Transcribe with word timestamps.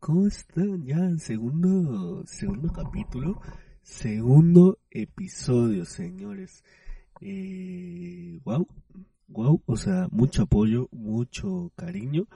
¿Cómo, 0.00 0.26
están? 0.26 0.84
Ya, 0.84 1.16
segundo, 1.16 2.24
segundo 2.26 2.72
capítulo, 2.72 3.40
segundo 3.82 4.80
episodio, 4.90 5.84
señores. 5.84 6.64
Eh, 7.20 8.40
wow, 8.42 8.66
wow, 9.28 9.62
o 9.64 9.76
sea, 9.76 10.08
mucho 10.10 10.42
apoyo, 10.42 10.88
mucho 10.90 11.70
cariño 11.76 12.26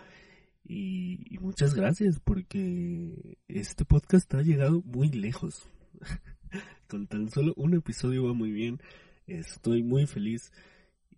y, 0.63 1.37
muchas 1.41 1.75
gracias 1.75 2.21
porque 2.21 3.37
este 3.49 3.85
podcast 3.85 4.33
ha 4.35 4.43
llegado 4.43 4.81
muy 4.83 5.09
lejos. 5.09 5.69
Con 6.89 7.09
tan 7.09 7.31
solo 7.31 7.53
un 7.57 7.75
episodio 7.75 8.27
va 8.27 8.33
muy 8.33 8.53
bien. 8.53 8.79
Estoy 9.27 9.83
muy 9.83 10.07
feliz 10.07 10.53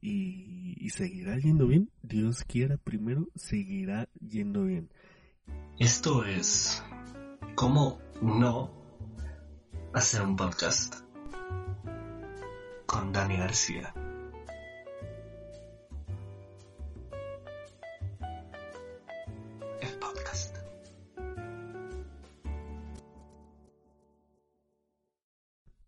y 0.01 0.89
seguirá 0.95 1.37
yendo 1.37 1.67
bien. 1.67 1.91
Dios 2.03 2.43
quiera, 2.45 2.79
primero 2.79 3.29
seguirá 3.35 4.09
yendo 4.19 4.65
bien. 4.65 4.89
Esto 5.79 6.25
es 6.25 6.83
cómo 7.55 7.99
no 8.21 8.71
hacer 9.93 10.23
un 10.23 10.37
podcast 10.37 10.97
con 12.87 13.13
Dani 13.13 13.37
García. 13.37 13.95
El 19.81 19.99
podcast. 19.99 20.57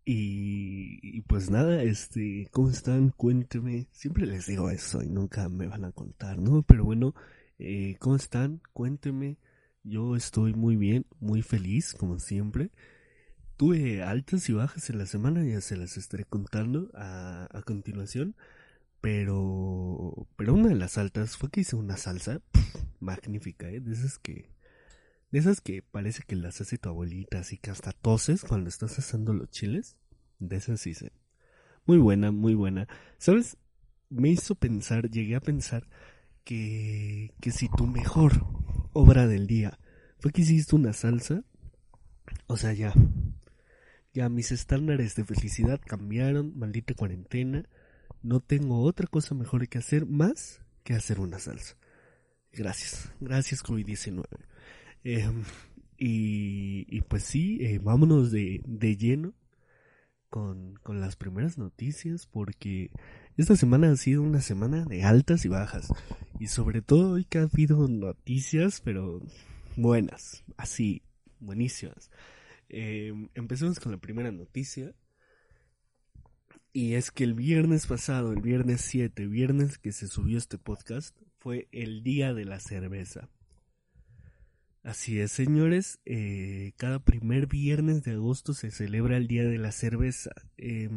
Y, 0.05 1.21
pues 1.21 1.49
nada, 1.49 1.83
este, 1.83 2.47
¿cómo 2.51 2.69
están? 2.69 3.09
Cuéntenme. 3.11 3.87
Siempre 3.91 4.25
les 4.25 4.47
digo 4.47 4.69
eso 4.69 5.01
y 5.01 5.09
nunca 5.09 5.49
me 5.49 5.67
van 5.67 5.85
a 5.85 5.91
contar, 5.91 6.37
¿no? 6.39 6.63
Pero 6.63 6.83
bueno, 6.83 7.13
eh, 7.59 7.95
¿cómo 7.99 8.15
están? 8.15 8.61
Cuéntenme. 8.73 9.37
Yo 9.83 10.15
estoy 10.15 10.53
muy 10.53 10.77
bien, 10.77 11.05
muy 11.19 11.41
feliz, 11.41 11.93
como 11.93 12.19
siempre. 12.19 12.71
Tuve 13.57 14.01
altas 14.03 14.49
y 14.49 14.53
bajas 14.53 14.89
en 14.89 14.97
la 14.97 15.05
semana, 15.05 15.43
ya 15.43 15.61
se 15.61 15.77
las 15.77 15.97
estaré 15.97 16.25
contando 16.25 16.89
a, 16.93 17.47
a 17.51 17.61
continuación. 17.63 18.35
Pero, 19.01 20.27
pero 20.37 20.53
una 20.53 20.69
de 20.69 20.75
las 20.75 20.97
altas 20.97 21.35
fue 21.35 21.49
que 21.49 21.61
hice 21.61 21.75
una 21.75 21.97
salsa 21.97 22.41
magnífica, 23.01 23.69
¿eh? 23.69 23.81
De 23.81 23.91
esas 23.93 24.17
que, 24.17 24.49
de 25.31 25.39
esas 25.39 25.59
que 25.59 25.81
parece 25.81 26.23
que 26.25 26.37
las 26.37 26.61
hace 26.61 26.77
tu 26.77 26.87
abuelita, 26.87 27.39
así 27.39 27.57
que 27.57 27.69
hasta 27.71 27.91
toses 27.91 28.43
cuando 28.45 28.69
estás 28.69 28.97
asando 28.99 29.33
los 29.33 29.49
chiles. 29.49 29.97
De 30.39 30.55
esas 30.57 30.87
hice. 30.87 31.11
Muy 31.85 31.97
buena, 31.97 32.31
muy 32.31 32.53
buena. 32.53 32.87
¿Sabes? 33.17 33.57
Me 34.09 34.29
hizo 34.29 34.55
pensar, 34.55 35.09
llegué 35.09 35.35
a 35.35 35.41
pensar 35.41 35.85
que, 36.45 37.33
que 37.41 37.51
si 37.51 37.67
tu 37.69 37.87
mejor 37.87 38.45
obra 38.93 39.27
del 39.27 39.47
día. 39.47 39.79
Fue 40.19 40.31
que 40.31 40.41
hiciste 40.41 40.75
una 40.75 40.93
salsa, 40.93 41.43
o 42.47 42.57
sea, 42.57 42.73
ya, 42.73 42.93
ya 44.13 44.29
mis 44.29 44.51
estándares 44.51 45.15
de 45.15 45.25
felicidad 45.25 45.81
cambiaron, 45.85 46.57
maldita 46.57 46.93
cuarentena, 46.93 47.67
no 48.21 48.39
tengo 48.39 48.81
otra 48.81 49.07
cosa 49.07 49.35
mejor 49.35 49.67
que 49.67 49.77
hacer 49.77 50.05
más 50.05 50.61
que 50.83 50.93
hacer 50.93 51.19
una 51.19 51.39
salsa. 51.39 51.75
Gracias, 52.51 53.11
gracias 53.19 53.63
COVID-19. 53.63 54.23
Eh, 55.03 55.29
y, 55.97 56.85
y, 56.89 57.01
pues 57.01 57.23
sí, 57.23 57.57
eh, 57.61 57.79
vámonos 57.81 58.31
de, 58.31 58.61
de 58.65 58.95
lleno 58.95 59.33
con, 60.33 60.73
con 60.81 60.99
las 60.99 61.15
primeras 61.15 61.59
noticias 61.59 62.25
porque 62.25 62.89
esta 63.37 63.55
semana 63.55 63.91
ha 63.91 63.95
sido 63.95 64.23
una 64.23 64.41
semana 64.41 64.83
de 64.83 65.03
altas 65.03 65.45
y 65.45 65.47
bajas. 65.47 65.93
Y 66.39 66.47
sobre 66.47 66.81
todo 66.81 67.11
hoy 67.11 67.23
que 67.23 67.37
ha 67.37 67.43
habido 67.43 67.87
noticias, 67.87 68.81
pero 68.81 69.21
buenas, 69.75 70.43
así, 70.57 71.03
buenísimas. 71.39 72.09
Eh, 72.67 73.13
empecemos 73.35 73.79
con 73.79 73.91
la 73.91 73.99
primera 73.99 74.31
noticia. 74.31 74.95
Y 76.71 76.95
es 76.95 77.11
que 77.11 77.25
el 77.25 77.35
viernes 77.35 77.85
pasado, 77.85 78.33
el 78.33 78.41
viernes 78.41 78.81
7, 78.81 79.27
viernes 79.27 79.77
que 79.77 79.91
se 79.91 80.07
subió 80.07 80.39
este 80.39 80.57
podcast, 80.57 81.15
fue 81.37 81.67
el 81.71 82.01
día 82.01 82.33
de 82.33 82.45
la 82.45 82.59
cerveza. 82.59 83.29
Así 84.83 85.21
es, 85.21 85.31
señores, 85.31 86.01
eh, 86.03 86.73
cada 86.75 86.99
primer 86.99 87.47
viernes 87.47 88.03
de 88.03 88.11
agosto 88.11 88.53
se 88.53 88.69
celebra 88.69 89.15
el 89.15 89.27
Día 89.27 89.45
de 89.45 89.57
la 89.57 89.71
Cerveza. 89.71 90.31
Eh, 90.57 90.89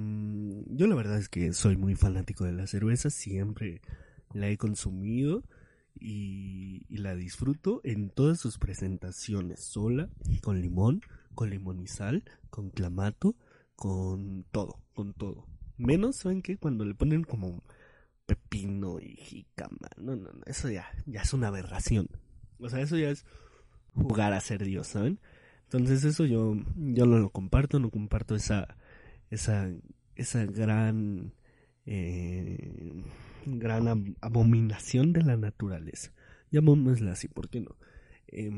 yo 0.71 0.89
la 0.89 0.97
verdad 0.97 1.19
es 1.19 1.29
que 1.29 1.53
soy 1.53 1.77
muy 1.77 1.95
fanático 1.95 2.45
de 2.45 2.53
la 2.53 2.67
cerveza, 2.67 3.11
siempre 3.11 3.81
la 4.35 4.49
he 4.49 4.57
consumido 4.57 5.45
y, 5.95 6.85
y, 6.89 6.97
la 6.97 7.15
disfruto 7.15 7.81
en 7.85 8.11
todas 8.11 8.41
sus 8.41 8.59
presentaciones, 8.59 9.61
sola, 9.61 10.11
con 10.43 10.61
limón, 10.61 11.03
con 11.37 11.51
limón 11.51 11.81
y 11.81 11.87
sal, 11.87 12.25
con 12.51 12.71
clamato, 12.71 13.37
con 13.77 14.45
todo, 14.51 14.81
con 14.95 15.15
todo. 15.15 15.47
Menos, 15.77 16.17
¿saben 16.17 16.43
qué? 16.43 16.59
Cuando 16.59 16.85
le 16.85 16.95
ponen 16.97 17.23
como 17.23 17.63
pepino 18.27 18.99
y 18.99 19.15
jicama. 19.15 19.89
No, 19.97 20.17
no, 20.17 20.33
no, 20.33 20.43
eso 20.47 20.69
ya, 20.71 20.89
ya 21.07 21.23
es 21.23 21.33
una 21.33 21.49
aberración. 21.49 22.09
O 22.59 22.69
sea, 22.69 22.81
eso 22.81 22.97
ya 22.97 23.11
es 23.11 23.25
jugar 23.97 24.33
a 24.33 24.41
ser 24.41 24.65
Dios, 24.65 24.89
¿saben? 24.89 25.19
Entonces 25.65 26.05
eso 26.05 26.25
yo, 26.25 26.55
yo 26.77 27.07
no 27.07 27.19
lo 27.19 27.31
comparto, 27.31 27.79
no 27.81 27.91
comparto 27.91 28.37
esa, 28.37 28.77
esa, 29.31 29.69
esa 30.15 30.45
gran, 30.47 31.33
eh, 31.87 33.03
gran 33.47 34.17
abominación 34.21 35.13
de 35.13 35.23
la 35.23 35.37
naturaleza. 35.37 36.13
Llamémosla 36.53 37.13
así, 37.13 37.27
¿por 37.29 37.49
qué 37.49 37.61
no? 37.61 37.77
Eh, 38.29 38.51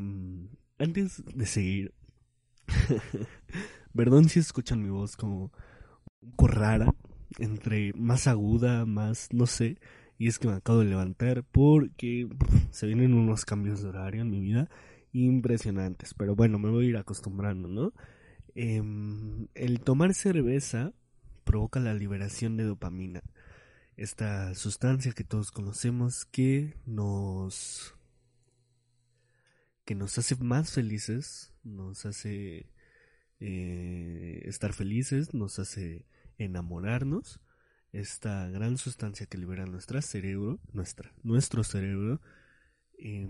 antes 0.78 1.22
de 1.34 1.47
seguir, 1.47 1.94
perdón 3.94 4.28
si 4.28 4.41
escuchan 4.41 4.82
mi 4.82 4.91
voz 4.91 5.16
como 5.16 5.53
un 6.20 6.31
poco 6.32 6.49
rara, 6.49 6.94
entre 7.38 7.93
más 7.94 8.26
aguda, 8.26 8.84
más, 8.84 9.28
no 9.32 9.47
sé, 9.47 9.78
y 10.19 10.28
es 10.28 10.38
que 10.38 10.49
me 10.49 10.55
acabo 10.55 10.81
de 10.81 10.87
levantar 10.87 11.44
porque 11.44 12.28
se 12.70 12.87
vienen 12.87 13.15
unos 13.15 13.44
cambios 13.44 13.82
de 13.82 13.88
horario 13.88 14.22
en 14.22 14.31
mi 14.31 14.41
vida 14.41 14.69
impresionantes. 15.27 16.15
Pero 16.15 16.34
bueno, 16.34 16.59
me 16.59 16.71
voy 16.71 16.87
a 16.87 16.89
ir 16.91 16.97
acostumbrando, 16.97 17.69
¿no? 17.69 17.93
Eh, 18.55 18.83
el 19.55 19.81
tomar 19.81 20.15
cerveza 20.15 20.93
provoca 21.45 21.81
la 21.81 21.95
liberación 21.95 22.56
de 22.56 22.65
dopamina. 22.65 23.23
Esta 23.97 24.55
sustancia 24.55 25.12
que 25.12 25.25
todos 25.25 25.51
conocemos 25.51 26.25
que 26.25 26.75
nos 26.87 27.95
que 29.84 29.95
nos 29.95 30.19
hace 30.19 30.37
más 30.37 30.71
felices, 30.73 31.55
nos 31.65 32.05
hace 32.05 32.71
eh, 33.41 34.43
estar 34.45 34.75
felices, 34.75 35.33
nos 35.33 35.59
hace 35.59 36.05
enamorarnos. 36.37 37.41
Esta 37.93 38.49
gran 38.50 38.77
sustancia 38.77 39.25
que 39.25 39.39
libera 39.39 39.65
nuestro 39.65 40.03
cerebro, 40.03 40.61
nuestra, 40.75 41.15
nuestro 41.23 41.65
cerebro, 41.65 42.21
eh, 42.99 43.27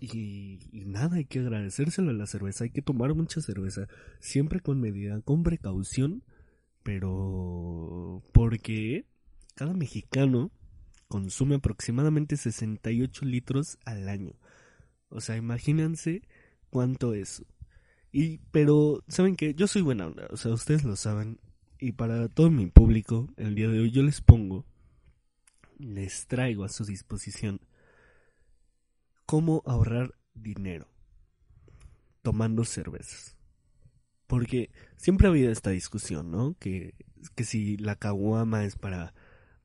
y, 0.00 0.60
y, 0.70 0.84
nada, 0.84 1.16
hay 1.16 1.24
que 1.24 1.40
agradecérselo 1.40 2.10
a 2.10 2.14
la 2.14 2.26
cerveza, 2.26 2.64
hay 2.64 2.70
que 2.70 2.82
tomar 2.82 3.14
mucha 3.14 3.40
cerveza, 3.40 3.88
siempre 4.20 4.60
con 4.60 4.80
medida, 4.80 5.20
con 5.22 5.42
precaución, 5.42 6.22
pero 6.84 8.22
porque 8.32 9.06
cada 9.54 9.74
mexicano 9.74 10.52
consume 11.08 11.56
aproximadamente 11.56 12.36
68 12.36 13.24
litros 13.24 13.78
al 13.84 14.08
año. 14.08 14.34
O 15.08 15.20
sea, 15.20 15.36
imagínense 15.36 16.22
cuánto 16.70 17.14
es. 17.14 17.44
Y, 18.12 18.38
pero, 18.52 19.02
¿saben 19.08 19.36
qué? 19.36 19.54
Yo 19.54 19.66
soy 19.66 19.82
buena 19.82 20.06
onda, 20.06 20.28
o 20.30 20.36
sea, 20.36 20.52
ustedes 20.52 20.84
lo 20.84 20.96
saben. 20.96 21.40
Y 21.80 21.92
para 21.92 22.28
todo 22.28 22.50
mi 22.50 22.66
público, 22.66 23.28
el 23.36 23.54
día 23.54 23.68
de 23.68 23.80
hoy 23.80 23.90
yo 23.90 24.02
les 24.02 24.20
pongo, 24.20 24.64
les 25.78 26.26
traigo 26.26 26.64
a 26.64 26.68
su 26.68 26.84
disposición 26.84 27.60
cómo 29.28 29.62
ahorrar 29.66 30.14
dinero 30.32 30.88
tomando 32.22 32.64
cervezas. 32.64 33.36
Porque 34.26 34.70
siempre 34.96 35.26
ha 35.26 35.30
habido 35.30 35.52
esta 35.52 35.68
discusión, 35.68 36.30
¿no? 36.30 36.56
Que, 36.58 36.94
que 37.34 37.44
si 37.44 37.76
la 37.76 37.94
caguama 37.96 38.64
es 38.64 38.76
para, 38.76 39.12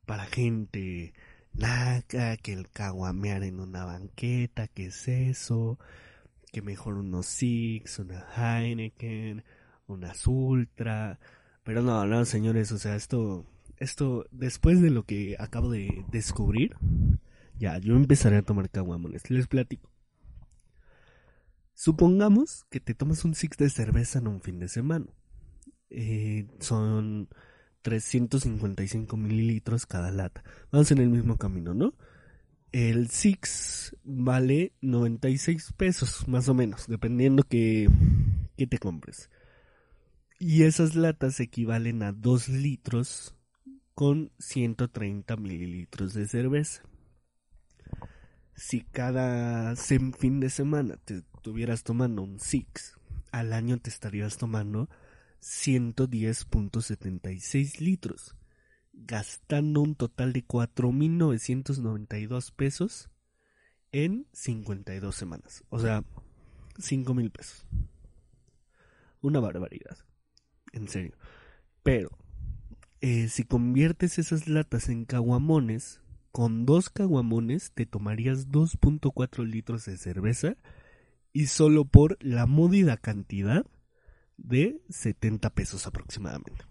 para 0.05 0.25
gente 0.25 1.13
naca, 1.53 2.35
que 2.35 2.51
el 2.51 2.69
caguamear 2.69 3.43
en 3.43 3.61
una 3.61 3.85
banqueta, 3.85 4.67
que 4.67 4.87
es 4.87 5.07
eso, 5.07 5.79
que 6.51 6.61
mejor 6.61 6.95
unos 6.95 7.25
Six, 7.25 7.99
una 7.99 8.25
Heineken, 8.35 9.45
unas 9.87 10.27
Ultra. 10.27 11.19
Pero 11.63 11.81
no, 11.81 12.05
no, 12.05 12.25
señores, 12.25 12.73
o 12.73 12.77
sea, 12.77 12.97
esto, 12.97 13.45
esto, 13.77 14.25
después 14.29 14.81
de 14.81 14.89
lo 14.89 15.03
que 15.03 15.37
acabo 15.39 15.71
de 15.71 16.03
descubrir, 16.11 16.75
ya, 17.59 17.77
yo 17.77 17.95
empezaré 17.95 18.37
a 18.37 18.43
tomar 18.43 18.69
caguamones. 18.69 19.29
Les 19.29 19.47
platico. 19.47 19.89
Supongamos 21.73 22.65
que 22.69 22.79
te 22.79 22.93
tomas 22.93 23.25
un 23.25 23.35
six 23.35 23.57
de 23.57 23.69
cerveza 23.69 24.19
en 24.19 24.27
un 24.27 24.41
fin 24.41 24.59
de 24.59 24.67
semana. 24.67 25.07
Eh, 25.89 26.47
son 26.59 27.29
355 27.83 29.15
mililitros 29.17 29.85
cada 29.85 30.11
lata. 30.11 30.43
Vamos 30.71 30.91
en 30.91 30.99
el 30.99 31.09
mismo 31.09 31.37
camino, 31.37 31.73
¿no? 31.73 31.93
El 32.71 33.09
Six 33.09 33.95
vale 34.03 34.73
96 34.81 35.73
pesos, 35.77 36.27
más 36.27 36.49
o 36.49 36.55
menos, 36.55 36.87
dependiendo 36.87 37.43
que, 37.43 37.87
que 38.57 38.65
te 38.65 38.79
compres. 38.79 39.29
Y 40.39 40.63
esas 40.63 40.95
latas 40.95 41.39
equivalen 41.39 42.01
a 42.01 42.11
2 42.11 42.49
litros 42.49 43.35
con 43.93 44.31
130 44.39 45.35
mililitros 45.37 46.15
de 46.15 46.27
cerveza. 46.27 46.81
Si 48.55 48.81
cada 48.81 49.75
fin 49.75 50.39
de 50.39 50.49
semana 50.49 50.95
te 50.97 51.23
estuvieras 51.35 51.83
tomando 51.83 52.21
un 52.21 52.39
Six, 52.39 52.97
al 53.31 53.53
año 53.53 53.79
te 53.79 53.89
estarías 53.89 54.37
tomando 54.37 54.89
110.76 55.41 57.79
litros 57.79 58.35
gastando 58.93 59.81
un 59.81 59.95
total 59.95 60.31
de 60.33 60.45
4.992 60.45 62.53
pesos 62.53 63.09
en 63.91 64.27
52 64.31 65.15
semanas. 65.15 65.63
O 65.69 65.79
sea, 65.79 66.03
5.000 66.77 67.31
pesos. 67.31 67.65
Una 69.21 69.39
barbaridad. 69.39 69.97
En 70.71 70.87
serio. 70.87 71.17
Pero, 71.81 72.11
eh, 73.01 73.29
si 73.29 73.43
conviertes 73.43 74.19
esas 74.19 74.47
latas 74.47 74.89
en 74.89 75.05
caguamones, 75.05 76.01
con 76.33 76.65
dos 76.65 76.89
caguamones 76.89 77.71
te 77.73 77.85
tomarías 77.85 78.49
2.4 78.49 79.45
litros 79.45 79.85
de 79.85 79.97
cerveza 79.97 80.57
y 81.31 81.45
solo 81.45 81.85
por 81.85 82.17
la 82.21 82.47
módida 82.47 82.97
cantidad 82.97 83.67
de 84.37 84.81
70 84.89 85.51
pesos 85.51 85.85
aproximadamente. 85.85 86.65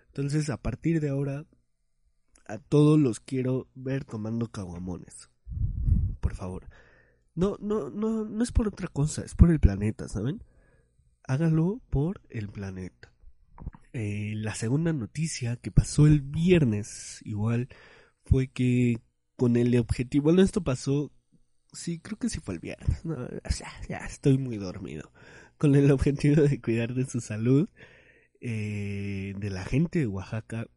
Entonces, 0.08 0.50
a 0.50 0.58
partir 0.58 1.00
de 1.00 1.10
ahora, 1.10 1.46
a 2.48 2.58
todos 2.58 3.00
los 3.00 3.20
quiero 3.20 3.68
ver 3.76 4.04
tomando 4.04 4.48
caguamones. 4.48 5.30
Por 6.20 6.36
favor. 6.36 6.68
No, 7.34 7.58
no, 7.60 7.90
no, 7.90 8.26
no 8.26 8.44
es 8.44 8.52
por 8.52 8.68
otra 8.68 8.88
cosa, 8.88 9.24
es 9.24 9.36
por 9.36 9.52
el 9.52 9.60
planeta, 9.60 10.08
¿saben? 10.08 10.44
Hágalo 11.24 11.82
por 11.90 12.22
el 12.30 12.50
planeta. 12.50 13.14
Eh, 13.94 14.34
la 14.36 14.56
segunda 14.56 14.94
noticia 14.94 15.58
que 15.58 15.72
pasó 15.72 16.08
el 16.08 16.22
viernes, 16.22 17.22
igual, 17.24 17.70
fue 18.24 18.48
que 18.48 19.00
con 19.36 19.58
el 19.58 19.78
objetivo, 19.78 20.26
bueno, 20.26 20.42
esto 20.42 20.62
pasó, 20.64 21.12
sí, 21.74 22.00
creo 22.00 22.18
que 22.18 22.30
sí 22.30 22.40
fue 22.40 22.56
el 22.56 22.60
viernes, 22.60 23.02
ya, 23.60 23.72
ya 23.88 23.98
estoy 24.06 24.38
muy 24.38 24.58
dormido 24.58 25.12
con 25.58 25.76
el 25.76 25.92
objetivo 25.92 26.42
de 26.42 26.62
cuidar 26.62 26.94
de 26.94 27.06
su 27.06 27.22
salud 27.22 27.70
eh, 28.40 29.34
de 29.38 29.50
la 29.52 29.64
gente 29.64 30.00
de 30.00 30.08
Oaxaca, 30.08 30.68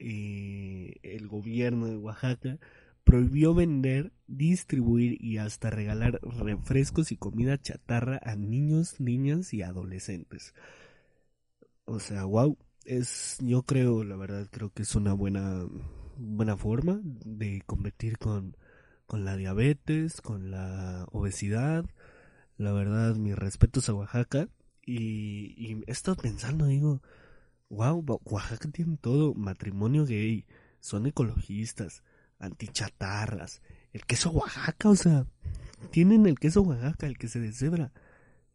eh, 0.00 0.94
el 1.02 1.28
gobierno 1.28 1.86
de 1.86 1.96
Oaxaca 1.96 2.58
prohibió 3.04 3.54
vender, 3.54 4.12
distribuir 4.26 5.22
y 5.22 5.38
hasta 5.38 5.70
regalar 5.70 6.20
refrescos 6.22 7.12
y 7.12 7.16
comida 7.16 7.60
chatarra 7.60 8.20
a 8.24 8.36
niños, 8.36 9.00
niñas 9.00 9.52
y 9.54 9.62
adolescentes. 9.62 10.54
O 11.84 12.00
sea, 12.00 12.24
wow, 12.24 12.56
es, 12.84 13.38
yo 13.40 13.62
creo, 13.62 14.04
la 14.04 14.16
verdad, 14.16 14.48
creo 14.50 14.70
que 14.70 14.82
es 14.82 14.94
una 14.94 15.12
buena, 15.12 15.66
buena 16.16 16.56
forma 16.56 17.00
de 17.02 17.62
competir 17.66 18.18
con, 18.18 18.56
con 19.06 19.24
la 19.24 19.36
diabetes, 19.36 20.20
con 20.20 20.50
la 20.50 21.06
obesidad, 21.12 21.84
la 22.56 22.72
verdad, 22.72 23.16
mis 23.16 23.36
respetos 23.36 23.88
a 23.88 23.94
Oaxaca. 23.94 24.48
Y, 24.84 25.54
y 25.56 25.82
he 25.86 25.92
estado 25.92 26.16
pensando, 26.16 26.66
digo, 26.66 27.02
wow, 27.68 28.04
Oaxaca 28.24 28.70
tiene 28.70 28.96
todo, 28.98 29.34
matrimonio 29.34 30.04
gay, 30.06 30.46
son 30.80 31.06
ecologistas, 31.06 32.02
antichatarras, 32.42 33.62
el 33.92 34.04
queso 34.04 34.30
Oaxaca, 34.30 34.90
o 34.90 34.96
sea, 34.96 35.26
tienen 35.90 36.26
el 36.26 36.38
queso 36.38 36.62
Oaxaca, 36.62 37.06
el 37.06 37.16
que 37.16 37.28
se 37.28 37.40
deshebra, 37.40 37.92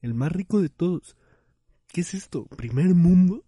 el 0.01 0.13
más 0.13 0.31
rico 0.31 0.62
de 0.62 0.69
todos. 0.69 1.16
¿Qué 1.88 2.01
es 2.01 2.13
esto? 2.13 2.45
¿Primer 2.48 2.94
mundo? 2.94 3.45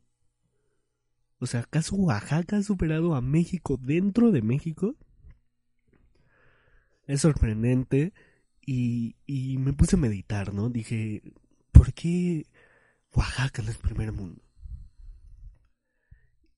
O 1.39 1.45
sea, 1.45 1.61
¿acaso 1.61 1.95
Oaxaca 1.95 2.57
ha 2.57 2.63
superado 2.63 3.15
a 3.15 3.21
México 3.21 3.77
dentro 3.81 4.31
de 4.31 4.41
México? 4.41 4.95
Es 7.05 7.21
sorprendente 7.21 8.13
y, 8.65 9.15
y 9.25 9.57
me 9.57 9.73
puse 9.73 9.95
a 9.95 9.99
meditar, 9.99 10.53
¿no? 10.53 10.69
Dije, 10.69 11.33
¿por 11.71 11.93
qué 11.93 12.47
Oaxaca 13.13 13.61
no 13.61 13.71
es 13.71 13.77
primer 13.77 14.11
mundo? 14.13 14.41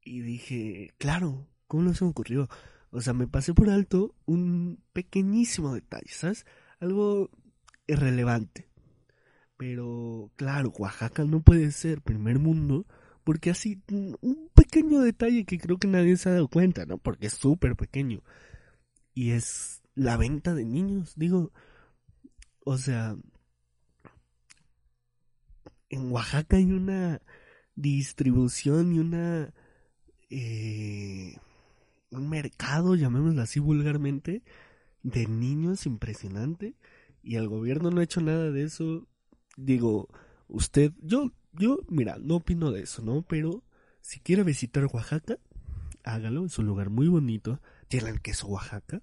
Y 0.04 0.22
dije, 0.22 0.94
claro, 0.98 1.48
¿cómo 1.68 1.84
no 1.84 1.94
se 1.94 2.04
me 2.04 2.12
ocurrió? 2.12 2.50
O 2.92 3.02
sea, 3.02 3.14
me 3.14 3.28
pasé 3.28 3.54
por 3.54 3.70
alto 3.70 4.16
un 4.26 4.84
pequeñísimo 4.94 5.74
detalle, 5.74 6.12
¿sabes? 6.12 6.46
Algo 6.80 7.30
irrelevante. 7.88 8.70
Pero, 9.58 10.32
claro, 10.36 10.70
Oaxaca 10.78 11.24
no 11.24 11.42
puede 11.42 11.72
ser 11.72 12.02
primer 12.02 12.40
mundo 12.40 12.86
porque 13.24 13.52
así, 13.52 13.82
un 13.90 14.50
pequeño 14.54 15.02
detalle 15.02 15.46
que 15.46 15.60
creo 15.60 15.78
que 15.78 15.88
nadie 15.88 16.18
se 16.18 16.30
ha 16.30 16.34
dado 16.34 16.48
cuenta, 16.48 16.86
¿no? 16.86 16.98
Porque 16.98 17.28
es 17.28 17.34
súper 17.34 17.76
pequeño. 17.76 18.24
Y 19.14 19.32
es 19.32 19.82
la 19.96 20.18
venta 20.18 20.54
de 20.56 20.66
niños. 20.66 21.14
Digo, 21.16 21.52
o 22.66 22.78
sea, 22.78 23.16
en 25.90 26.12
Oaxaca 26.12 26.58
hay 26.58 26.72
una 26.72 27.22
distribución 27.76 28.94
y 28.94 29.00
una... 29.00 29.54
Eh, 30.30 31.36
un 32.12 32.30
mercado, 32.30 32.96
llamémoslo 32.96 33.42
así 33.42 33.60
vulgarmente, 33.60 34.44
de 35.04 35.28
niños 35.28 35.86
impresionante 35.86 36.76
y 37.24 37.36
el 37.36 37.48
gobierno 37.48 37.92
no 37.92 38.02
ha 38.02 38.04
hecho 38.04 38.22
nada 38.22 38.52
de 38.52 38.64
eso. 38.64 39.08
Digo, 39.58 40.08
usted, 40.48 40.92
yo, 41.02 41.32
yo, 41.54 41.80
mira, 41.90 42.18
no 42.20 42.38
opino 42.38 42.72
de 42.72 42.84
eso, 42.84 43.02
¿no? 43.02 43.24
Pero 43.24 43.64
si 44.02 44.20
quiere 44.20 44.44
visitar 44.44 44.86
Oaxaca, 44.86 45.38
hágalo, 46.04 46.46
es 46.46 46.58
un 46.60 46.68
lugar 46.68 46.90
muy 46.90 47.08
bonito, 47.08 47.60
tiene 47.88 48.10
el 48.10 48.22
queso 48.22 48.48
Oaxaca, 48.48 49.02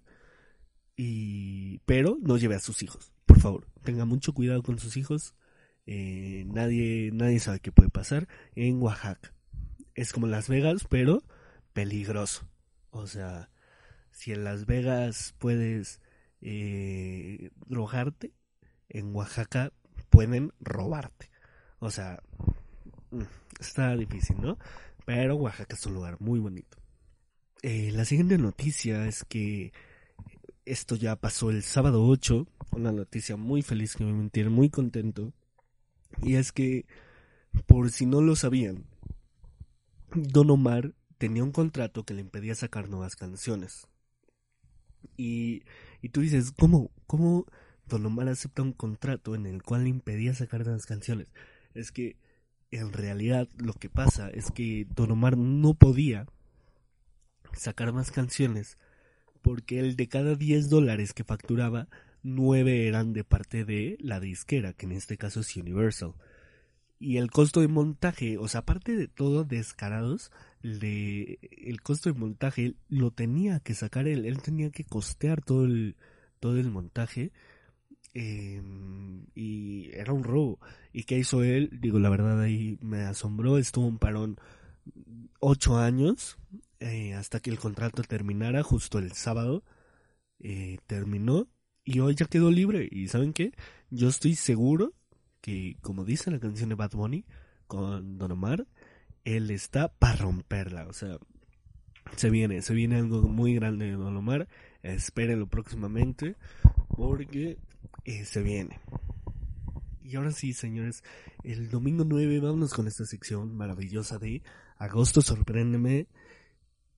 y, 0.97 1.79
pero 1.87 2.19
no 2.21 2.37
lleve 2.37 2.57
a 2.57 2.61
sus 2.61 2.83
hijos 2.83 3.13
por 3.39 3.43
favor, 3.43 3.67
tenga 3.85 4.05
mucho 4.05 4.35
cuidado 4.35 4.65
con 4.65 4.81
sus 4.81 4.97
hijos. 4.97 5.37
Eh, 5.87 6.45
nadie, 6.49 7.11
nadie 7.13 7.39
sabe 7.39 7.61
qué 7.61 7.71
puede 7.71 7.89
pasar 7.89 8.27
en 8.57 8.83
Oaxaca. 8.83 9.33
Es 9.95 10.13
como 10.13 10.27
Las 10.27 10.49
Vegas, 10.49 10.87
pero 10.91 11.23
peligroso. 11.73 12.49
O 12.99 13.07
sea, 13.07 13.49
si 14.11 14.33
en 14.33 14.43
Las 14.43 14.67
Vegas 14.67 15.35
puedes 15.39 16.01
eh, 16.41 17.51
drogarte, 17.67 18.33
en 18.89 19.15
Oaxaca 19.15 19.73
pueden 20.11 20.53
robarte. 20.59 21.31
O 21.79 21.93
sea, 21.93 22.21
mm, 23.13 23.23
está 23.61 23.97
difícil, 23.97 24.41
¿no? 24.41 24.59
Pero 25.07 25.37
Oaxaca 25.37 25.77
es 25.77 25.87
un 25.87 25.95
lugar 25.95 26.17
muy 26.21 26.41
bonito. 26.41 26.77
Eh, 27.63 27.93
la 27.93 28.05
siguiente 28.05 28.37
noticia 28.37 29.07
es 29.07 29.25
que 29.25 29.73
esto 30.65 30.97
ya 30.97 31.15
pasó 31.15 31.51
el 31.51 31.63
sábado 31.63 32.05
8, 32.05 32.49
una 32.73 32.91
noticia 32.91 33.37
muy 33.37 33.63
feliz 33.63 33.95
que 33.95 34.05
me 34.05 34.29
tiene 34.31 34.51
muy 34.51 34.71
contento. 34.71 35.33
Y 36.23 36.35
es 36.35 36.51
que, 36.51 36.85
por 37.67 37.91
si 37.91 38.07
no 38.07 38.21
lo 38.23 38.35
sabían, 38.35 38.87
Don 40.15 40.51
Omar 40.51 40.95
tenía 41.19 41.45
un 41.45 41.53
contrato 41.53 42.05
que 42.05 42.15
le 42.15 42.23
impedía 42.23 42.55
sacar 42.55 42.89
nuevas 42.89 43.17
canciones. 43.17 43.89
Y, 45.17 45.63
y 46.01 46.09
tú 46.11 46.21
dices, 46.21 46.53
¿cómo, 46.53 46.91
¿cómo 47.07 47.45
Don 47.87 48.07
Omar 48.07 48.29
acepta 48.29 48.63
un 48.63 48.73
contrato 48.73 49.35
en 49.35 49.47
el 49.47 49.63
cual 49.63 49.85
le 49.85 49.91
impedía 49.91 50.35
sacar 50.35 50.65
nuevas 50.65 50.87
canciones? 50.87 51.27
Es 51.75 51.93
que 51.93 52.17
en 52.71 52.93
realidad 52.93 53.49
lo 53.57 53.73
que 53.73 53.91
pasa 53.91 54.31
es 54.31 54.51
que 54.51 54.87
Don 54.95 55.11
Omar 55.11 55.37
no 55.37 55.75
podía 55.75 56.27
sacar 57.53 57.93
más 57.93 58.11
canciones 58.11 58.79
porque 59.43 59.81
el 59.81 59.97
de 59.97 60.09
cada 60.09 60.35
10 60.35 60.69
dólares 60.69 61.13
que 61.13 61.25
facturaba, 61.25 61.89
9 62.23 62.87
eran 62.87 63.13
de 63.13 63.25
parte 63.25 63.65
de 63.65 63.97
la 64.01 64.21
disquera, 64.21 64.73
que 64.73 64.87
en 64.87 64.93
este 64.93 65.17
caso 65.17 65.41
es 65.41 65.57
Universal. 65.57 66.15
Y 66.99 67.19
el 67.19 67.31
costo 67.31 67.61
de 67.61 67.69
montaje, 67.69 68.39
o 68.39 68.49
sea, 68.49 68.61
aparte 68.61 68.97
de 68.97 69.07
todo 69.07 69.45
descarados, 69.45 70.33
el 70.63 71.81
costo 71.83 72.13
de 72.13 72.19
montaje 72.19 72.75
lo 72.89 73.13
tenía 73.13 73.61
que 73.61 73.75
sacar 73.75 74.09
él, 74.09 74.25
él 74.27 74.43
tenía 74.43 74.71
que 74.71 74.85
costear 74.85 75.43
todo 75.43 75.65
el, 75.65 75.97
todo 76.41 76.59
el 76.59 76.71
montaje. 76.71 77.33
Eh, 78.15 78.61
y 79.35 79.91
era 79.93 80.13
un 80.13 80.25
robo. 80.25 80.59
¿Y 80.93 81.05
qué 81.05 81.19
hizo 81.19 81.45
él? 81.45 81.71
Digo, 81.81 82.01
la 82.01 82.11
verdad 82.11 82.41
ahí 82.41 82.79
me 82.81 83.03
asombró, 83.03 83.59
estuvo 83.59 83.87
un 83.87 83.99
parón 83.99 84.39
ocho 85.41 85.79
años 85.79 86.39
eh, 86.81 87.15
hasta 87.15 87.41
que 87.41 87.51
el 87.51 87.59
contrato 87.59 88.03
terminara 88.03 88.63
justo 88.63 88.99
el 88.99 89.13
sábado. 89.13 89.63
Eh, 90.41 90.79
terminó 90.87 91.49
y 91.85 92.01
hoy 92.01 92.15
ya 92.17 92.27
quedó 92.27 92.51
libre. 92.51 92.89
¿Y 92.91 93.09
saben 93.09 93.33
qué? 93.33 93.53
Yo 93.91 94.09
estoy 94.09 94.35
seguro 94.35 94.95
que, 95.41 95.77
como 95.81 96.05
dice 96.05 96.31
la 96.31 96.41
canción 96.41 96.69
de 96.69 96.75
Bad 96.75 96.93
Bunny 96.93 97.25
con 97.67 98.19
Don 98.19 98.33
Omar, 98.33 98.67
él 99.25 99.51
está 99.51 99.89
para 99.89 100.17
romperla. 100.17 100.87
O 100.87 100.93
sea, 100.93 101.19
se 102.17 102.31
viene, 102.31 102.63
se 102.63 102.75
viene 102.75 102.97
algo 102.97 103.23
muy 103.23 103.55
grande 103.55 103.87
de 103.87 103.93
Don 103.93 104.17
Omar. 104.17 104.49
Espérenlo 104.83 105.47
próximamente 105.47 106.37
porque 106.97 107.59
eh, 108.05 108.25
se 108.25 108.43
viene. 108.43 108.81
Y 110.03 110.17
ahora 110.17 110.33
sí, 110.33 110.55
señores, 110.55 111.05
el 111.45 111.69
domingo 111.69 112.05
9 112.05 112.41
vámonos 112.41 112.73
con 112.73 112.89
esta 112.89 113.05
sección 113.05 113.55
maravillosa 113.55 114.19
de 114.19 114.43
Agosto 114.79 115.21
Sorpréndeme. 115.21 116.07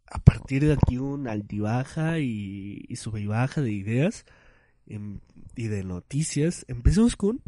A 0.06 0.18
partir 0.18 0.64
de 0.64 0.72
aquí 0.72 0.98
un 0.98 1.28
altibaja 1.28 2.18
y, 2.18 2.84
y 2.88 2.94
y 2.94 3.26
baja 3.26 3.62
de 3.62 3.72
ideas 3.72 4.26
em, 4.86 5.20
y 5.56 5.68
de 5.68 5.84
noticias. 5.84 6.64
Empecemos 6.68 7.16
con 7.16 7.42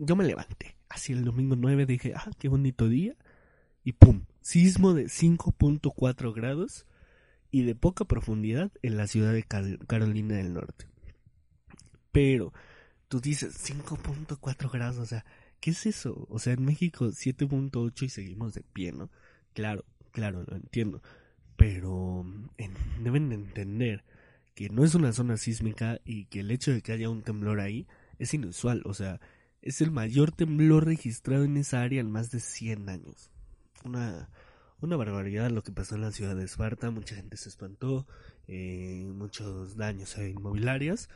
yo 0.00 0.16
me 0.16 0.24
levanté. 0.24 0.76
Así 0.88 1.12
el 1.12 1.24
domingo 1.24 1.56
9 1.56 1.86
dije, 1.86 2.14
ah, 2.16 2.30
qué 2.38 2.48
bonito 2.48 2.88
día. 2.88 3.14
Y 3.84 3.92
pum, 3.92 4.24
sismo 4.40 4.94
de 4.94 5.04
5.4 5.04 6.34
grados 6.34 6.86
y 7.50 7.62
de 7.62 7.74
poca 7.74 8.04
profundidad 8.04 8.72
en 8.82 8.96
la 8.96 9.06
ciudad 9.06 9.32
de 9.32 9.44
Carolina 9.44 10.36
del 10.36 10.54
Norte. 10.54 10.86
Pero 12.12 12.52
tú 13.08 13.20
dices 13.20 13.54
5.4 13.70 14.70
grados, 14.70 14.98
o 14.98 15.06
sea, 15.06 15.24
¿qué 15.60 15.70
es 15.70 15.86
eso? 15.86 16.26
O 16.30 16.38
sea, 16.38 16.54
en 16.54 16.64
México 16.64 17.06
7.8 17.06 18.02
y 18.02 18.08
seguimos 18.08 18.54
de 18.54 18.62
pie, 18.62 18.92
¿no? 18.92 19.10
Claro, 19.52 19.84
claro, 20.12 20.44
lo 20.46 20.56
entiendo. 20.56 21.02
Pero 21.56 22.24
deben 23.02 23.28
de 23.28 23.34
entender 23.34 24.04
que 24.54 24.70
no 24.70 24.84
es 24.84 24.94
una 24.94 25.12
zona 25.12 25.36
sísmica 25.36 26.00
y 26.04 26.24
que 26.26 26.40
el 26.40 26.50
hecho 26.50 26.72
de 26.72 26.82
que 26.82 26.92
haya 26.92 27.10
un 27.10 27.22
temblor 27.22 27.60
ahí 27.60 27.86
es 28.18 28.32
inusual. 28.34 28.82
O 28.86 28.94
sea, 28.94 29.20
es 29.62 29.80
el 29.80 29.90
mayor 29.90 30.32
temblor 30.32 30.86
registrado 30.86 31.44
en 31.44 31.56
esa 31.56 31.82
área 31.82 32.00
en 32.00 32.10
más 32.10 32.30
de 32.30 32.40
100 32.40 32.88
años. 32.88 33.30
Una, 33.84 34.30
una 34.80 34.96
barbaridad 34.96 35.50
lo 35.50 35.62
que 35.62 35.72
pasó 35.72 35.94
en 35.94 36.02
la 36.02 36.12
ciudad 36.12 36.36
de 36.36 36.44
Esparta, 36.44 36.90
mucha 36.90 37.14
gente 37.14 37.36
se 37.36 37.48
espantó, 37.48 38.06
eh, 38.48 39.10
muchos 39.14 39.76
daños 39.76 40.16
a 40.18 40.26
inmobiliarias, 40.26 41.08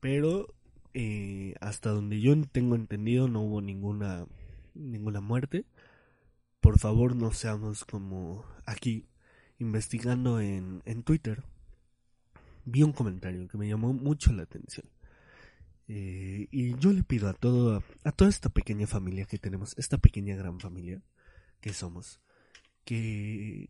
pero 0.00 0.54
eh, 0.94 1.54
hasta 1.60 1.90
donde 1.90 2.20
yo 2.20 2.34
tengo 2.50 2.74
entendido 2.74 3.28
no 3.28 3.42
hubo 3.42 3.60
ninguna, 3.60 4.26
ninguna 4.74 5.20
muerte. 5.20 5.64
Por 6.60 6.78
favor 6.78 7.16
no 7.16 7.32
seamos 7.32 7.84
como 7.84 8.44
aquí 8.66 9.06
investigando 9.58 10.40
en, 10.40 10.82
en 10.84 11.02
Twitter. 11.02 11.44
Vi 12.64 12.82
un 12.82 12.92
comentario 12.92 13.48
que 13.48 13.58
me 13.58 13.68
llamó 13.68 13.92
mucho 13.92 14.32
la 14.32 14.44
atención 14.44 14.86
eh, 15.94 16.48
y 16.50 16.74
yo 16.78 16.90
le 16.90 17.02
pido 17.02 17.28
a 17.28 17.34
todo, 17.34 17.84
a 18.02 18.12
toda 18.12 18.30
esta 18.30 18.48
pequeña 18.48 18.86
familia 18.86 19.26
que 19.26 19.36
tenemos, 19.36 19.74
esta 19.76 19.98
pequeña 19.98 20.34
gran 20.34 20.58
familia 20.58 21.02
que 21.60 21.74
somos, 21.74 22.18
que, 22.86 23.68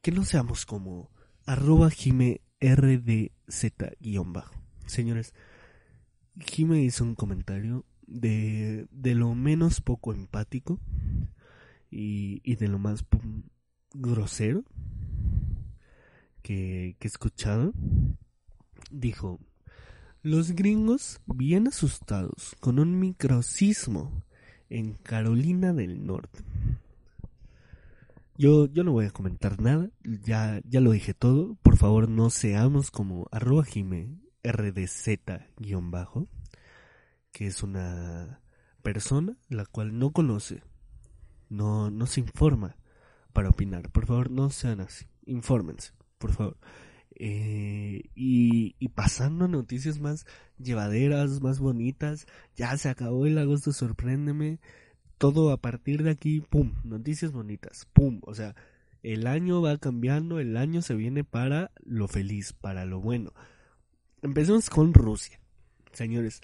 que 0.00 0.10
no 0.10 0.24
seamos 0.24 0.64
como 0.64 1.10
arroba 1.44 1.90
Jime 1.90 2.40
RDZ 2.58 3.74
guion 4.00 4.32
bajo. 4.32 4.54
Señores, 4.86 5.34
Jime 6.38 6.82
hizo 6.82 7.04
un 7.04 7.14
comentario 7.14 7.84
de, 8.06 8.86
de 8.90 9.14
lo 9.14 9.34
menos 9.34 9.82
poco 9.82 10.14
empático 10.14 10.80
y, 11.90 12.40
y 12.44 12.56
de 12.56 12.68
lo 12.68 12.78
más 12.78 13.04
grosero 13.92 14.64
que, 16.40 16.96
que 16.98 17.08
he 17.08 17.10
escuchado. 17.10 17.74
Dijo, 18.90 19.38
los 20.22 20.52
gringos, 20.52 21.20
bien 21.26 21.68
asustados, 21.68 22.56
con 22.60 22.78
un 22.78 22.98
microcismo 22.98 24.24
en 24.68 24.94
Carolina 24.94 25.72
del 25.72 26.06
Norte. 26.06 26.40
Yo, 28.36 28.66
yo 28.66 28.84
no 28.84 28.92
voy 28.92 29.06
a 29.06 29.10
comentar 29.10 29.60
nada, 29.60 29.90
ya, 30.04 30.60
ya 30.64 30.80
lo 30.80 30.92
dije 30.92 31.12
todo. 31.12 31.56
Por 31.62 31.76
favor, 31.76 32.08
no 32.08 32.30
seamos 32.30 32.90
como 32.90 33.26
arroba 33.32 33.64
jime 33.64 34.16
rdz-bajo, 34.44 36.28
que 37.32 37.46
es 37.46 37.62
una 37.62 38.40
persona 38.82 39.36
la 39.48 39.66
cual 39.66 39.98
no 39.98 40.12
conoce, 40.12 40.62
no, 41.48 41.90
no 41.90 42.06
se 42.06 42.20
informa 42.20 42.76
para 43.32 43.48
opinar. 43.48 43.90
Por 43.90 44.06
favor, 44.06 44.30
no 44.30 44.50
sean 44.50 44.80
así, 44.80 45.06
infórmense, 45.26 45.92
por 46.18 46.32
favor. 46.32 46.56
Eh, 47.20 48.10
y, 48.14 48.88
pasando 48.94 49.46
a 49.46 49.48
noticias 49.48 49.98
más 49.98 50.24
llevaderas, 50.58 51.40
más 51.40 51.58
bonitas. 51.58 52.26
Ya 52.56 52.76
se 52.76 52.88
acabó 52.88 53.26
el 53.26 53.38
agosto, 53.38 53.72
sorpréndeme. 53.72 54.60
Todo 55.18 55.50
a 55.50 55.56
partir 55.56 56.04
de 56.04 56.10
aquí, 56.10 56.40
pum, 56.40 56.74
noticias 56.84 57.32
bonitas, 57.32 57.86
pum. 57.92 58.20
O 58.22 58.34
sea, 58.34 58.54
el 59.02 59.26
año 59.26 59.60
va 59.60 59.76
cambiando, 59.78 60.38
el 60.38 60.56
año 60.56 60.80
se 60.80 60.94
viene 60.94 61.24
para 61.24 61.72
lo 61.84 62.06
feliz, 62.06 62.52
para 62.52 62.84
lo 62.84 63.00
bueno. 63.00 63.32
Empecemos 64.22 64.70
con 64.70 64.94
Rusia. 64.94 65.40
Señores, 65.92 66.40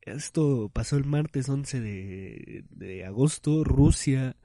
esto 0.00 0.70
pasó 0.72 0.96
el 0.96 1.04
martes 1.04 1.48
11 1.48 1.80
de, 1.80 2.64
de 2.70 3.04
agosto. 3.04 3.62
Rusia, 3.62 4.36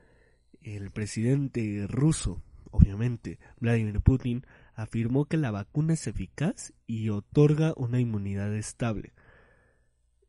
el 0.62 0.92
presidente 0.92 1.88
ruso, 1.88 2.44
obviamente, 2.70 3.40
Vladimir 3.60 4.02
Putin, 4.02 4.46
afirmó 4.75 5.25
que 5.25 5.38
la 5.38 5.51
vacuna 5.51 5.94
es 5.94 6.08
eficaz 6.08 6.74
y 6.86 7.10
otorga 7.10 7.74
una 7.77 8.00
inmunidad 8.00 8.53
estable. 8.55 9.13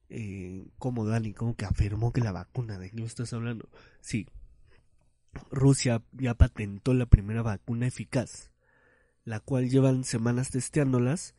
Eh, 0.08 0.68
¿Cómo, 0.78 1.04
Dani? 1.04 1.32
¿Cómo 1.34 1.56
que 1.56 1.64
afirmó 1.64 2.12
que 2.12 2.20
la 2.20 2.32
vacuna? 2.32 2.78
¿De 2.78 2.90
qué 2.90 3.04
estás 3.04 3.32
hablando? 3.32 3.68
Sí. 4.00 4.28
Rusia 5.50 6.02
ya 6.12 6.34
patentó 6.34 6.94
la 6.94 7.06
primera 7.06 7.42
vacuna 7.42 7.86
eficaz, 7.86 8.52
la 9.24 9.40
cual 9.40 9.68
llevan 9.68 10.04
semanas 10.04 10.50
testeándolas 10.50 11.34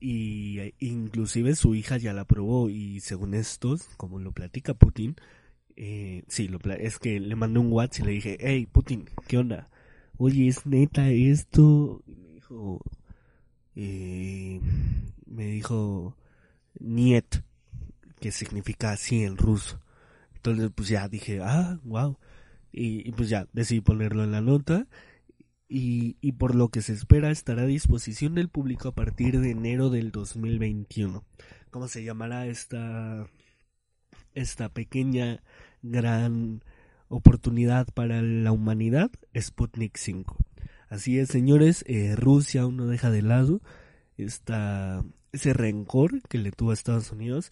y 0.00 0.58
e, 0.58 0.74
inclusive 0.80 1.54
su 1.54 1.74
hija 1.74 1.96
ya 1.96 2.12
la 2.12 2.26
probó 2.26 2.68
y 2.68 3.00
según 3.00 3.32
estos, 3.32 3.84
como 3.96 4.18
lo 4.18 4.32
platica 4.32 4.74
Putin, 4.74 5.16
eh, 5.76 6.24
sí, 6.28 6.48
lo, 6.48 6.58
es 6.72 6.98
que 6.98 7.18
le 7.18 7.34
mandé 7.36 7.60
un 7.60 7.72
WhatsApp 7.72 8.04
y 8.04 8.06
le 8.06 8.12
dije, 8.12 8.36
hey 8.40 8.66
Putin, 8.70 9.08
¿qué 9.26 9.38
onda? 9.38 9.70
Oye, 10.18 10.48
¿es 10.48 10.66
neta 10.66 11.10
esto? 11.10 12.02
Eh, 13.76 14.60
me 15.26 15.46
dijo 15.46 16.16
Niet, 16.78 17.42
que 18.20 18.32
significa 18.32 18.92
así 18.92 19.24
en 19.24 19.36
ruso. 19.36 19.80
Entonces, 20.36 20.70
pues 20.74 20.88
ya 20.88 21.08
dije, 21.08 21.40
ah, 21.42 21.80
wow. 21.84 22.18
Y, 22.72 23.10
pues 23.12 23.28
ya 23.28 23.46
decidí 23.52 23.80
ponerlo 23.80 24.24
en 24.24 24.32
la 24.32 24.40
nota. 24.40 24.86
Y, 25.68 26.16
y, 26.20 26.32
por 26.32 26.54
lo 26.54 26.68
que 26.68 26.82
se 26.82 26.92
espera 26.92 27.30
estará 27.30 27.62
a 27.62 27.66
disposición 27.66 28.34
del 28.34 28.48
público 28.48 28.88
a 28.88 28.94
partir 28.94 29.40
de 29.40 29.50
enero 29.50 29.90
del 29.90 30.10
2021. 30.10 31.24
¿Cómo 31.70 31.88
se 31.88 32.04
llamará 32.04 32.46
esta, 32.46 33.26
esta 34.34 34.68
pequeña 34.68 35.42
gran 35.82 36.62
oportunidad 37.08 37.88
para 37.94 38.22
la 38.22 38.52
humanidad? 38.52 39.10
Sputnik 39.36 39.96
5. 39.96 40.36
Así 40.94 41.18
es, 41.18 41.28
señores, 41.28 41.84
eh, 41.88 42.14
Rusia 42.14 42.62
aún 42.62 42.76
no 42.76 42.86
deja 42.86 43.10
de 43.10 43.20
lado 43.20 43.60
esta, 44.16 45.04
ese 45.32 45.52
rencor 45.52 46.22
que 46.28 46.38
le 46.38 46.52
tuvo 46.52 46.70
a 46.70 46.74
Estados 46.74 47.10
Unidos, 47.10 47.50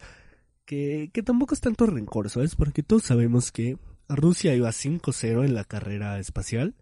que, 0.63 1.09
que 1.11 1.23
tampoco 1.23 1.53
es 1.53 1.59
tanto 1.59 1.85
rencor, 1.85 2.29
¿sabes? 2.29 2.55
Porque 2.55 2.83
todos 2.83 3.03
sabemos 3.03 3.51
que 3.51 3.77
Rusia 4.07 4.55
iba 4.55 4.69
5-0 4.69 5.43
en 5.43 5.55
la 5.55 5.65
carrera 5.65 6.19
espacial 6.19 6.73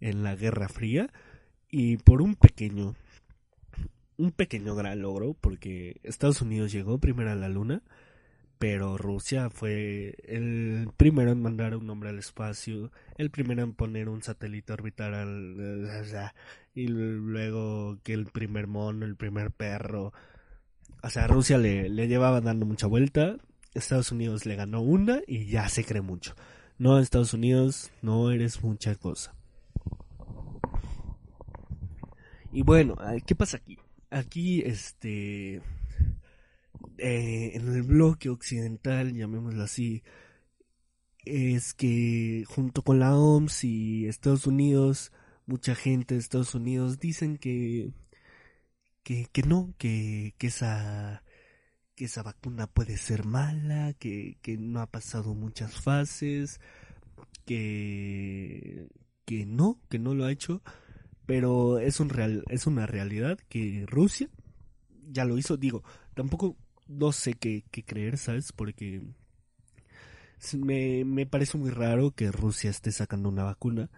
en 0.00 0.24
la 0.24 0.34
Guerra 0.34 0.68
Fría 0.68 1.08
y 1.70 1.98
por 1.98 2.20
un 2.20 2.34
pequeño, 2.34 2.96
un 4.16 4.32
pequeño 4.32 4.74
gran 4.74 5.00
logro, 5.00 5.34
porque 5.40 6.00
Estados 6.02 6.42
Unidos 6.42 6.72
llegó 6.72 6.98
primero 6.98 7.30
a 7.30 7.36
la 7.36 7.48
Luna, 7.48 7.84
pero 8.58 8.98
Rusia 8.98 9.50
fue 9.50 10.16
el 10.24 10.88
primero 10.96 11.32
en 11.32 11.42
mandar 11.42 11.76
un 11.76 11.88
hombre 11.90 12.10
al 12.10 12.18
espacio, 12.18 12.90
el 13.16 13.30
primero 13.30 13.62
en 13.62 13.72
poner 13.72 14.08
un 14.08 14.22
satélite 14.22 14.72
orbital 14.72 15.14
al, 15.14 16.32
y 16.74 16.88
luego 16.88 17.98
que 18.02 18.14
el 18.14 18.26
primer 18.26 18.66
mono, 18.66 19.06
el 19.06 19.16
primer 19.16 19.50
perro, 19.50 20.12
o 21.02 21.10
sea, 21.10 21.26
Rusia 21.28 21.58
le, 21.58 21.88
le 21.88 22.08
llevaba 22.08 22.40
dando 22.40 22.66
mucha 22.66 22.86
vuelta, 22.86 23.36
Estados 23.74 24.10
Unidos 24.10 24.46
le 24.46 24.56
ganó 24.56 24.80
una 24.80 25.20
y 25.26 25.46
ya 25.46 25.68
se 25.68 25.84
cree 25.84 26.02
mucho. 26.02 26.34
No, 26.78 26.98
Estados 26.98 27.34
Unidos, 27.34 27.90
no 28.02 28.30
eres 28.30 28.62
mucha 28.62 28.94
cosa. 28.96 29.34
Y 32.52 32.62
bueno, 32.62 32.96
¿qué 33.26 33.34
pasa 33.34 33.58
aquí? 33.58 33.78
Aquí, 34.10 34.62
este, 34.62 35.60
eh, 36.98 37.52
en 37.54 37.68
el 37.68 37.82
bloque 37.82 38.28
occidental, 38.28 39.14
llamémoslo 39.14 39.62
así, 39.62 40.02
es 41.24 41.74
que 41.74 42.44
junto 42.48 42.82
con 42.82 42.98
la 43.00 43.16
OMS 43.16 43.64
y 43.64 44.06
Estados 44.06 44.46
Unidos, 44.46 45.12
mucha 45.46 45.74
gente 45.74 46.14
de 46.14 46.20
Estados 46.20 46.54
Unidos 46.54 46.98
dicen 46.98 47.38
que 47.38 47.92
que, 49.08 49.26
que 49.32 49.42
no, 49.42 49.74
que, 49.78 50.34
que 50.38 50.48
esa 50.48 51.22
que 51.94 52.04
esa 52.04 52.22
vacuna 52.22 52.66
puede 52.68 52.96
ser 52.98 53.24
mala, 53.24 53.94
que, 53.94 54.38
que 54.42 54.58
no 54.58 54.80
ha 54.80 54.86
pasado 54.86 55.34
muchas 55.34 55.80
fases, 55.80 56.60
que, 57.46 58.88
que 59.24 59.46
no, 59.46 59.80
que 59.88 59.98
no 59.98 60.14
lo 60.14 60.24
ha 60.26 60.32
hecho, 60.32 60.62
pero 61.26 61.78
es 61.78 62.00
un 62.00 62.10
real, 62.10 62.44
es 62.50 62.66
una 62.66 62.86
realidad 62.86 63.38
que 63.48 63.84
Rusia 63.88 64.28
ya 65.10 65.24
lo 65.24 65.38
hizo, 65.38 65.56
digo, 65.56 65.82
tampoco 66.14 66.56
no 66.88 67.12
sé 67.12 67.34
qué, 67.34 67.64
creer, 67.86 68.18
¿sabes? 68.18 68.52
Porque 68.52 69.02
me, 70.54 71.04
me 71.04 71.26
parece 71.26 71.58
muy 71.58 71.70
raro 71.70 72.12
que 72.12 72.32
Rusia 72.32 72.70
esté 72.70 72.90
sacando 72.92 73.28
una 73.28 73.44
vacuna, 73.44 73.90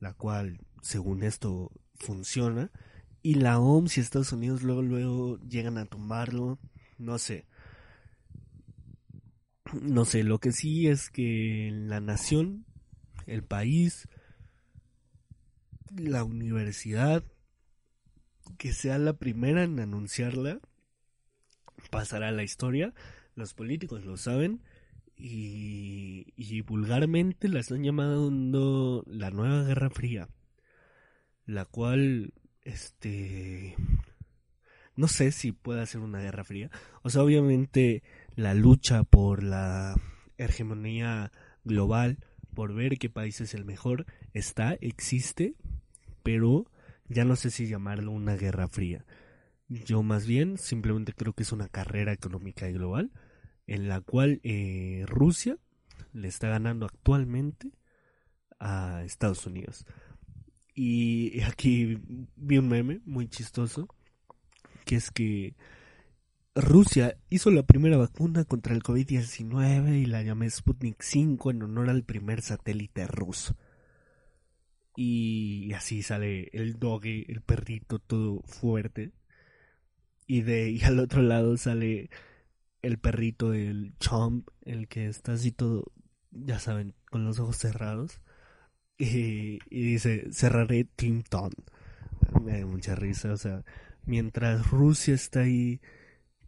la 0.00 0.14
cual, 0.14 0.60
según 0.80 1.22
esto, 1.22 1.70
funciona, 1.94 2.70
y 3.22 3.34
la 3.34 3.60
OMS 3.60 3.96
y 3.96 4.00
Estados 4.00 4.32
Unidos 4.32 4.62
luego, 4.62 4.82
luego 4.82 5.38
llegan 5.40 5.78
a 5.78 5.86
tomarlo, 5.86 6.58
no 6.98 7.18
sé. 7.18 7.46
No 9.80 10.04
sé, 10.04 10.24
lo 10.24 10.38
que 10.38 10.52
sí 10.52 10.88
es 10.88 11.08
que 11.08 11.70
la 11.72 12.00
nación, 12.00 12.66
el 13.26 13.44
país, 13.44 14.08
la 15.96 16.24
universidad, 16.24 17.24
que 18.58 18.72
sea 18.72 18.98
la 18.98 19.14
primera 19.14 19.62
en 19.62 19.78
anunciarla, 19.78 20.60
pasará 21.92 22.28
a 22.28 22.32
la 22.32 22.42
historia, 22.42 22.94
los 23.36 23.52
políticos 23.52 24.06
lo 24.06 24.16
saben 24.16 24.62
y, 25.14 26.62
vulgarmente 26.62 27.48
la 27.48 27.60
están 27.60 27.84
llamando 27.84 29.04
la 29.06 29.30
nueva 29.30 29.62
Guerra 29.62 29.90
Fría, 29.90 30.28
la 31.44 31.66
cual, 31.66 32.32
este, 32.62 33.76
no 34.96 35.06
sé 35.06 35.32
si 35.32 35.52
puede 35.52 35.84
ser 35.86 36.00
una 36.00 36.20
Guerra 36.20 36.44
Fría, 36.44 36.70
o 37.02 37.10
sea, 37.10 37.22
obviamente 37.22 38.02
la 38.36 38.54
lucha 38.54 39.04
por 39.04 39.42
la 39.42 39.94
hegemonía 40.38 41.30
global, 41.62 42.18
por 42.54 42.74
ver 42.74 42.96
qué 42.96 43.10
país 43.10 43.42
es 43.42 43.52
el 43.52 43.66
mejor, 43.66 44.06
está, 44.32 44.78
existe, 44.80 45.56
pero 46.22 46.64
ya 47.08 47.26
no 47.26 47.36
sé 47.36 47.50
si 47.50 47.66
llamarlo 47.66 48.12
una 48.12 48.36
Guerra 48.36 48.66
Fría. 48.66 49.04
Yo 49.84 50.02
más 50.02 50.26
bien 50.26 50.58
simplemente 50.58 51.12
creo 51.12 51.32
que 51.32 51.42
es 51.42 51.52
una 51.52 51.68
carrera 51.68 52.12
económica 52.12 52.68
y 52.68 52.72
global 52.72 53.10
en 53.66 53.88
la 53.88 54.00
cual 54.00 54.40
eh, 54.42 55.04
Rusia 55.06 55.56
le 56.12 56.28
está 56.28 56.48
ganando 56.48 56.86
actualmente 56.86 57.70
a 58.58 59.02
Estados 59.04 59.46
Unidos. 59.46 59.86
Y 60.74 61.40
aquí 61.42 61.98
vi 62.36 62.58
un 62.58 62.68
meme 62.68 63.00
muy 63.04 63.28
chistoso, 63.28 63.88
que 64.84 64.96
es 64.96 65.10
que 65.10 65.54
Rusia 66.54 67.16
hizo 67.30 67.50
la 67.50 67.62
primera 67.62 67.96
vacuna 67.96 68.44
contra 68.44 68.74
el 68.74 68.82
COVID-19 68.82 70.02
y 70.02 70.06
la 70.06 70.22
llamé 70.22 70.50
Sputnik 70.50 71.02
5 71.02 71.50
en 71.50 71.62
honor 71.62 71.90
al 71.90 72.04
primer 72.04 72.42
satélite 72.42 73.06
ruso. 73.06 73.56
Y 74.96 75.72
así 75.72 76.02
sale 76.02 76.50
el 76.52 76.78
doge, 76.78 77.30
el 77.32 77.40
perrito 77.40 77.98
todo 77.98 78.42
fuerte, 78.42 79.12
y 80.32 80.40
de 80.40 80.70
y 80.70 80.82
al 80.84 80.98
otro 80.98 81.20
lado 81.20 81.58
sale 81.58 82.08
el 82.80 82.96
perrito, 82.96 83.52
el 83.52 83.92
chomp, 83.98 84.48
el 84.62 84.88
que 84.88 85.06
está 85.06 85.34
así 85.34 85.52
todo, 85.52 85.92
ya 86.30 86.58
saben, 86.58 86.94
con 87.10 87.26
los 87.26 87.38
ojos 87.38 87.58
cerrados. 87.58 88.18
Y, 88.96 89.58
dice, 89.68 90.32
cerraré 90.32 90.84
Tinton. 90.84 91.52
Me 92.42 92.60
da 92.60 92.66
mucha 92.66 92.94
risa, 92.94 93.34
o 93.34 93.36
sea, 93.36 93.62
mientras 94.06 94.70
Rusia 94.70 95.14
está 95.14 95.40
ahí 95.40 95.82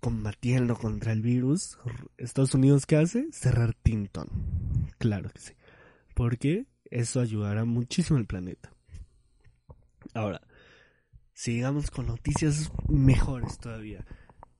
combatiendo 0.00 0.76
contra 0.76 1.12
el 1.12 1.20
virus, 1.20 1.76
Estados 2.16 2.54
Unidos 2.54 2.86
¿qué 2.86 2.96
hace? 2.96 3.28
Cerrar 3.32 3.74
Tinton. 3.74 4.28
Claro 4.96 5.28
que 5.28 5.40
sí. 5.40 5.52
Porque 6.14 6.64
eso 6.86 7.20
ayudará 7.20 7.66
muchísimo 7.66 8.18
al 8.18 8.24
planeta. 8.24 8.72
Ahora, 10.14 10.40
sigamos 11.34 11.90
con 11.90 12.06
noticias 12.06 12.72
mejores 12.88 13.58
todavía. 13.58 14.06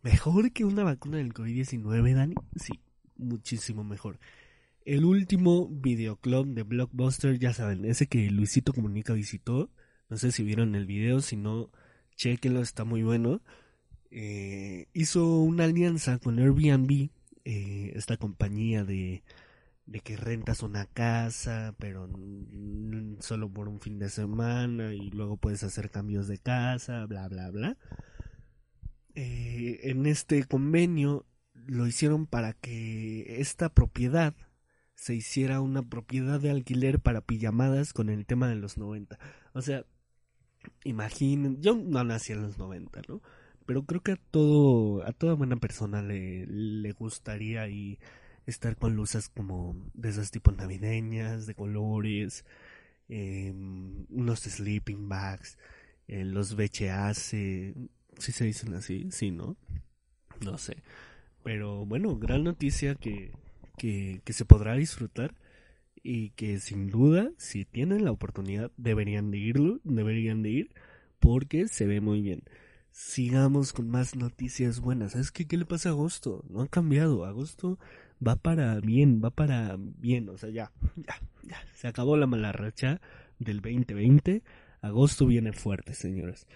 ¿Mejor 0.03 0.53
que 0.53 0.65
una 0.65 0.85
vacuna 0.85 1.17
del 1.17 1.33
COVID-19, 1.33 2.15
Dani? 2.15 2.35
Sí, 2.57 2.81
muchísimo 3.17 3.85
mejor. 3.85 4.19
El 4.85 5.07
último 5.07 5.69
videoclub 5.71 6.47
de 6.49 6.63
Blockbuster, 6.63 7.39
ya 7.39 7.55
saben, 7.55 7.87
ese 7.87 8.07
que 8.07 8.31
Luisito 8.31 8.75
Comunica 8.75 9.15
visitó. 9.15 9.71
No 10.11 10.19
sé 10.19 10.31
si 10.31 10.43
vieron 10.43 10.75
el 10.75 10.85
video, 10.85 11.23
si 11.23 11.37
no, 11.37 11.71
chequenlo, 12.17 12.61
está 12.61 12.85
muy 12.85 13.03
bueno. 13.03 13.41
Eh, 14.11 14.89
hizo 14.93 15.39
una 15.39 15.65
alianza 15.65 16.19
con 16.19 16.39
Airbnb, 16.39 17.09
eh, 17.47 17.93
esta 17.95 18.19
compañía 18.19 18.85
de 18.85 19.23
de 19.87 20.01
que 20.01 20.17
rentas 20.17 20.63
una 20.63 20.87
casa, 20.87 21.75
pero 21.79 22.09
solo 23.21 23.51
por 23.51 23.69
un 23.69 23.81
fin 23.81 23.99
de 23.99 24.09
semana 24.09 24.95
y 24.95 25.11
luego 25.11 25.37
puedes 25.37 25.63
hacer 25.63 25.91
cambios 25.91 26.27
de 26.27 26.39
casa, 26.39 27.05
bla, 27.07 27.29
bla, 27.29 27.51
bla. 27.51 27.77
Eh, 29.15 29.81
en 29.85 30.07
este 30.07 30.45
convenio 30.45 31.27
lo 31.55 31.87
hicieron 31.87 32.27
para 32.27 32.53
que 32.55 33.41
esta 33.41 33.69
propiedad 33.69 34.35
se 34.95 35.15
hiciera 35.15 35.61
una 35.61 35.83
propiedad 35.83 36.41
de 36.41 36.51
alquiler 36.51 37.01
para 37.01 37.21
pijamadas 37.21 37.93
con 37.93 38.09
el 38.09 38.27
tema 38.27 38.49
de 38.49 38.57
los 38.57 38.79
90. 38.79 39.19
O 39.53 39.61
sea, 39.61 39.85
imaginen, 40.85 41.61
yo 41.61 41.75
no 41.77 42.03
nací 42.05 42.33
en 42.33 42.43
los 42.43 42.59
90, 42.59 43.03
¿no? 43.09 43.21
Pero 43.67 43.85
creo 43.85 44.03
que 44.03 44.13
a 44.13 44.17
todo, 44.31 45.07
a 45.07 45.13
toda 45.13 45.35
buena 45.35 45.57
persona 45.57 46.03
le, 46.03 46.47
le 46.47 46.93
gustaría 46.93 47.69
y 47.69 47.99
estar 48.47 48.77
con 48.77 48.95
luces 48.97 49.29
como 49.29 49.77
de 49.95 50.11
esas 50.11 50.31
tipos 50.31 50.57
navideñas, 50.57 51.47
de 51.47 51.55
colores, 51.55 52.45
eh, 53.09 53.53
unos 53.53 54.41
sleeping 54.41 55.09
bags, 55.09 55.59
eh, 56.09 56.25
los 56.25 56.55
VHS, 56.57 57.75
si 58.19 58.33
se 58.33 58.45
dicen 58.45 58.75
así, 58.75 59.09
sí, 59.11 59.31
¿no? 59.31 59.57
No 60.45 60.59
sé. 60.59 60.83
Pero 61.43 61.87
bueno, 61.87 62.17
gran 62.19 62.45
noticia 62.45 62.95
que, 62.95 63.33
que, 63.77 64.21
que 64.25 64.33
se 64.33 64.45
podrá 64.45 64.75
disfrutar 64.75 65.35
y 66.03 66.31
que 66.31 66.61
sin 66.61 66.89
duda, 66.89 67.31
si 67.39 67.65
tienen 67.65 68.05
la 68.05 68.13
oportunidad, 68.13 68.71
deberían 68.77 69.31
de 69.31 69.39
irlo, 69.39 69.81
deberían 69.85 70.43
de 70.43 70.51
ir, 70.51 70.75
porque 71.19 71.69
se 71.69 71.87
ve 71.87 72.01
muy 72.01 72.21
bien. 72.21 72.43
Sigamos 72.91 73.73
con 73.73 73.91
más 73.91 74.15
noticias 74.15 74.81
buenas. 74.81 75.13
¿Sabes 75.13 75.33
qué, 75.33 75.47
qué 75.47 75.57
le 75.57 75.67
pasa 75.67 75.89
a 75.89 75.93
agosto? 75.93 76.45
No 76.49 76.61
ha 76.61 76.69
cambiado. 76.69 77.25
Agosto 77.25 77.79
va 78.27 78.37
para 78.37 78.81
bien, 78.81 79.21
va 79.23 79.31
para 79.31 79.77
bien, 79.79 80.29
o 80.29 80.37
sea, 80.37 80.51
ya, 80.51 80.73
ya, 80.97 81.21
ya, 81.43 81.59
se 81.75 81.89
acabó 81.89 82.17
la 82.17 82.27
mala 82.27 82.53
racha 82.53 83.01
del 83.39 83.61
2020, 83.61 84.43
agosto 84.81 85.27
viene 85.27 85.53
fuerte, 85.53 85.95
señores. 85.95 86.47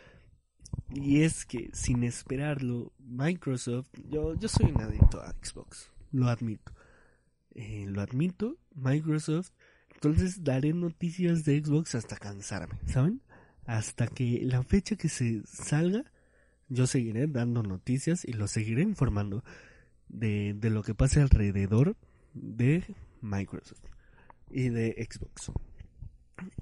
Y 0.94 1.22
es 1.22 1.44
que 1.44 1.70
sin 1.72 2.04
esperarlo, 2.04 2.92
Microsoft, 2.98 3.88
yo, 4.08 4.34
yo 4.34 4.48
soy 4.48 4.70
un 4.70 4.80
adicto 4.80 5.20
a 5.20 5.34
Xbox, 5.42 5.90
lo 6.12 6.28
admito. 6.28 6.72
Eh, 7.54 7.86
lo 7.88 8.02
admito, 8.02 8.56
Microsoft, 8.74 9.50
entonces 9.94 10.44
daré 10.44 10.72
noticias 10.72 11.44
de 11.44 11.62
Xbox 11.62 11.94
hasta 11.94 12.16
cansarme, 12.16 12.78
¿saben? 12.86 13.20
Hasta 13.66 14.06
que 14.06 14.40
la 14.44 14.62
fecha 14.62 14.96
que 14.96 15.08
se 15.08 15.42
salga, 15.44 16.04
yo 16.68 16.86
seguiré 16.86 17.26
dando 17.26 17.62
noticias 17.62 18.24
y 18.24 18.32
lo 18.32 18.46
seguiré 18.46 18.82
informando 18.82 19.42
de, 20.08 20.54
de 20.54 20.70
lo 20.70 20.82
que 20.82 20.94
pase 20.94 21.20
alrededor 21.20 21.96
de 22.34 22.84
Microsoft 23.20 23.82
y 24.50 24.68
de 24.68 25.06
Xbox. 25.08 25.52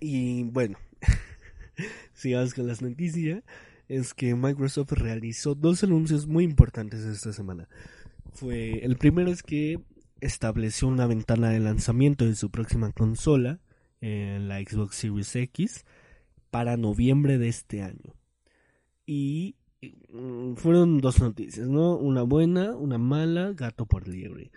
Y 0.00 0.44
bueno, 0.44 0.78
sigamos 2.14 2.54
con 2.54 2.66
las 2.66 2.82
noticias, 2.82 3.42
es 3.88 4.14
que 4.14 4.34
Microsoft 4.34 4.92
realizó 4.92 5.54
dos 5.54 5.84
anuncios 5.84 6.26
muy 6.26 6.44
importantes 6.44 7.00
esta 7.00 7.32
semana. 7.32 7.68
Fue 8.32 8.84
el 8.84 8.96
primero 8.96 9.30
es 9.30 9.42
que 9.42 9.80
estableció 10.20 10.88
una 10.88 11.06
ventana 11.06 11.50
de 11.50 11.60
lanzamiento 11.60 12.24
de 12.24 12.34
su 12.34 12.50
próxima 12.50 12.92
consola, 12.92 13.60
en 14.00 14.48
la 14.48 14.60
Xbox 14.60 14.96
Series 14.96 15.34
X, 15.36 15.84
para 16.50 16.76
noviembre 16.76 17.38
de 17.38 17.48
este 17.48 17.82
año. 17.82 18.14
Y 19.06 19.56
fueron 20.56 21.00
dos 21.00 21.20
noticias, 21.20 21.68
¿no? 21.68 21.96
Una 21.96 22.22
buena, 22.22 22.74
una 22.76 22.98
mala, 22.98 23.52
gato 23.52 23.86
por 23.86 24.08
liebre. 24.08 24.50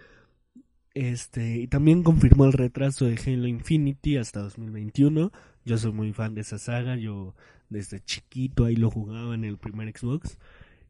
Este, 0.94 1.58
y 1.58 1.68
también 1.68 2.04
confirmó 2.04 2.46
el 2.46 2.54
retraso 2.54 3.06
de 3.06 3.18
Halo 3.18 3.48
Infinity 3.48 4.18
hasta 4.18 4.42
2021. 4.42 5.32
Yo 5.66 5.78
soy 5.78 5.92
muy 5.92 6.14
fan 6.14 6.36
de 6.36 6.42
esa 6.42 6.58
saga, 6.58 6.96
yo 6.96 7.36
desde 7.70 8.00
chiquito 8.04 8.66
ahí 8.66 8.76
lo 8.76 8.90
jugaba 8.90 9.36
en 9.36 9.44
el 9.44 9.58
primer 9.58 9.96
Xbox. 9.96 10.38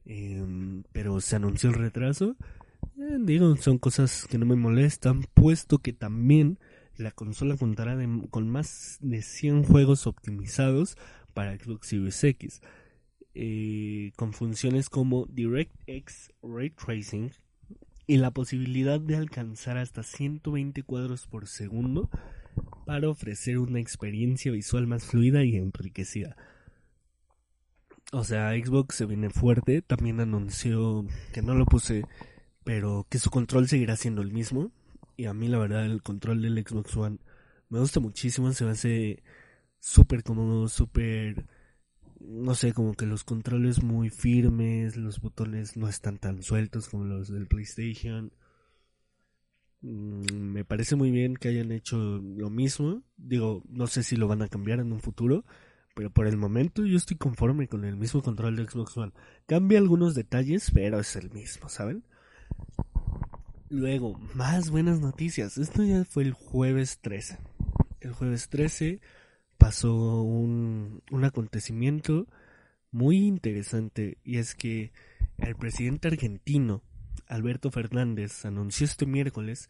Em, 0.05 0.83
pero 0.91 1.21
se 1.21 1.35
anunció 1.35 1.69
el 1.69 1.75
retraso. 1.75 2.35
Eh, 2.97 3.17
digo, 3.19 3.55
son 3.57 3.77
cosas 3.77 4.25
que 4.29 4.37
no 4.37 4.45
me 4.45 4.55
molestan, 4.55 5.23
puesto 5.33 5.79
que 5.79 5.93
también 5.93 6.59
la 6.97 7.11
consola 7.11 7.55
contará 7.57 7.97
con 8.29 8.49
más 8.49 8.97
de 9.01 9.21
100 9.21 9.63
juegos 9.63 10.07
optimizados 10.07 10.97
para 11.33 11.57
Xbox 11.57 11.87
Series 11.87 12.23
X, 12.23 12.61
eh, 13.41 14.12
con 14.17 14.34
funciones 14.34 14.89
como 14.89 15.25
DirectX 15.28 16.34
Ray 16.43 16.71
Tracing 16.71 17.32
y 18.06 18.17
la 18.17 18.32
posibilidad 18.32 18.99
de 18.99 19.15
alcanzar 19.15 19.78
hasta 19.78 20.04
120 20.04 20.84
cuadros 20.84 21.25
por 21.25 21.47
segundo 21.47 22.10
para 22.86 23.08
ofrecer 23.08 23.58
una 23.60 23.80
experiencia 23.80 24.52
visual 24.52 24.88
más 24.88 25.06
fluida 25.06 25.45
y 25.45 25.56
enriquecida. 25.56 26.36
O 28.12 28.25
sea, 28.25 28.52
Xbox 28.52 28.95
se 28.95 29.06
viene 29.06 29.30
fuerte, 29.30 29.82
también 29.82 30.19
anunció 30.19 31.06
que 31.32 31.41
no 31.41 31.56
lo 31.56 31.65
puse, 31.65 32.04
pero 32.65 33.08
que 33.10 33.19
su 33.19 33.30
control 33.30 33.69
seguirá 33.69 33.95
siendo 33.95 34.21
el 34.21 34.34
mismo. 34.34 34.73
Y 35.15 35.28
a 35.28 35.34
mí 35.34 35.47
la 35.47 35.60
verdad 35.60 35.86
el 35.86 36.02
control 36.02 36.41
del 36.41 36.62
Xbox 36.62 36.97
One 36.97 37.19
me 37.69 37.80
gusta 37.80 38.02
muchísimo, 38.02 38.52
se 38.52 38.67
hace 38.67 39.23
súper 39.80 40.23
cómodo, 40.23 40.67
súper 40.67 41.45
no 42.19 42.55
sé, 42.55 42.73
como 42.73 42.93
que 42.93 43.05
los 43.05 43.23
controles 43.23 43.82
muy 43.84 44.10
firmes, 44.10 44.97
los 44.97 45.19
botones 45.21 45.77
no 45.77 45.88
están 45.88 46.17
tan 46.17 46.43
sueltos 46.43 46.89
como 46.89 47.05
los 47.05 47.29
del 47.29 47.47
PlayStation. 47.47 48.32
Mm, 49.82 50.51
me 50.51 50.65
parece 50.65 50.95
muy 50.95 51.12
bien 51.12 51.36
que 51.36 51.49
hayan 51.49 51.71
hecho 51.71 51.97
lo 51.97 52.49
mismo. 52.49 53.03
Digo, 53.17 53.63
no 53.69 53.88
sé 53.88 54.03
si 54.03 54.15
lo 54.15 54.27
van 54.27 54.41
a 54.41 54.49
cambiar 54.49 54.79
en 54.79 54.91
un 54.91 54.99
futuro, 54.99 55.45
pero 55.95 56.12
por 56.12 56.27
el 56.27 56.38
momento 56.38 56.86
yo 56.86 56.97
estoy 56.97 57.17
conforme 57.17 57.67
con 57.67 57.86
el 57.86 57.95
mismo 57.95 58.21
control 58.21 58.55
de 58.55 58.65
Xbox 58.67 58.97
One. 58.97 59.13
Cambia 59.45 59.79
algunos 59.79 60.15
detalles, 60.15 60.71
pero 60.71 60.99
es 60.99 61.15
el 61.15 61.32
mismo, 61.32 61.69
¿saben? 61.69 62.03
Luego, 63.69 64.17
más 64.34 64.71
buenas 64.71 64.99
noticias. 64.99 65.58
Esto 65.58 65.84
ya 65.84 66.03
fue 66.03 66.23
el 66.23 66.34
jueves 66.34 66.99
13. 67.01 67.38
El 68.01 68.13
jueves 68.13 68.49
13 68.49 68.99
pasó 69.59 70.23
un, 70.23 71.03
un 71.11 71.23
acontecimiento 71.25 72.25
muy 72.89 73.17
interesante 73.27 74.17
y 74.23 74.37
es 74.37 74.55
que 74.55 74.91
el 75.37 75.55
presidente 75.55 76.07
argentino 76.07 76.81
Alberto 77.27 77.69
Fernández 77.69 78.45
anunció 78.45 78.85
este 78.85 79.05
miércoles 79.05 79.69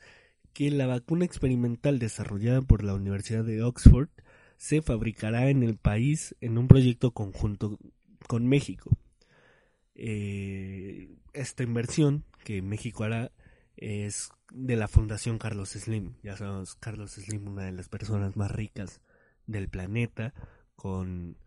que 0.53 0.71
la 0.71 0.87
vacuna 0.87 1.25
experimental 1.25 1.99
desarrollada 1.99 2.61
por 2.61 2.83
la 2.83 2.93
Universidad 2.93 3.43
de 3.43 3.61
Oxford 3.63 4.09
se 4.57 4.81
fabricará 4.81 5.49
en 5.49 5.63
el 5.63 5.75
país 5.75 6.35
en 6.39 6.57
un 6.57 6.67
proyecto 6.67 7.11
conjunto 7.11 7.77
con 8.27 8.47
México. 8.47 8.91
Eh, 9.95 11.09
esta 11.33 11.63
inversión 11.63 12.23
que 12.43 12.61
México 12.61 13.03
hará 13.03 13.31
es 13.75 14.29
de 14.51 14.75
la 14.75 14.87
Fundación 14.87 15.37
Carlos 15.37 15.69
Slim. 15.69 16.13
Ya 16.23 16.37
sabemos, 16.37 16.75
Carlos 16.75 17.11
Slim, 17.11 17.47
una 17.47 17.63
de 17.63 17.71
las 17.71 17.89
personas 17.89 18.37
más 18.37 18.51
ricas 18.51 19.01
del 19.49 19.67
planeta, 19.67 20.33
con, 20.75 21.37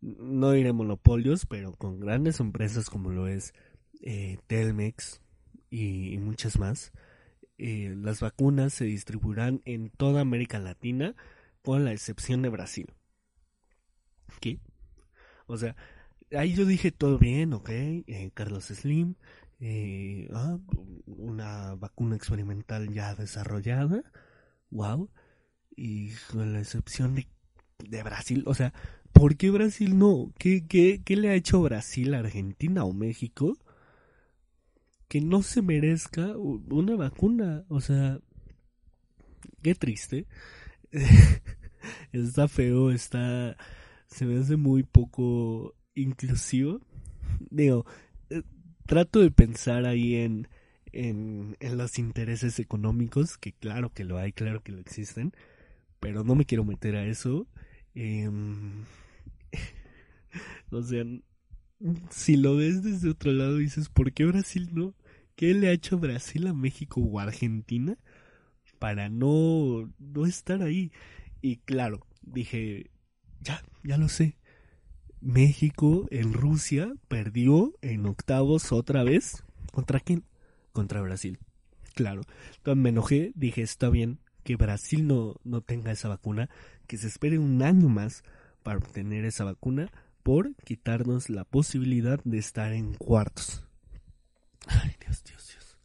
no 0.00 0.50
diré 0.50 0.72
monopolios, 0.72 1.46
pero 1.46 1.72
con 1.72 2.00
grandes 2.00 2.40
empresas 2.40 2.90
como 2.90 3.10
lo 3.10 3.26
es 3.28 3.54
eh, 4.02 4.38
Telmex 4.46 5.22
y, 5.70 6.18
muchas 6.18 6.58
más. 6.58 6.92
Eh, 7.56 7.94
las 7.96 8.20
vacunas 8.20 8.74
se 8.74 8.84
distribuirán 8.84 9.62
en 9.64 9.90
toda 9.90 10.20
América 10.20 10.58
Latina, 10.58 11.14
con 11.62 11.84
la 11.84 11.92
excepción 11.92 12.42
de 12.42 12.48
Brasil. 12.50 12.92
¿Qué? 14.40 14.58
O 15.46 15.56
sea, 15.56 15.76
ahí 16.32 16.54
yo 16.54 16.66
dije 16.66 16.90
todo 16.90 17.18
bien, 17.18 17.52
ok, 17.52 17.70
eh, 17.70 18.30
Carlos 18.34 18.64
Slim, 18.64 19.14
ah, 20.32 20.58
una 21.06 21.74
vacuna 21.76 22.16
experimental 22.16 22.92
ya 22.92 23.14
desarrollada, 23.14 24.02
wow, 24.70 25.08
y 25.76 26.10
con 26.30 26.52
la 26.52 26.60
excepción 26.60 27.14
de 27.14 27.26
de 27.88 28.02
Brasil. 28.02 28.42
O 28.46 28.54
sea, 28.54 28.72
¿por 29.12 29.36
qué 29.36 29.50
Brasil 29.50 29.98
no? 29.98 30.32
¿Qué, 30.38 30.66
qué, 30.66 31.02
qué 31.04 31.16
le 31.16 31.30
ha 31.30 31.34
hecho 31.34 31.62
Brasil 31.62 32.14
Argentina 32.14 32.84
o 32.84 32.92
México? 32.92 33.56
Que 35.08 35.20
no 35.20 35.42
se 35.42 35.62
merezca 35.62 36.36
una 36.36 36.96
vacuna. 36.96 37.64
O 37.68 37.80
sea, 37.80 38.18
qué 39.62 39.74
triste. 39.74 40.26
está 42.12 42.48
feo, 42.48 42.90
está... 42.90 43.56
Se 44.06 44.26
me 44.26 44.38
hace 44.38 44.56
muy 44.56 44.82
poco 44.84 45.74
inclusivo. 45.94 46.80
Digo, 47.50 47.84
eh, 48.30 48.42
trato 48.86 49.20
de 49.20 49.30
pensar 49.30 49.86
ahí 49.86 50.16
en, 50.16 50.48
en, 50.92 51.56
en 51.60 51.78
los 51.78 51.98
intereses 51.98 52.58
económicos, 52.58 53.36
que 53.38 53.52
claro 53.52 53.90
que 53.90 54.04
lo 54.04 54.18
hay, 54.18 54.32
claro 54.32 54.62
que 54.62 54.72
lo 54.72 54.78
existen, 54.78 55.32
pero 56.00 56.22
no 56.22 56.34
me 56.34 56.44
quiero 56.44 56.64
meter 56.64 56.96
a 56.96 57.06
eso. 57.06 57.48
Eh, 57.94 58.28
o 60.70 60.82
sea, 60.82 61.04
si 62.10 62.36
lo 62.36 62.56
ves 62.56 62.82
desde 62.82 63.10
otro 63.10 63.32
lado 63.32 63.58
dices, 63.58 63.88
¿por 63.88 64.12
qué 64.12 64.24
Brasil 64.24 64.70
no? 64.72 64.94
¿Qué 65.36 65.54
le 65.54 65.68
ha 65.68 65.72
hecho 65.72 65.98
Brasil 65.98 66.46
a 66.46 66.54
México 66.54 67.00
o 67.00 67.18
Argentina 67.18 67.98
para 68.78 69.08
no, 69.08 69.92
no 69.98 70.26
estar 70.26 70.62
ahí? 70.62 70.92
Y 71.42 71.56
claro, 71.56 72.06
dije, 72.22 72.90
ya, 73.40 73.62
ya 73.82 73.98
lo 73.98 74.08
sé. 74.08 74.38
México 75.20 76.06
en 76.10 76.32
Rusia 76.32 76.92
perdió 77.08 77.74
en 77.82 78.06
octavos 78.06 78.72
otra 78.72 79.04
vez. 79.04 79.42
¿Contra 79.72 80.00
quién? 80.00 80.24
Contra 80.72 81.02
Brasil. 81.02 81.38
Claro. 81.94 82.22
Entonces 82.56 82.82
me 82.82 82.90
enojé, 82.90 83.32
dije, 83.34 83.62
está 83.62 83.88
bien 83.88 84.20
que 84.44 84.56
Brasil 84.56 85.06
no, 85.06 85.36
no 85.42 85.62
tenga 85.62 85.90
esa 85.90 86.08
vacuna 86.08 86.50
que 86.86 86.96
se 86.96 87.08
espere 87.08 87.38
un 87.38 87.62
año 87.62 87.88
más 87.88 88.22
para 88.62 88.78
obtener 88.78 89.24
esa 89.24 89.44
vacuna 89.44 89.90
por 90.22 90.54
quitarnos 90.64 91.28
la 91.28 91.44
posibilidad 91.44 92.18
de 92.24 92.38
estar 92.38 92.72
en 92.72 92.94
cuartos. 92.94 93.66
Ay, 94.66 94.96
Dios, 95.00 95.22
Dios, 95.22 95.48
Dios. 95.48 95.78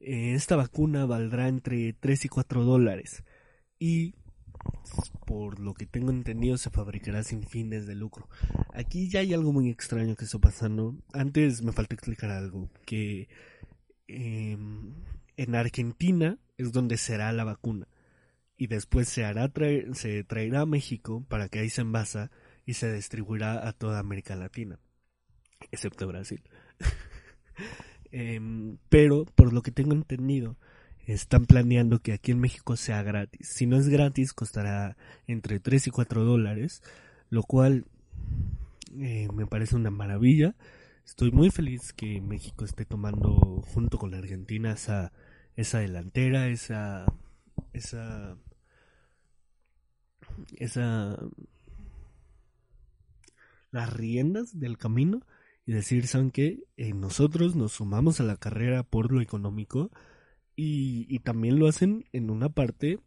Eh, 0.00 0.34
esta 0.34 0.56
vacuna 0.56 1.04
valdrá 1.04 1.48
entre 1.48 1.92
3 1.92 2.24
y 2.24 2.28
4 2.28 2.64
dólares 2.64 3.22
y 3.78 4.14
por 5.26 5.60
lo 5.60 5.74
que 5.74 5.86
tengo 5.86 6.10
entendido 6.10 6.56
se 6.56 6.70
fabricará 6.70 7.22
sin 7.22 7.42
fines 7.42 7.86
de 7.86 7.94
lucro. 7.94 8.28
Aquí 8.72 9.08
ya 9.08 9.20
hay 9.20 9.34
algo 9.34 9.52
muy 9.52 9.68
extraño 9.68 10.16
que 10.16 10.24
está 10.24 10.38
pasando. 10.38 10.96
Antes 11.12 11.62
me 11.62 11.72
falta 11.72 11.94
explicar 11.94 12.30
algo, 12.30 12.70
que 12.86 13.28
em, 14.08 14.94
en 15.36 15.54
Argentina 15.54 16.38
es 16.56 16.72
donde 16.72 16.96
será 16.96 17.30
la 17.32 17.44
vacuna 17.44 17.86
y 18.56 18.68
después 18.68 19.08
se 19.08 19.24
hará 19.24 19.50
se 19.92 20.24
traerá 20.24 20.62
a 20.62 20.66
México 20.66 21.24
para 21.28 21.48
que 21.48 21.58
ahí 21.58 21.68
se 21.68 21.82
envasa 21.82 22.30
y 22.64 22.74
se 22.74 22.92
distribuirá 22.92 23.66
a 23.66 23.72
toda 23.72 23.98
América 23.98 24.36
Latina, 24.36 24.78
excepto 25.70 26.06
Brasil. 26.06 26.42
Em, 28.12 28.78
pero 28.88 29.24
por 29.24 29.52
lo 29.52 29.62
que 29.62 29.72
tengo 29.72 29.92
entendido, 29.92 30.56
están 31.06 31.44
planeando 31.44 32.00
que 32.00 32.12
aquí 32.12 32.32
en 32.32 32.40
México 32.40 32.76
sea 32.76 33.02
gratis. 33.02 33.48
Si 33.48 33.66
no 33.66 33.76
es 33.76 33.88
gratis, 33.88 34.32
costará 34.32 34.96
entre 35.26 35.60
3 35.60 35.88
y 35.88 35.90
4 35.90 36.24
dólares, 36.24 36.82
lo 37.30 37.42
cual 37.42 37.84
eh, 38.98 39.28
me 39.34 39.46
parece 39.46 39.76
una 39.76 39.90
maravilla. 39.90 40.54
Estoy 41.04 41.30
muy 41.30 41.50
feliz 41.50 41.92
que 41.92 42.20
México 42.20 42.64
esté 42.64 42.84
tomando 42.84 43.62
junto 43.66 43.98
con 43.98 44.10
la 44.10 44.18
Argentina 44.18 44.72
esa, 44.72 45.12
esa 45.56 45.78
delantera, 45.78 46.48
esa, 46.48 47.06
esa 47.72 48.36
esa 50.56 51.18
las 53.70 53.92
riendas 53.92 54.58
del 54.58 54.78
camino 54.78 55.20
y 55.66 55.72
decir, 55.72 56.06
¿saben 56.06 56.30
qué? 56.30 56.64
Eh, 56.76 56.94
nosotros 56.94 57.56
nos 57.56 57.72
sumamos 57.72 58.20
a 58.20 58.24
la 58.24 58.36
carrera 58.36 58.84
por 58.84 59.12
lo 59.12 59.20
económico 59.20 59.90
y, 60.54 61.18
también 61.20 61.58
lo 61.58 61.68
hacen 61.68 62.06
en 62.12 62.30
una 62.30 62.48
parte 62.48 63.00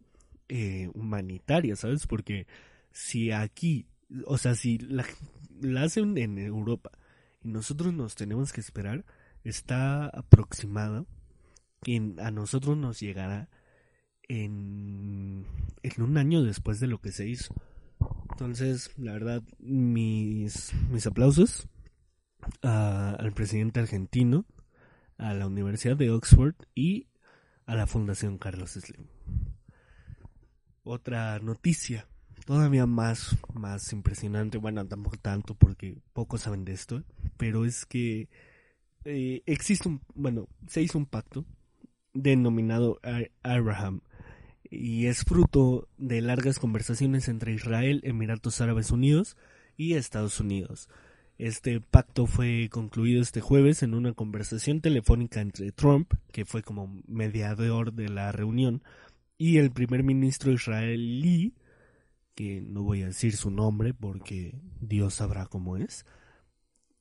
eh, 0.49 0.89
humanitaria, 0.93 1.75
¿sabes? 1.75 2.05
Porque 2.05 2.45
si 2.91 3.31
aquí 3.31 3.87
o 4.25 4.37
sea, 4.37 4.55
si 4.55 4.77
la, 4.77 5.05
la 5.61 5.83
hacen 5.83 6.17
en 6.17 6.37
Europa 6.37 6.91
y 7.41 7.49
nosotros 7.49 7.93
nos 7.93 8.15
tenemos 8.15 8.51
que 8.51 8.61
esperar, 8.61 9.05
está 9.43 10.07
aproximada 10.07 11.05
que 11.81 12.13
a 12.17 12.31
nosotros 12.31 12.77
nos 12.77 12.99
llegará 12.99 13.49
en, 14.29 15.45
un 15.97 16.17
año 16.17 16.43
después 16.43 16.79
de 16.79 16.87
lo 16.87 17.01
que 17.01 17.11
se 17.11 17.27
hizo. 17.27 17.53
Entonces, 18.31 18.91
la 18.97 19.11
verdad, 19.11 19.43
mis, 19.59 20.73
mis 20.89 21.05
aplausos 21.05 21.67
a- 22.61 23.15
al 23.19 23.33
presidente 23.33 23.81
argentino, 23.81 24.45
a 25.17 25.33
la 25.33 25.47
Universidad 25.47 25.97
de 25.97 26.11
Oxford 26.11 26.55
y 26.73 27.07
a 27.65 27.75
la 27.75 27.87
Fundación 27.87 28.37
Carlos 28.37 28.71
Slim. 28.71 29.07
Otra 30.83 31.39
noticia, 31.39 32.07
todavía 32.45 32.85
más, 32.85 33.37
más 33.53 33.91
impresionante, 33.91 34.57
bueno, 34.57 34.87
tampoco 34.87 35.17
tanto 35.17 35.55
porque 35.55 35.97
pocos 36.13 36.41
saben 36.41 36.63
de 36.63 36.71
esto, 36.73 37.03
pero 37.37 37.65
es 37.65 37.85
que 37.85 38.29
eh, 39.03 39.43
existe 39.45 39.89
un, 39.89 40.01
bueno, 40.15 40.47
se 40.67 40.81
hizo 40.81 40.97
un 40.97 41.05
pacto 41.05 41.45
denominado 42.13 42.99
Abraham 43.43 44.01
y 44.69 45.07
es 45.07 45.23
fruto 45.23 45.87
de 45.97 46.21
largas 46.21 46.59
conversaciones 46.59 47.27
entre 47.27 47.53
Israel, 47.53 48.01
Emiratos 48.03 48.61
Árabes 48.61 48.91
Unidos 48.91 49.35
y 49.77 49.93
Estados 49.93 50.39
Unidos. 50.39 50.89
Este 51.37 51.79
pacto 51.79 52.27
fue 52.27 52.67
concluido 52.69 53.21
este 53.21 53.41
jueves 53.41 53.81
en 53.81 53.93
una 53.93 54.13
conversación 54.13 54.81
telefónica 54.81 55.41
entre 55.41 55.71
Trump, 55.71 56.13
que 56.31 56.45
fue 56.45 56.61
como 56.61 57.01
mediador 57.07 57.93
de 57.93 58.09
la 58.09 58.31
reunión, 58.31 58.83
y 59.37 59.57
el 59.57 59.71
primer 59.71 60.03
ministro 60.03 60.51
israelí, 60.51 61.55
que 62.35 62.61
no 62.61 62.83
voy 62.83 63.03
a 63.03 63.07
decir 63.07 63.35
su 63.37 63.51
nombre 63.51 63.93
porque 63.93 64.59
Dios 64.81 65.15
sabrá 65.15 65.45
cómo 65.45 65.77
es, 65.77 66.05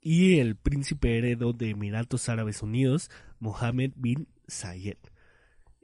y 0.01 0.39
el 0.39 0.57
príncipe 0.57 1.19
heredo 1.19 1.53
de 1.53 1.71
Emiratos 1.71 2.29
Árabes 2.29 2.63
Unidos, 2.63 3.11
Mohammed 3.41 3.93
bin 3.97 4.29
Zayed. 4.49 4.99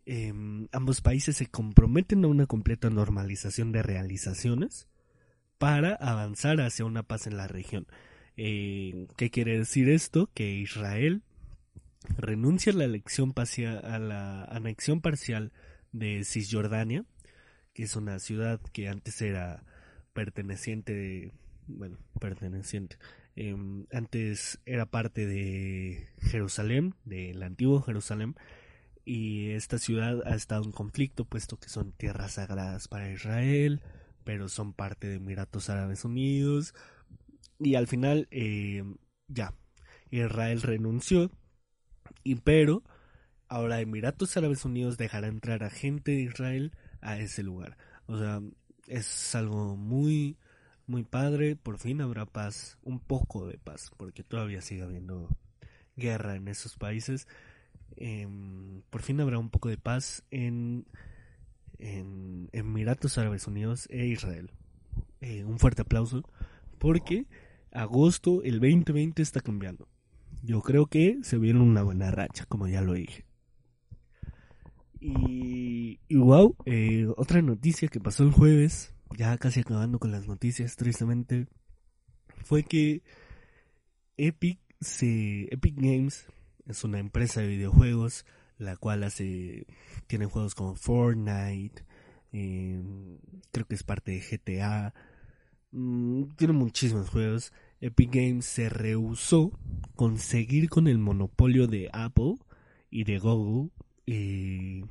Eh, 0.07 0.33
ambos 0.73 1.01
países 1.01 1.37
se 1.37 1.47
comprometen 1.47 2.25
a 2.25 2.29
una 2.29 2.47
completa 2.47 2.91
normalización 2.91 3.73
de 3.73 3.83
realizaciones 3.83 4.87
para 5.59 5.95
avanzar 5.95 6.61
hacia 6.61 6.85
una 6.85 7.03
paz 7.03 7.27
en 7.27 7.37
la 7.37 7.47
región. 7.47 7.87
Eh, 8.37 9.07
¿Qué 9.17 9.31
quiere 9.31 9.59
decir 9.59 9.89
esto? 9.89 10.29
Que 10.35 10.51
Israel 10.55 11.23
renuncia 12.19 12.73
a 12.73 12.77
la, 12.77 12.85
elección 12.85 13.33
parcia- 13.33 13.79
a 13.79 13.99
la 13.99 14.45
anexión 14.45 15.01
parcial 15.01 15.53
de 15.93 16.25
Cisjordania, 16.25 17.05
que 17.73 17.85
es 17.85 17.97
una 17.97 18.19
ciudad 18.19 18.61
que 18.73 18.89
antes 18.89 19.23
era 19.23 19.65
perteneciente, 20.13 21.33
bueno, 21.67 21.99
perteneciente, 22.21 22.97
eh, 23.37 23.57
antes 23.93 24.61
era 24.67 24.87
parte 24.87 25.27
de 25.27 26.09
Jerusalén, 26.21 26.95
del 27.05 27.43
antiguo 27.43 27.81
Jerusalén, 27.83 28.35
y 29.05 29.51
esta 29.51 29.79
ciudad 29.79 30.23
ha 30.27 30.35
estado 30.35 30.65
en 30.65 30.73
conflicto 30.73 31.25
puesto 31.25 31.59
que 31.59 31.69
son 31.69 31.93
tierras 31.93 32.33
sagradas 32.33 32.89
para 32.89 33.11
Israel, 33.11 33.83
pero 34.25 34.49
son 34.49 34.73
parte 34.73 35.09
de 35.09 35.17
Emiratos 35.17 35.69
Árabes 35.69 36.05
Unidos. 36.05 36.75
Y 37.59 37.75
al 37.75 37.87
final 37.87 38.27
eh, 38.31 38.83
ya 39.29 39.55
Israel 40.11 40.63
renunció 40.63 41.31
y 42.23 42.37
pero 42.37 42.83
ahora 43.49 43.81
Emiratos 43.81 44.37
Árabes 44.37 44.65
Unidos 44.65 44.97
dejará 44.97 45.29
entrar 45.29 45.65
a 45.65 45.71
gente 45.71 46.13
de 46.13 46.23
Israel 46.23 46.73
a 47.01 47.19
ese 47.19 47.43
lugar. 47.43 47.77
O 48.07 48.19
sea, 48.19 48.41
es 48.87 49.35
algo 49.35 49.77
muy 49.77 50.39
muy 50.87 51.03
padre, 51.03 51.57
por 51.57 51.79
fin 51.79 52.03
habrá 52.03 52.27
paz, 52.27 52.77
un 52.83 53.01
poco 53.01 53.47
de 53.47 53.57
paz, 53.57 53.91
porque 53.97 54.23
todavía 54.23 54.61
sigue 54.61 54.83
habiendo 54.83 55.29
guerra 55.97 56.37
en 56.37 56.49
esos 56.49 56.77
países 56.77 57.27
eh, 57.97 58.29
por 58.91 59.03
fin 59.03 59.21
habrá 59.21 59.39
un 59.39 59.51
poco 59.51 59.69
de 59.69 59.77
paz 59.77 60.25
en, 60.31 60.87
en 61.79 62.49
Emiratos 62.53 63.19
Árabes 63.19 63.47
Unidos 63.47 63.87
e 63.91 64.07
Israel. 64.07 64.51
Eh, 65.21 65.45
un 65.45 65.59
fuerte 65.59 65.83
aplauso 65.83 66.23
porque 66.79 67.27
agosto 67.73 68.43
el 68.43 68.61
2020 68.61 69.23
está 69.23 69.41
cambiando. 69.41 69.89
Yo 70.43 70.61
creo 70.61 70.87
que 70.87 71.19
se 71.23 71.39
viene 71.39 71.61
una 71.61 71.83
buena 71.83 72.11
racha, 72.11 72.45
como 72.47 72.69
ya 72.69 72.83
lo 72.83 72.93
dije. 72.93 73.25
Y, 75.01 76.01
y 76.09 76.17
wow, 76.17 76.57
eh, 76.67 77.07
otra 77.17 77.43
noticia 77.43 77.89
que 77.89 78.01
pasó 78.01 78.25
el 78.25 78.33
jueves, 78.33 78.95
ya 79.17 79.37
casi 79.39 79.61
acabando 79.61 79.99
con 79.99 80.13
las 80.13 80.27
noticias, 80.27 80.77
tristemente, 80.77 81.47
fue 82.43 82.63
que 82.63 83.03
Epic 84.17 84.61
se, 84.81 85.49
Epic 85.53 85.75
Games 85.77 86.27
es 86.67 86.85
una 86.85 86.99
empresa 86.99 87.41
de 87.41 87.49
videojuegos 87.49 88.25
la 88.59 88.77
cual 88.77 89.03
hace 89.05 89.67
tiene 90.07 90.27
juegos 90.27 90.55
como 90.55 90.75
Fortnite 90.75 91.85
eh, 92.33 92.83
creo 93.53 93.67
que 93.67 93.75
es 93.75 93.83
parte 93.83 94.13
de 94.13 94.21
GTA 94.21 94.95
mm, 95.71 96.25
tiene 96.37 96.53
muchísimos 96.53 97.11
juegos. 97.11 97.53
Epic 97.81 98.11
Games 98.13 98.47
se 98.47 98.69
rehusó 98.69 99.53
conseguir 99.95 100.69
con 100.69 100.89
el 100.89 100.99
monopolio 100.99 101.67
de 101.67 101.91
Apple 101.93 102.37
y 102.91 103.05
de 103.05 103.19
Google 103.19 103.71
eh, 104.07 104.85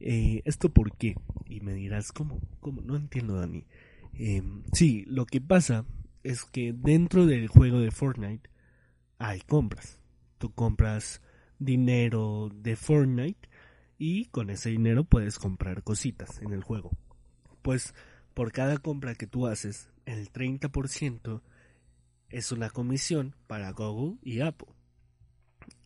eh, 0.00 0.42
esto 0.44 0.70
por 0.70 0.96
qué 0.96 1.14
y 1.46 1.60
me 1.60 1.74
dirás 1.74 2.12
cómo 2.12 2.40
cómo 2.60 2.82
no 2.82 2.96
entiendo 2.96 3.34
Dani. 3.34 3.64
Eh, 4.14 4.42
sí 4.72 5.04
lo 5.06 5.26
que 5.26 5.40
pasa 5.40 5.86
es 6.22 6.44
que 6.44 6.72
dentro 6.72 7.26
del 7.26 7.48
juego 7.48 7.80
de 7.80 7.90
Fortnite 7.90 8.50
hay 9.18 9.40
compras 9.40 9.99
tú 10.40 10.52
compras 10.54 11.20
dinero 11.58 12.48
de 12.54 12.74
Fortnite 12.74 13.48
y 13.98 14.24
con 14.26 14.48
ese 14.48 14.70
dinero 14.70 15.04
puedes 15.04 15.38
comprar 15.38 15.82
cositas 15.84 16.40
en 16.40 16.52
el 16.54 16.62
juego. 16.64 16.90
Pues 17.60 17.94
por 18.32 18.50
cada 18.50 18.78
compra 18.78 19.14
que 19.14 19.26
tú 19.26 19.46
haces, 19.46 19.90
el 20.06 20.32
30% 20.32 21.42
es 22.30 22.52
una 22.52 22.70
comisión 22.70 23.36
para 23.46 23.70
Google 23.72 24.16
y 24.22 24.40
Apple. 24.40 24.68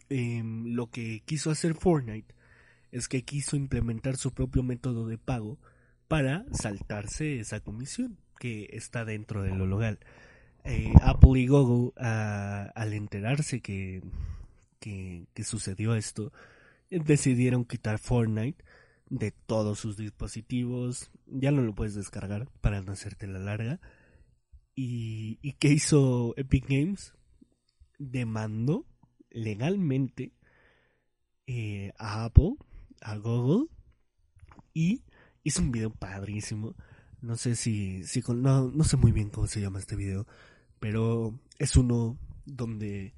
Eh, 0.09 0.43
lo 0.45 0.89
que 0.91 1.21
quiso 1.25 1.51
hacer 1.51 1.75
Fortnite 1.75 2.33
es 2.93 3.09
que 3.09 3.25
quiso 3.25 3.57
implementar 3.57 4.17
su 4.17 4.33
propio 4.33 4.63
método 4.63 5.09
de 5.09 5.19
pago 5.19 5.59
para 6.07 6.45
saltarse 6.53 7.41
esa 7.41 7.59
comisión 7.59 8.19
que 8.39 8.69
está 8.73 9.05
dentro 9.05 9.43
de 9.43 9.53
lo 9.55 9.67
legal. 9.67 9.99
Eh, 10.63 10.93
Apple 11.03 11.41
y 11.41 11.47
Google, 11.49 11.93
a- 11.97 12.71
al 12.77 12.93
enterarse 12.93 13.61
que 13.61 14.03
que, 14.85 15.45
sucedió 15.45 15.95
esto, 15.95 16.33
eh, 16.91 17.01
decidieron 17.05 17.65
quitar 17.65 17.99
Fortnite 17.99 18.63
de 19.09 19.31
todos 19.31 19.79
sus 19.79 19.97
dispositivos. 19.97 21.11
Ya 21.27 21.51
no 21.51 21.63
lo 21.63 21.75
puedes 21.75 21.95
descargar 21.95 22.49
para 22.61 22.83
no 22.83 22.93
hacerte 22.93 23.27
la 23.27 23.39
larga. 23.39 23.81
¿Y, 24.75 25.39
y 25.43 25.53
qué 25.55 25.69
hizo 25.69 26.35
Epic 26.37 26.67
Games? 26.69 27.15
Demandó 27.99 28.87
legalmente 29.31 30.33
eh, 31.47 31.93
a 31.99 32.25
Apple, 32.25 32.57
a 33.01 33.17
Google, 33.17 33.69
y 34.73 35.03
hizo 35.43 35.63
un 35.63 35.73
video 35.73 35.91
padrísimo. 35.91 36.75
No 37.21 37.37
sé 37.37 37.57
si, 37.57 38.05
si 38.05 38.23
no, 38.29 38.71
no 38.71 38.85
sé 38.85 38.97
muy 38.97 39.13
bien 39.13 39.31
cómo 39.31 39.47
se 39.47 39.61
llama 39.61 39.79
este 39.79 39.97
video, 39.97 40.27
pero 40.79 41.39
es 41.59 41.77
uno 41.77 42.19
donde 42.45 43.15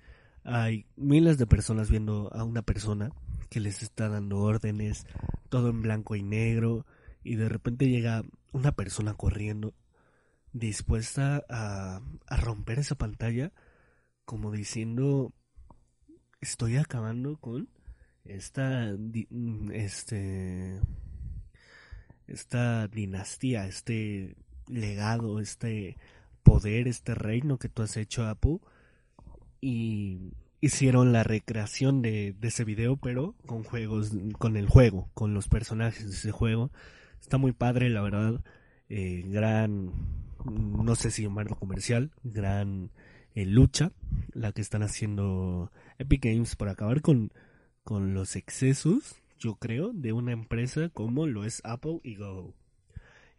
hay 0.47 0.87
miles 0.95 1.39
de 1.39 1.47
personas 1.47 1.91
viendo 1.91 2.33
a 2.33 2.45
una 2.45 2.63
persona 2.63 3.11
que 3.51 3.59
les 3.59 3.83
está 3.83 4.09
dando 4.09 4.39
órdenes, 4.39 5.05
todo 5.49 5.71
en 5.71 5.83
blanco 5.83 6.15
y 6.15 6.23
negro, 6.23 6.87
y 7.25 7.35
de 7.35 7.49
repente 7.49 7.89
llega 7.89 8.25
una 8.53 8.73
persona 8.73 9.15
corriendo, 9.15 9.75
dispuesta 10.53 11.45
a, 11.49 12.01
romper 12.29 12.79
esa 12.79 12.95
pantalla, 12.95 13.53
como 14.25 14.53
diciendo, 14.53 15.33
estoy 16.41 16.77
acabando 16.77 17.39
con 17.39 17.69
esta, 18.25 18.95
este, 19.73 20.81
esta 22.29 22.87
dinastía, 22.87 23.67
este 23.67 24.37
legado, 24.69 25.41
este 25.41 25.97
poder, 26.45 26.87
este 26.87 27.17
reino 27.17 27.59
que 27.59 27.69
tú 27.69 27.83
has 27.83 27.97
hecho, 27.97 28.27
Apple, 28.27 28.61
y 29.67 30.33
hicieron 30.61 31.13
la 31.13 31.25
recreación 31.25 32.01
de, 32.01 32.37
ese 32.41 32.63
video, 32.63 32.97
pero 32.99 33.35
con 33.47 33.65
juegos, 33.65 34.13
con 34.39 34.57
el 34.57 34.69
juego, 34.69 35.11
con 35.13 35.35
los 35.35 35.49
personajes 35.49 36.05
de 36.05 36.13
ese 36.13 36.31
juego. 36.31 36.71
Está 37.21 37.37
muy 37.37 37.51
padre, 37.51 37.91
la 37.91 38.01
verdad. 38.01 38.45
Eh, 38.89 39.25
gran, 39.27 39.91
no 40.45 40.95
sé 40.95 41.11
si 41.11 41.25
llamarlo 41.25 41.57
comercial, 41.57 42.13
gran 42.23 42.93
eh, 43.35 43.45
lucha, 43.45 43.91
la 44.35 44.53
que 44.53 44.61
están 44.61 44.85
haciendo 44.85 45.73
Epic 45.99 46.27
Games 46.27 46.55
para 46.55 46.71
acabar 46.71 47.03
con, 47.03 47.33
con 47.83 48.15
los 48.15 48.37
excesos, 48.37 49.17
yo 49.37 49.57
creo, 49.57 49.91
de 49.93 50.13
una 50.13 50.31
empresa 50.31 50.91
como 50.91 51.27
lo 51.27 51.45
es 51.45 51.61
Apple 51.65 51.99
y 52.05 52.15
Google. 52.15 52.55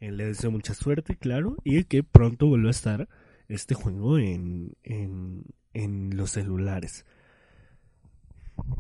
Eh, 0.02 0.12
le 0.12 0.26
deseo 0.26 0.52
mucha 0.52 0.74
suerte, 0.74 1.16
claro, 1.16 1.56
y 1.64 1.86
que 1.86 2.04
pronto 2.04 2.48
vuelva 2.48 2.68
a 2.68 2.72
estar 2.72 3.08
este 3.48 3.76
juego 3.76 4.18
en, 4.18 4.74
en, 4.84 5.46
en 5.78 6.18
los 6.18 6.32
celulares. 6.32 7.06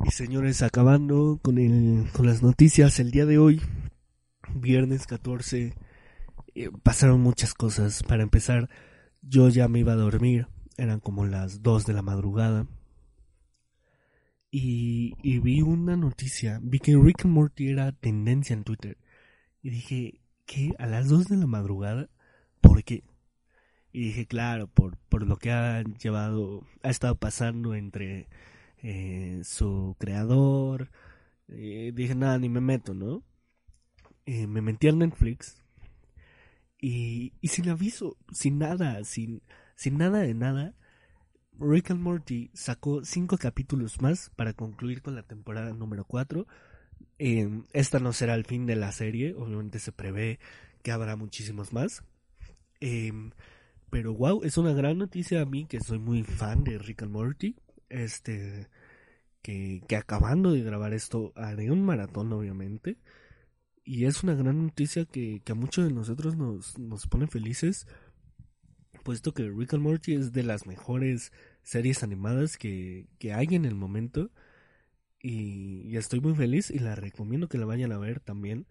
Y 0.05 0.11
señores, 0.11 0.63
acabando 0.63 1.39
con, 1.41 1.59
el, 1.59 2.09
con 2.11 2.25
las 2.25 2.41
noticias, 2.41 2.99
el 2.99 3.11
día 3.11 3.25
de 3.25 3.37
hoy, 3.37 3.61
viernes 4.55 5.05
14, 5.05 5.75
eh, 6.55 6.69
pasaron 6.83 7.21
muchas 7.21 7.53
cosas. 7.53 8.03
Para 8.03 8.23
empezar, 8.23 8.69
yo 9.21 9.49
ya 9.49 9.67
me 9.67 9.79
iba 9.79 9.93
a 9.93 9.97
dormir, 9.97 10.47
eran 10.77 10.99
como 10.99 11.25
las 11.25 11.61
2 11.61 11.85
de 11.85 11.93
la 11.93 12.01
madrugada. 12.01 12.67
Y, 14.49 15.13
vi 15.39 15.61
una 15.61 15.95
noticia, 15.97 16.59
vi 16.63 16.79
que 16.79 16.97
Rick 16.97 17.25
Morty 17.25 17.69
era 17.69 17.91
tendencia 17.91 18.55
en 18.55 18.63
Twitter. 18.63 18.97
Y 19.61 19.69
dije, 19.69 20.21
¿qué? 20.45 20.73
¿A 20.79 20.87
las 20.87 21.09
2 21.09 21.27
de 21.27 21.37
la 21.37 21.47
madrugada? 21.47 22.09
¿Por 22.61 22.83
qué? 22.83 23.03
Y 23.97 24.01
dije, 24.01 24.27
claro, 24.27 24.67
por, 24.67 24.95
por 25.09 25.25
lo 25.25 25.37
que 25.37 25.49
ha 25.51 25.81
llevado, 25.81 26.63
ha 26.83 26.91
estado 26.91 27.15
pasando 27.15 27.73
entre 27.73 28.27
eh, 28.83 29.41
su 29.43 29.95
creador. 29.97 30.91
Eh, 31.47 31.93
dije, 31.95 32.13
nada, 32.13 32.37
ni 32.37 32.47
me 32.47 32.61
meto, 32.61 32.93
¿no? 32.93 33.23
Eh, 34.27 34.45
me 34.45 34.61
metí 34.61 34.87
al 34.87 34.99
Netflix 34.99 35.63
y, 36.79 37.33
y 37.41 37.47
sin 37.47 37.69
aviso, 37.69 38.17
sin 38.31 38.59
nada, 38.59 39.03
sin, 39.03 39.41
sin 39.75 39.97
nada 39.97 40.19
de 40.19 40.35
nada, 40.35 40.75
Rick 41.59 41.89
and 41.89 42.01
Morty 42.01 42.51
sacó 42.53 43.03
cinco 43.03 43.39
capítulos 43.39 43.99
más 43.99 44.29
para 44.35 44.53
concluir 44.53 45.01
con 45.01 45.15
la 45.15 45.23
temporada 45.23 45.73
número 45.73 46.05
4. 46.05 46.45
esta 47.73 47.97
no 47.97 48.13
será 48.13 48.35
el 48.35 48.45
fin 48.45 48.67
de 48.67 48.75
la 48.75 48.91
serie, 48.91 49.33
obviamente 49.33 49.79
se 49.79 49.91
prevé 49.91 50.37
que 50.83 50.91
habrá 50.91 51.15
muchísimos 51.15 51.73
más. 51.73 52.03
Pero 53.89 54.13
wow, 54.13 54.43
es 54.43 54.57
una 54.57 54.73
gran 54.73 54.97
noticia 54.97 55.41
a 55.41 55.45
mí 55.45 55.65
que 55.65 55.79
soy 55.79 55.99
muy 55.99 56.23
fan 56.23 56.63
de 56.63 56.77
Rick 56.77 57.03
and 57.03 57.11
Morty. 57.11 57.55
Este, 57.89 58.67
que, 59.41 59.81
que 59.87 59.95
acabando 59.95 60.51
de 60.51 60.61
grabar 60.61 60.93
esto 60.93 61.31
haré 61.35 61.71
un 61.71 61.83
maratón, 61.83 62.33
obviamente. 62.33 62.97
Y 63.83 64.05
es 64.05 64.23
una 64.23 64.35
gran 64.35 64.61
noticia 64.65 65.05
que, 65.05 65.41
que 65.45 65.53
a 65.53 65.55
muchos 65.55 65.87
de 65.87 65.93
nosotros 65.93 66.35
nos, 66.35 66.77
nos 66.77 67.07
pone 67.07 67.27
felices, 67.27 67.87
puesto 69.03 69.33
que 69.33 69.49
Rick 69.49 69.75
and 69.75 69.83
Morty 69.83 70.15
es 70.15 70.33
de 70.33 70.43
las 70.43 70.67
mejores 70.67 71.31
series 71.63 72.03
animadas 72.03 72.57
que, 72.57 73.07
que 73.19 73.31
hay 73.33 73.47
en 73.51 73.63
el 73.63 73.75
momento. 73.75 74.29
Y, 75.21 75.83
y, 75.89 75.95
estoy 75.97 76.19
muy 76.19 76.35
feliz 76.35 76.69
y 76.69 76.79
la 76.79 76.95
recomiendo 76.95 77.47
que 77.47 77.57
la 77.57 77.65
vayan 77.65 77.93
a 77.93 77.97
ver 77.97 78.19
también. 78.19 78.67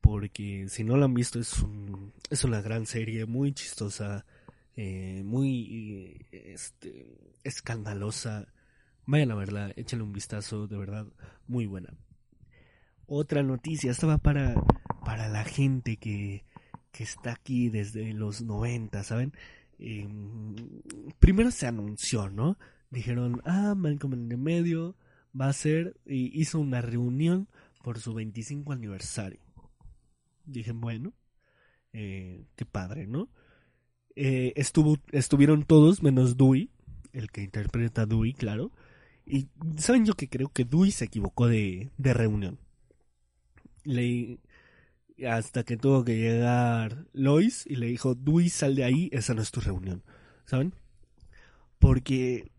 Porque 0.00 0.66
si 0.68 0.82
no 0.82 0.96
la 0.96 1.04
han 1.04 1.14
visto 1.14 1.38
es, 1.38 1.62
un, 1.62 2.12
es 2.30 2.42
una 2.44 2.60
gran 2.60 2.86
serie, 2.86 3.26
muy 3.26 3.52
chistosa, 3.52 4.26
eh, 4.80 5.24
muy 5.24 6.24
este, 6.30 7.34
escandalosa. 7.42 8.46
Vayan 9.06 9.32
a 9.32 9.34
verla, 9.34 9.72
échale 9.74 10.04
un 10.04 10.12
vistazo, 10.12 10.68
de 10.68 10.78
verdad, 10.78 11.08
muy 11.48 11.66
buena. 11.66 11.92
Otra 13.06 13.42
noticia, 13.42 13.90
estaba 13.90 14.18
para, 14.18 14.54
para 15.04 15.28
la 15.28 15.42
gente 15.42 15.96
que, 15.96 16.44
que 16.92 17.02
está 17.02 17.32
aquí 17.32 17.70
desde 17.70 18.12
los 18.12 18.40
90, 18.40 19.02
¿saben? 19.02 19.32
Eh, 19.80 20.06
primero 21.18 21.50
se 21.50 21.66
anunció, 21.66 22.30
¿no? 22.30 22.56
Dijeron, 22.90 23.42
ah, 23.46 23.74
Malcolm 23.76 24.12
en 24.12 24.30
el 24.30 24.38
medio 24.38 24.96
va 25.38 25.48
a 25.48 25.54
ser, 25.54 25.98
y 26.06 26.40
hizo 26.40 26.60
una 26.60 26.82
reunión 26.82 27.48
por 27.82 27.98
su 27.98 28.14
25 28.14 28.72
aniversario. 28.72 29.40
Dije, 30.44 30.70
bueno, 30.70 31.14
eh, 31.92 32.46
qué 32.54 32.64
padre, 32.64 33.08
¿no? 33.08 33.28
Eh, 34.20 34.52
estuvo, 34.56 34.98
estuvieron 35.12 35.62
todos 35.62 36.02
menos 36.02 36.36
Dewey, 36.36 36.70
el 37.12 37.30
que 37.30 37.42
interpreta 37.42 38.02
a 38.02 38.06
Dewey, 38.06 38.32
claro. 38.32 38.72
Y 39.24 39.46
saben 39.76 40.04
yo 40.06 40.14
que 40.14 40.28
creo 40.28 40.48
que 40.48 40.64
Dewey 40.64 40.90
se 40.90 41.04
equivocó 41.04 41.46
de, 41.46 41.90
de 41.98 42.14
reunión. 42.14 42.58
Le, 43.84 44.40
hasta 45.24 45.62
que 45.62 45.76
tuvo 45.76 46.04
que 46.04 46.16
llegar 46.16 47.06
Lois 47.12 47.64
y 47.64 47.76
le 47.76 47.86
dijo, 47.86 48.16
Dewey, 48.16 48.48
sal 48.48 48.74
de 48.74 48.82
ahí, 48.82 49.08
esa 49.12 49.34
no 49.34 49.42
es 49.42 49.52
tu 49.52 49.60
reunión. 49.60 50.02
¿Saben? 50.46 50.74
Porque 51.78 52.50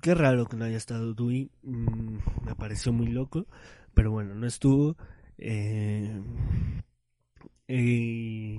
qué 0.00 0.14
raro 0.14 0.46
que 0.46 0.56
no 0.56 0.64
haya 0.64 0.78
estado 0.78 1.12
Dewey. 1.12 1.50
Mm, 1.64 2.16
me 2.46 2.54
pareció 2.54 2.94
muy 2.94 3.08
loco. 3.08 3.46
Pero 3.92 4.10
bueno, 4.10 4.34
no 4.34 4.46
estuvo. 4.46 4.96
Eh, 5.36 6.18
eh, 7.68 8.58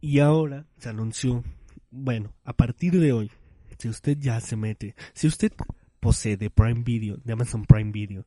y 0.00 0.18
ahora 0.20 0.66
se 0.78 0.88
anunció 0.88 1.44
bueno, 1.90 2.32
a 2.44 2.52
partir 2.52 2.98
de 2.98 3.12
hoy, 3.12 3.30
si 3.78 3.88
usted 3.88 4.18
ya 4.18 4.40
se 4.40 4.56
mete, 4.56 4.94
si 5.14 5.26
usted 5.26 5.52
posee 6.00 6.36
de 6.36 6.50
Prime 6.50 6.82
Video, 6.84 7.18
de 7.24 7.32
Amazon 7.32 7.64
Prime 7.64 7.92
Video, 7.92 8.24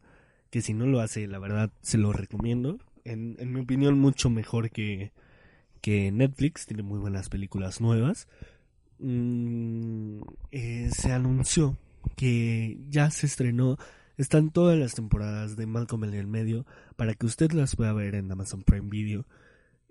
que 0.49 0.61
si 0.61 0.73
no 0.73 0.85
lo 0.85 0.99
hace, 0.99 1.27
la 1.27 1.39
verdad, 1.39 1.71
se 1.81 1.97
lo 1.97 2.13
recomiendo. 2.13 2.79
En, 3.03 3.37
mi 3.53 3.61
opinión, 3.61 3.99
mucho 3.99 4.29
mejor 4.29 4.71
que, 4.71 5.11
que 5.81 6.11
Netflix, 6.11 6.65
tiene 6.65 6.83
muy 6.83 6.99
buenas 6.99 7.29
películas 7.29 7.81
nuevas. 7.81 8.27
Mm, 8.99 10.21
eh, 10.51 10.89
se 10.91 11.11
anunció 11.11 11.77
que 12.15 12.79
ya 12.89 13.11
se 13.11 13.27
estrenó, 13.27 13.77
están 14.17 14.51
todas 14.51 14.77
las 14.77 14.95
temporadas 14.95 15.55
de 15.55 15.65
Malcolm 15.65 16.03
en 16.03 16.13
el 16.13 16.27
medio 16.27 16.65
para 16.95 17.13
que 17.13 17.25
usted 17.25 17.51
las 17.51 17.75
pueda 17.75 17.93
ver 17.93 18.15
en 18.15 18.31
Amazon 18.31 18.63
Prime 18.63 18.89
Video 18.89 19.25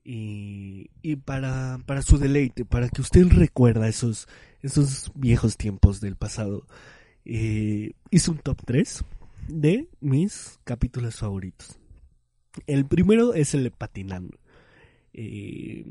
y, 0.04 0.90
y 1.02 1.16
para, 1.16 1.78
para 1.86 2.02
su 2.02 2.18
deleite, 2.18 2.64
para 2.64 2.88
que 2.88 3.00
usted 3.00 3.26
recuerda 3.28 3.88
esos, 3.88 4.28
esos 4.62 5.10
viejos 5.14 5.56
tiempos 5.56 6.00
del 6.00 6.16
pasado. 6.16 6.66
Eh, 7.24 7.92
hice 8.10 8.30
un 8.30 8.38
top 8.38 8.58
3 8.64 9.04
de 9.48 9.88
mis 10.00 10.58
capítulos 10.64 11.16
favoritos. 11.16 11.78
El 12.66 12.86
primero 12.86 13.34
es 13.34 13.54
el 13.54 13.64
de 13.64 13.70
patinando. 13.70 14.38
Eh, 15.12 15.84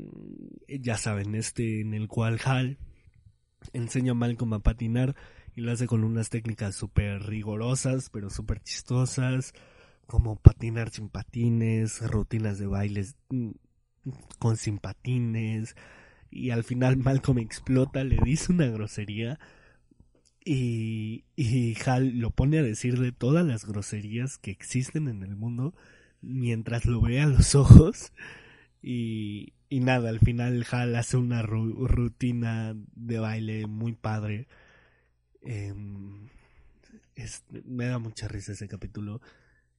ya 0.80 0.96
saben, 0.96 1.34
este 1.34 1.80
en 1.80 1.94
el 1.94 2.08
cual 2.08 2.40
Hal 2.44 2.78
enseña 3.72 4.12
a 4.12 4.14
Malcolm 4.14 4.54
a 4.54 4.60
patinar 4.60 5.16
y 5.54 5.60
lo 5.60 5.72
hace 5.72 5.86
con 5.86 6.04
unas 6.04 6.30
técnicas 6.30 6.74
súper 6.74 7.22
rigorosas, 7.24 8.10
pero 8.10 8.30
súper 8.30 8.60
chistosas, 8.62 9.52
como 10.06 10.36
patinar 10.36 10.90
sin 10.90 11.08
patines, 11.08 12.00
rutinas 12.10 12.58
de 12.58 12.66
bailes 12.66 13.16
mm, 13.30 13.50
con 14.38 14.56
simpatines 14.56 15.76
y 16.30 16.50
al 16.50 16.64
final 16.64 16.96
Malcolm 16.96 17.38
explota, 17.38 18.04
le 18.04 18.18
dice 18.24 18.52
una 18.52 18.66
grosería 18.66 19.38
y, 20.44 21.24
y 21.36 21.76
Hal 21.86 22.18
lo 22.18 22.30
pone 22.30 22.58
a 22.58 22.62
decir 22.62 22.98
de 22.98 23.12
todas 23.12 23.44
las 23.46 23.66
groserías 23.66 24.38
que 24.38 24.50
existen 24.50 25.08
en 25.08 25.22
el 25.22 25.36
mundo 25.36 25.74
mientras 26.20 26.84
lo 26.84 27.00
ve 27.00 27.20
a 27.20 27.26
los 27.26 27.54
ojos 27.54 28.12
y, 28.82 29.52
y 29.68 29.80
nada, 29.80 30.08
al 30.08 30.20
final 30.20 30.64
Hal 30.70 30.96
hace 30.96 31.16
una 31.16 31.42
rutina 31.42 32.74
de 32.94 33.18
baile 33.18 33.66
muy 33.66 33.92
padre. 33.92 34.48
Em, 35.42 36.28
me 37.64 37.86
da 37.86 37.98
mucha 37.98 38.28
risa 38.28 38.52
ese 38.52 38.68
capítulo, 38.68 39.20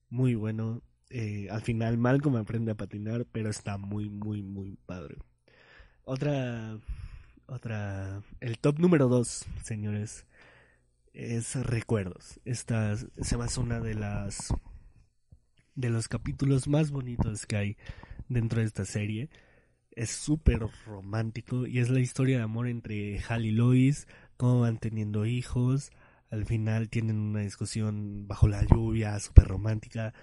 muy 0.08 0.34
bueno. 0.34 0.82
Eh, 1.10 1.48
al 1.50 1.60
final 1.62 1.98
Malcolm 1.98 2.36
aprende 2.36 2.70
a 2.70 2.76
patinar, 2.76 3.26
pero 3.32 3.50
está 3.50 3.76
muy, 3.78 4.08
muy, 4.08 4.42
muy 4.42 4.78
padre. 4.86 5.16
Otra, 6.04 6.78
otra, 7.46 8.22
el 8.40 8.58
top 8.58 8.78
número 8.78 9.08
dos, 9.08 9.44
señores, 9.62 10.24
es 11.12 11.56
recuerdos. 11.66 12.40
Esta 12.44 12.96
se 12.96 13.36
hace 13.36 13.60
una 13.60 13.80
de 13.80 13.94
las, 13.94 14.54
de 15.74 15.90
los 15.90 16.06
capítulos 16.06 16.68
más 16.68 16.92
bonitos 16.92 17.44
que 17.44 17.56
hay 17.56 17.76
dentro 18.28 18.60
de 18.60 18.66
esta 18.66 18.84
serie. 18.84 19.30
Es 19.90 20.10
súper 20.10 20.60
romántico 20.86 21.66
y 21.66 21.80
es 21.80 21.90
la 21.90 21.98
historia 21.98 22.38
de 22.38 22.44
amor 22.44 22.68
entre 22.68 23.20
Hal 23.28 23.44
y 23.44 23.50
Lois, 23.50 24.06
cómo 24.36 24.60
van 24.60 24.78
teniendo 24.78 25.26
hijos. 25.26 25.90
Al 26.30 26.46
final 26.46 26.88
tienen 26.88 27.18
una 27.18 27.40
discusión 27.40 28.28
bajo 28.28 28.46
la 28.46 28.64
lluvia, 28.64 29.18
súper 29.18 29.48
romántica 29.48 30.14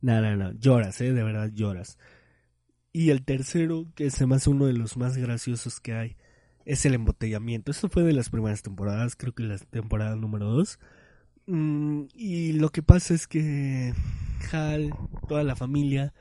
no, 0.00 0.20
no, 0.20 0.36
no, 0.36 0.52
lloras, 0.52 1.00
¿eh? 1.00 1.12
De 1.12 1.22
verdad 1.22 1.50
lloras. 1.52 1.98
Y 2.92 3.10
el 3.10 3.24
tercero, 3.24 3.86
que 3.94 4.06
es 4.06 4.26
más 4.26 4.46
uno 4.46 4.66
de 4.66 4.72
los 4.72 4.96
más 4.96 5.16
graciosos 5.16 5.80
que 5.80 5.94
hay, 5.94 6.16
es 6.64 6.84
el 6.86 6.94
embotellamiento. 6.94 7.70
Esto 7.70 7.88
fue 7.88 8.02
de 8.02 8.12
las 8.12 8.30
primeras 8.30 8.62
temporadas, 8.62 9.16
creo 9.16 9.34
que 9.34 9.44
la 9.44 9.58
temporada 9.58 10.16
número 10.16 10.46
dos. 10.46 10.78
Mm, 11.46 12.04
y 12.14 12.52
lo 12.54 12.70
que 12.70 12.82
pasa 12.82 13.14
es 13.14 13.26
que 13.26 13.94
Hal, 14.52 14.94
toda 15.28 15.44
la 15.44 15.56
familia, 15.56 16.14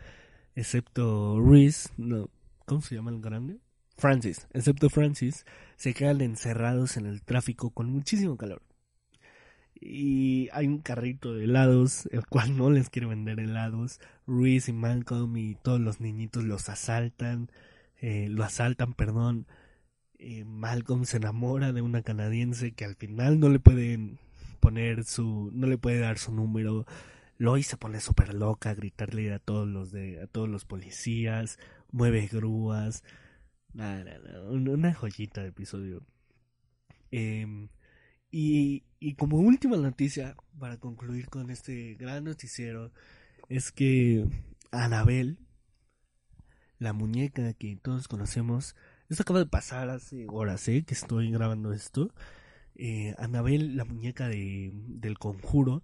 excepto 0.56 1.40
Reese, 1.42 1.90
no, 1.98 2.30
¿cómo 2.66 2.82
se 2.82 2.96
llama 2.96 3.12
el 3.12 3.22
grande? 3.22 3.60
Francis, 3.98 4.48
excepto 4.54 4.90
Francis, 4.90 5.46
se 5.76 5.94
quedan 5.94 6.22
encerrados 6.22 6.98
en 6.98 7.06
el 7.06 7.24
tráfico 7.24 7.72
con 7.72 7.90
muchísimo 7.90 8.38
calor 8.38 8.62
y 9.82 10.50
hay 10.54 10.68
un 10.68 10.80
carrito 10.80 11.34
de 11.34 11.46
helados, 11.46 12.08
el 12.12 12.26
cual 12.28 12.58
no 12.58 12.70
les 12.70 12.90
quiere 12.90 13.08
vender 13.08 13.40
helados. 13.40 14.00
Ruiz 14.28 14.70
y 14.70 14.74
Malcolm 14.74 15.36
y 15.38 15.56
todos 15.56 15.80
los 15.80 16.00
niñitos 16.02 16.44
los 16.44 16.70
asaltan. 16.70 17.50
eh, 18.02 18.28
lo 18.30 18.44
asaltan, 18.44 18.94
perdón. 18.94 19.48
Eh, 20.20 20.46
Malcolm 20.46 21.06
se 21.06 21.18
enamora 21.18 21.74
de 21.74 21.82
una 21.82 22.02
canadiense 22.04 22.74
que 22.74 22.86
al 22.86 22.96
final 22.96 23.40
no 23.40 23.50
le 23.50 23.60
pueden 23.60 24.20
poner 24.60 25.06
su, 25.06 25.52
no 25.54 25.68
le 25.68 25.78
puede 25.78 26.00
dar 26.00 26.18
su 26.18 26.34
número. 26.34 26.86
Lois 27.38 27.68
se 27.68 27.78
pone 27.78 28.02
súper 28.02 28.34
loca 28.34 28.72
a 28.72 28.76
gritarle 28.76 29.34
a 29.34 29.40
todos 29.40 29.68
los 29.68 29.92
de, 29.92 30.22
a 30.22 30.28
todos 30.28 30.50
los 30.50 30.66
policías, 30.66 31.58
mueve 31.92 32.28
grúas. 32.28 33.04
una 33.74 34.94
joyita 34.94 35.42
de 35.42 35.50
episodio. 35.50 36.06
Em, 37.12 37.70
y, 38.32 38.84
y 39.00 39.16
como 39.16 39.38
última 39.38 39.78
noticia, 39.78 40.36
para 40.60 40.78
concluir 40.78 41.30
con 41.30 41.50
este 41.50 41.96
gran 41.96 42.24
noticiero, 42.26 42.92
es 43.48 43.72
que 43.72 44.26
Anabel, 44.72 45.40
la 46.78 46.94
muñeca 46.94 47.54
que 47.54 47.78
todos 47.78 48.08
conocemos, 48.08 48.76
esto 49.10 49.24
acaba 49.24 49.40
de 49.40 49.48
pasar 49.48 49.90
hace 49.90 50.28
horas, 50.30 50.68
¿eh? 50.68 50.84
Que 50.86 50.94
estoy 50.94 51.32
grabando 51.32 51.74
esto. 51.74 52.14
Eh, 52.76 53.16
Anabel, 53.18 53.76
la 53.76 53.86
muñeca 53.86 54.28
de, 54.28 54.72
del 54.74 55.18
conjuro, 55.18 55.84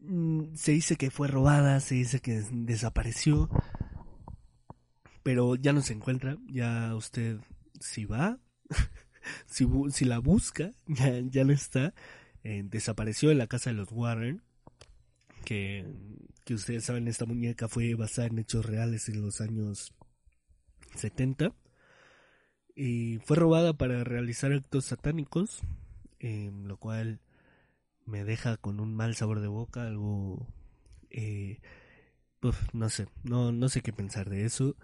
mm, 0.00 0.54
se 0.54 0.72
dice 0.72 0.96
que 0.96 1.10
fue 1.10 1.28
robada, 1.28 1.80
se 1.80 1.96
dice 1.96 2.20
que 2.20 2.44
desapareció, 2.52 3.50
pero 5.22 5.56
ya 5.56 5.72
no 5.72 5.82
se 5.82 5.94
encuentra. 5.94 6.38
Ya 6.46 6.94
usted, 6.94 7.40
si 7.80 8.04
va, 8.04 8.38
si, 9.46 9.66
si, 9.90 10.04
la 10.04 10.18
busca, 10.18 10.70
ya, 10.86 11.20
ya 11.20 11.44
no 11.44 11.52
está. 11.52 11.92
Eh, 12.50 12.62
desapareció 12.64 13.30
en 13.30 13.36
la 13.36 13.46
casa 13.46 13.68
de 13.68 13.76
los 13.76 13.92
Warren, 13.92 14.40
que, 15.44 15.84
que 16.46 16.54
ustedes 16.54 16.82
saben, 16.82 17.06
esta 17.06 17.26
muñeca 17.26 17.68
fue 17.68 17.94
basada 17.94 18.28
en 18.28 18.38
hechos 18.38 18.64
reales 18.64 19.10
en 19.10 19.20
los 19.20 19.42
años 19.42 19.92
70 20.94 21.52
y 22.74 23.18
fue 23.18 23.36
robada 23.36 23.74
para 23.74 24.02
realizar 24.02 24.50
actos 24.54 24.86
satánicos, 24.86 25.60
eh, 26.20 26.50
lo 26.64 26.78
cual 26.78 27.20
me 28.06 28.24
deja 28.24 28.56
con 28.56 28.80
un 28.80 28.94
mal 28.94 29.14
sabor 29.14 29.40
de 29.40 29.48
boca, 29.48 29.82
algo, 29.82 30.46
eh, 31.10 31.60
no 32.72 32.88
sé, 32.88 33.08
no, 33.24 33.52
no 33.52 33.68
sé 33.68 33.82
qué 33.82 33.92
pensar 33.92 34.30
de 34.30 34.46
eso. 34.46 34.74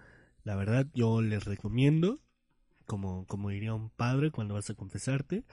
La 0.43 0.55
verdad, 0.55 0.87
yo 0.93 1.23
les 1.23 1.47
recomiendo, 1.47 2.21
como, 2.85 3.27
como 3.27 3.49
diría 3.49 3.73
un 3.73 3.89
padre 3.89 4.31
cuando 4.31 4.53
vas 4.53 4.69
a 4.69 4.75
confesarte, 4.75 5.45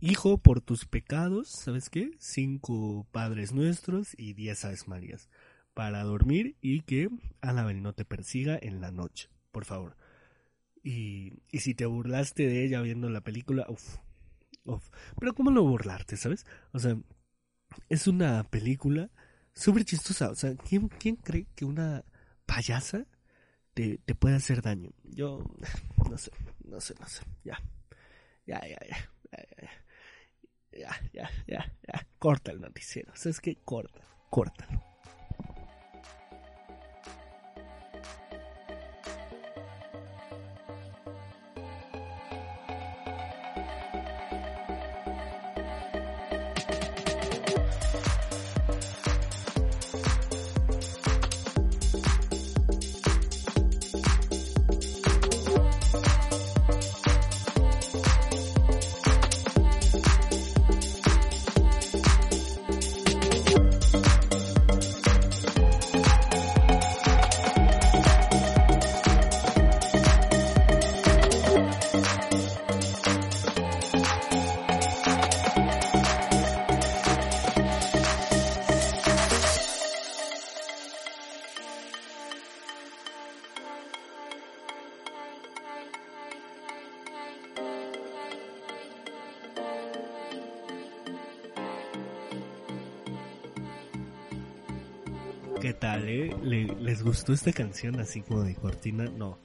hijo, 0.00 0.38
por 0.38 0.60
tus 0.60 0.86
pecados, 0.86 1.48
¿sabes 1.48 1.90
qué? 1.90 2.10
Cinco 2.18 3.06
padres 3.12 3.52
nuestros 3.52 4.14
y 4.18 4.34
diez 4.34 4.64
aves 4.64 4.88
marías, 4.88 5.28
para 5.74 6.02
dormir 6.04 6.56
y 6.60 6.82
que 6.82 7.08
Anabel 7.40 7.82
no 7.82 7.92
te 7.94 8.04
persiga 8.04 8.58
en 8.60 8.80
la 8.80 8.90
noche, 8.92 9.28
por 9.52 9.64
favor. 9.64 9.96
Y, 10.82 11.34
y 11.50 11.60
si 11.60 11.74
te 11.74 11.86
burlaste 11.86 12.46
de 12.46 12.64
ella 12.64 12.80
viendo 12.82 13.08
la 13.10 13.22
película, 13.22 13.66
uff, 13.68 13.98
uff. 14.64 14.90
Pero 15.18 15.34
¿cómo 15.34 15.50
no 15.50 15.62
burlarte, 15.64 16.16
sabes? 16.16 16.46
O 16.72 16.78
sea, 16.78 16.96
es 17.88 18.06
una 18.06 18.44
película 18.44 19.10
súper 19.54 19.84
chistosa. 19.84 20.30
O 20.30 20.34
sea, 20.34 20.54
¿quién, 20.56 20.88
¿quién 20.88 21.16
cree 21.16 21.46
que 21.54 21.64
una 21.64 22.04
payasa 22.46 23.06
te, 23.74 23.98
te 23.98 24.14
puede 24.14 24.36
hacer 24.36 24.62
daño? 24.62 24.90
Yo, 25.04 25.44
no 26.10 26.18
sé, 26.18 26.30
no 26.64 26.80
sé, 26.80 26.94
no 27.00 27.08
sé. 27.08 27.22
Ya, 27.44 27.60
ya, 28.46 28.60
ya, 28.68 28.78
ya. 28.88 28.96
Ya, 29.32 29.44
ya, 29.62 29.85
ya, 30.76 31.30
ya, 31.46 31.72
ya. 31.86 32.06
Corta 32.18 32.52
el 32.52 32.60
noticiero. 32.60 33.12
O 33.12 33.16
sea, 33.16 33.30
es 33.30 33.40
que 33.40 33.56
corta, 33.64 34.00
córtalo. 34.30 34.85
Gustó 97.16 97.32
esta 97.32 97.52
canción 97.52 97.98
así 97.98 98.20
como 98.20 98.42
de 98.42 98.54
cortina? 98.54 99.06
No. 99.06 99.38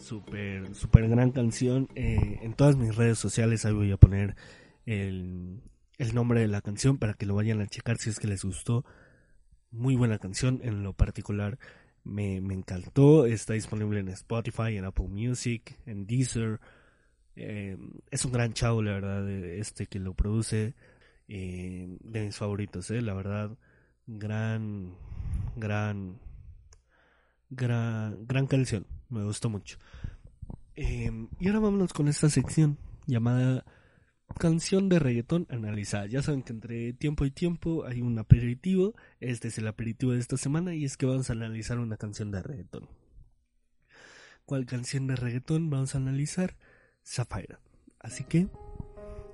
Súper, 0.00 0.74
súper 0.74 1.10
gran 1.10 1.30
canción. 1.30 1.90
Eh, 1.94 2.38
en 2.40 2.54
todas 2.54 2.76
mis 2.76 2.96
redes 2.96 3.18
sociales 3.18 3.66
ahí 3.66 3.74
voy 3.74 3.92
a 3.92 3.98
poner 3.98 4.34
el, 4.86 5.60
el 5.98 6.14
nombre 6.14 6.40
de 6.40 6.48
la 6.48 6.62
canción 6.62 6.96
para 6.96 7.12
que 7.12 7.26
lo 7.26 7.34
vayan 7.34 7.60
a 7.60 7.66
checar 7.66 7.98
si 7.98 8.08
es 8.08 8.18
que 8.18 8.28
les 8.28 8.42
gustó. 8.42 8.86
Muy 9.70 9.94
buena 9.94 10.18
canción, 10.18 10.60
en 10.62 10.82
lo 10.82 10.94
particular 10.94 11.58
me, 12.02 12.40
me 12.40 12.54
encantó. 12.54 13.26
Está 13.26 13.52
disponible 13.52 14.00
en 14.00 14.08
Spotify, 14.08 14.78
en 14.78 14.86
Apple 14.86 15.08
Music, 15.08 15.78
en 15.84 16.06
Deezer. 16.06 16.60
Eh, 17.36 17.76
es 18.10 18.24
un 18.24 18.32
gran 18.32 18.54
chavo, 18.54 18.82
la 18.82 18.92
verdad, 18.92 19.28
este 19.30 19.86
que 19.86 19.98
lo 19.98 20.14
produce. 20.14 20.74
Eh, 21.28 21.98
de 22.00 22.24
mis 22.24 22.36
favoritos, 22.38 22.90
eh, 22.90 23.02
la 23.02 23.12
verdad. 23.12 23.50
Gran, 24.06 24.94
gran, 25.56 26.18
gran, 27.52 28.46
canción. 28.48 28.86
Me 29.08 29.24
gustó 29.24 29.48
mucho. 29.50 29.78
Eh, 30.74 31.10
y 31.38 31.46
ahora 31.46 31.60
vámonos 31.60 31.92
con 31.92 32.08
esta 32.08 32.30
sección 32.30 32.78
llamada 33.06 33.64
canción 34.38 34.88
de 34.88 34.98
reggaetón 34.98 35.46
analizada. 35.50 36.06
Ya 36.06 36.22
saben 36.22 36.42
que 36.42 36.52
entre 36.52 36.92
tiempo 36.94 37.24
y 37.24 37.30
tiempo 37.30 37.84
hay 37.84 38.00
un 38.00 38.18
aperitivo. 38.18 38.94
Este 39.20 39.48
es 39.48 39.58
el 39.58 39.68
aperitivo 39.68 40.12
de 40.12 40.20
esta 40.20 40.36
semana 40.36 40.74
y 40.74 40.84
es 40.84 40.96
que 40.96 41.06
vamos 41.06 41.30
a 41.30 41.34
analizar 41.34 41.78
una 41.78 41.96
canción 41.96 42.30
de 42.30 42.42
reggaetón. 42.42 42.88
¿Cuál 44.44 44.66
canción 44.66 45.06
de 45.06 45.16
reggaetón 45.16 45.70
vamos 45.70 45.94
a 45.94 45.98
analizar? 45.98 46.56
Zafaira. 47.04 47.60
Así 48.00 48.24
que 48.24 48.48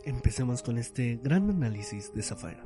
empecemos 0.05 0.63
con 0.63 0.79
este 0.79 1.19
gran 1.23 1.49
análisis 1.51 2.13
de 2.15 2.23
Zafaira. 2.23 2.65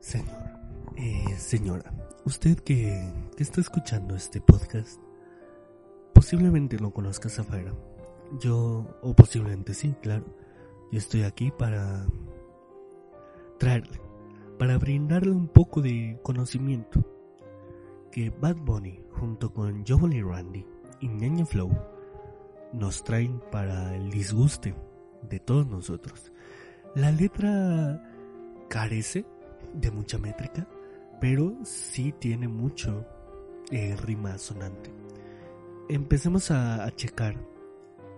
Señor, 0.00 0.61
eh, 0.96 1.36
señora, 1.38 1.92
usted 2.24 2.58
que, 2.60 3.12
está 3.38 3.60
escuchando 3.60 4.14
este 4.14 4.40
podcast, 4.40 5.00
posiblemente 6.12 6.76
no 6.76 6.92
conozca 6.92 7.28
a. 7.28 7.74
Yo, 8.40 8.98
o 9.02 9.14
posiblemente 9.14 9.74
sí, 9.74 9.94
claro. 10.00 10.24
Yo 10.90 10.98
estoy 10.98 11.22
aquí 11.22 11.50
para 11.50 12.06
traerle, 13.58 14.00
para 14.58 14.78
brindarle 14.78 15.32
un 15.32 15.48
poco 15.48 15.80
de 15.80 16.18
conocimiento 16.22 17.04
que 18.10 18.30
Bad 18.30 18.56
Bunny 18.56 19.00
junto 19.10 19.52
con 19.52 19.84
y 19.84 20.22
Randy 20.22 20.66
y 21.00 21.08
Ñaña 21.08 21.46
Flow 21.46 21.70
nos 22.72 23.02
traen 23.04 23.40
para 23.50 23.94
el 23.96 24.10
disguste 24.10 24.74
de 25.28 25.40
todos 25.40 25.66
nosotros. 25.66 26.32
La 26.94 27.10
letra 27.10 28.02
carece 28.68 29.24
de 29.74 29.90
mucha 29.90 30.18
métrica, 30.18 30.66
pero 31.22 31.54
sí 31.62 32.12
tiene 32.18 32.48
mucho 32.48 33.06
eh, 33.70 33.96
rima 34.02 34.38
sonante. 34.38 34.90
Empecemos 35.88 36.50
a, 36.50 36.84
a, 36.84 36.90
checar 36.90 37.36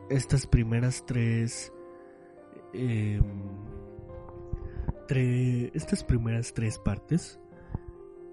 estas 0.08 0.46
primeras 0.46 1.04
tres, 1.04 1.70
eh, 2.72 3.20
estas 5.74 6.02
primeras 6.02 6.54
tres 6.54 6.78
partes. 6.78 7.38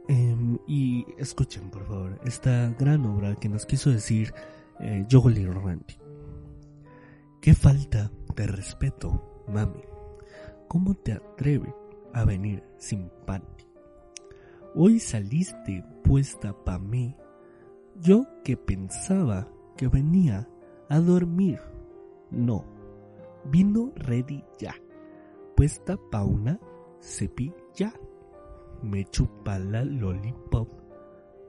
Eh, 0.07 0.57
y 0.67 1.05
escuchen 1.17 1.69
por 1.69 1.85
favor 1.85 2.19
esta 2.23 2.73
gran 2.79 3.05
obra 3.05 3.35
que 3.35 3.49
nos 3.49 3.65
quiso 3.65 3.89
decir 3.89 4.33
eh, 4.79 5.05
Joel 5.11 5.53
Randy. 5.53 5.97
Qué 7.41 7.53
falta 7.53 8.09
de 8.37 8.47
respeto, 8.47 9.43
mami. 9.49 9.83
¿Cómo 10.69 10.93
te 10.95 11.11
atreves 11.11 11.73
a 12.13 12.23
venir 12.23 12.63
sin 12.77 13.09
panty? 13.25 13.70
Hoy 14.73 15.01
saliste 15.01 15.83
puesta 16.01 16.53
pa' 16.63 16.79
mí, 16.79 17.13
Yo 17.99 18.25
que 18.43 18.55
pensaba 18.55 19.45
que 19.75 19.89
venía 19.89 20.47
a 20.87 20.99
dormir. 21.01 21.59
No, 22.29 22.63
vino 23.43 23.91
ready 23.95 24.45
ya. 24.57 24.73
Puesta 25.57 25.97
pa' 26.09 26.23
una 26.23 26.57
cepilla. 27.01 27.93
Me 28.81 29.03
chupa 29.03 29.59
la 29.59 29.83
lollipop. 29.83 30.69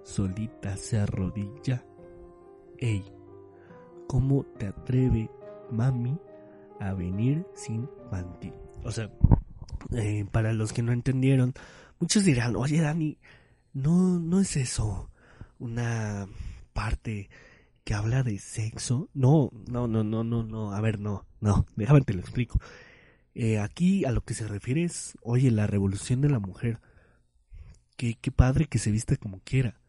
Solita 0.02 0.76
se 0.76 0.98
arrodilla. 0.98 1.86
Ey, 2.78 3.04
¿cómo 4.08 4.44
te 4.58 4.66
atreve, 4.66 5.30
mami, 5.70 6.18
a 6.80 6.92
venir 6.92 7.46
sin 7.54 7.88
panty? 8.10 8.52
O 8.82 8.90
sea, 8.90 9.12
eh, 9.92 10.26
para 10.32 10.52
los 10.52 10.72
que 10.72 10.82
no 10.82 10.90
entendieron, 10.92 11.54
muchos 12.02 12.24
dirán, 12.24 12.56
oye 12.56 12.80
Dani, 12.80 13.16
no, 13.74 14.18
no 14.18 14.40
es 14.40 14.56
eso 14.56 15.08
una 15.60 16.26
parte 16.72 17.30
que 17.84 17.94
habla 17.94 18.24
de 18.24 18.40
sexo. 18.40 19.08
No, 19.14 19.50
no, 19.68 19.86
no, 19.86 20.02
no, 20.02 20.24
no, 20.24 20.42
no. 20.42 20.72
A 20.72 20.80
ver, 20.80 20.98
no, 20.98 21.24
no. 21.40 21.64
Déjame 21.76 22.00
te 22.00 22.12
lo 22.12 22.18
explico. 22.18 22.60
Eh, 23.36 23.60
aquí 23.60 24.04
a 24.04 24.10
lo 24.10 24.22
que 24.22 24.34
se 24.34 24.48
refiere 24.48 24.82
es, 24.82 25.16
oye, 25.22 25.52
la 25.52 25.68
revolución 25.68 26.20
de 26.20 26.28
la 26.28 26.40
mujer. 26.40 26.80
Qué, 27.96 28.16
padre 28.34 28.66
que 28.66 28.80
se 28.80 28.90
vista 28.90 29.16
como 29.16 29.38
quiera. 29.44 29.80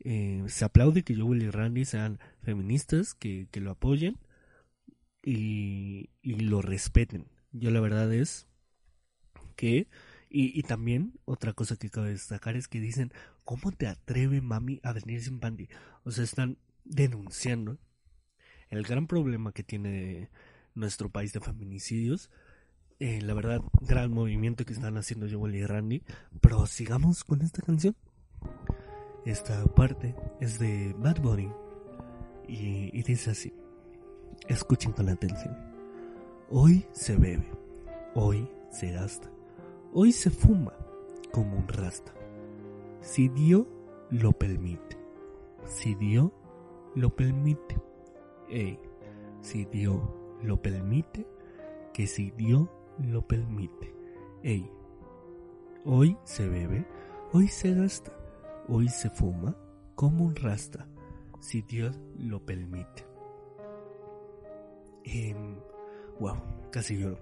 Eh, 0.00 0.42
se 0.48 0.64
aplaude 0.64 1.04
que 1.04 1.14
Joel 1.14 1.44
y 1.44 1.50
Randy 1.50 1.84
sean 1.84 2.18
feministas, 2.42 3.14
que, 3.14 3.46
que 3.52 3.60
lo 3.60 3.70
apoyen 3.70 4.18
y, 5.22 6.10
y 6.20 6.40
lo 6.40 6.62
respeten. 6.62 7.28
Yo 7.52 7.70
la 7.70 7.78
verdad 7.78 8.12
es 8.12 8.48
que 9.54 9.86
y, 10.30 10.58
y, 10.58 10.62
también 10.62 11.14
otra 11.24 11.52
cosa 11.52 11.76
que 11.76 11.90
cabe 11.90 12.10
destacar 12.10 12.56
es 12.56 12.68
que 12.68 12.80
dicen, 12.80 13.12
¿cómo 13.44 13.72
te 13.72 13.86
atreve 13.86 14.40
mami 14.40 14.80
a 14.82 14.92
venir 14.92 15.22
sin 15.22 15.40
panty? 15.40 15.68
O 16.04 16.10
sea, 16.10 16.24
están 16.24 16.58
denunciando 16.84 17.78
el 18.70 18.82
gran 18.82 19.06
problema 19.06 19.52
que 19.52 19.62
tiene 19.62 20.30
nuestro 20.74 21.10
país 21.10 21.32
de 21.32 21.40
feminicidios. 21.40 22.30
Eh, 23.00 23.20
la 23.22 23.34
verdad, 23.34 23.62
gran 23.80 24.12
movimiento 24.12 24.64
que 24.64 24.72
están 24.72 24.96
haciendo 24.96 25.26
Joel 25.30 25.54
y 25.54 25.64
Randy. 25.64 26.02
Pero 26.40 26.66
sigamos 26.66 27.24
con 27.24 27.42
esta 27.42 27.62
canción. 27.62 27.96
Esta 29.24 29.64
parte 29.66 30.14
es 30.40 30.58
de 30.58 30.94
Bad 30.98 31.20
Bunny. 31.20 31.50
Y, 32.46 32.90
y 32.92 33.02
dice 33.02 33.30
así. 33.30 33.52
Escuchen 34.48 34.92
con 34.92 35.08
atención. 35.08 35.56
Hoy 36.50 36.86
se 36.92 37.16
bebe. 37.16 37.50
Hoy 38.14 38.48
se 38.70 38.92
gasta 38.92 39.37
Hoy 39.92 40.12
se 40.12 40.30
fuma 40.30 40.74
como 41.32 41.56
un 41.56 41.68
rasta. 41.68 42.12
Si 43.00 43.28
Dios 43.28 43.66
lo 44.10 44.32
permite. 44.32 44.98
Si 45.64 45.94
Dios 45.94 46.30
lo 46.94 47.14
permite. 47.14 47.80
Ey, 48.50 48.78
si 49.40 49.64
Dios 49.64 50.00
lo 50.42 50.60
permite. 50.60 51.26
Que 51.94 52.06
si 52.06 52.30
Dios 52.32 52.68
lo 52.98 53.26
permite. 53.26 53.94
Ey, 54.42 54.70
hoy 55.84 56.16
se 56.24 56.48
bebe, 56.48 56.86
hoy 57.32 57.48
se 57.48 57.74
gasta, 57.74 58.12
hoy 58.68 58.88
se 58.88 59.10
fuma 59.10 59.56
como 59.94 60.24
un 60.24 60.36
rasta. 60.36 60.86
Si 61.40 61.62
Dios 61.62 61.98
lo 62.16 62.44
permite. 62.44 63.06
Eh, 65.04 65.34
wow, 66.20 66.36
casi 66.70 66.98
lloro. 66.98 67.18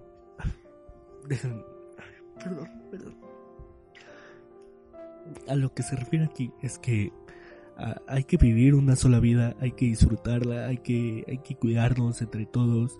Perdón, 2.43 2.69
perdón. 2.91 3.15
A 5.49 5.57
lo 5.57 5.75
que 5.75 5.83
se 5.83 5.97
refiere 5.97 6.25
aquí 6.25 6.53
es 6.63 6.79
que 6.79 7.13
a, 7.77 8.01
hay 8.07 8.25
que 8.25 8.37
vivir 8.37 8.75
una 8.75 8.97
sola 8.97 9.21
vida, 9.21 9.55
hay 9.61 9.73
que 9.73 9.87
disfrutarla, 9.87 10.67
hay 10.67 10.79
que, 10.79 11.25
hay 11.29 11.39
que 11.39 11.57
cuidarnos 11.57 12.23
entre 12.23 12.47
todos. 12.47 12.99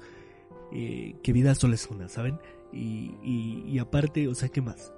Eh, 0.73 1.17
que 1.23 1.33
vida 1.33 1.55
sola 1.55 1.75
es 1.75 1.87
una, 1.87 2.09
¿saben? 2.09 2.39
Y, 2.73 3.79
aparte, 3.79 4.29
o 4.29 4.35
sea, 4.35 4.49
¿qué 4.49 4.61
más? 4.61 4.93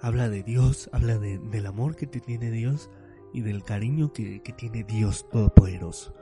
Habla 0.00 0.28
de 0.28 0.42
Dios, 0.42 0.88
habla 0.92 1.18
de, 1.18 1.38
del 1.38 1.66
amor 1.66 1.96
que 1.96 2.06
te 2.06 2.20
tiene 2.20 2.50
Dios 2.50 2.88
y 3.34 3.42
del 3.42 3.64
cariño 3.64 4.12
que, 4.12 4.40
que 4.42 4.52
tiene 4.52 4.84
Dios 4.84 5.28
Todopoderoso. 5.28 6.14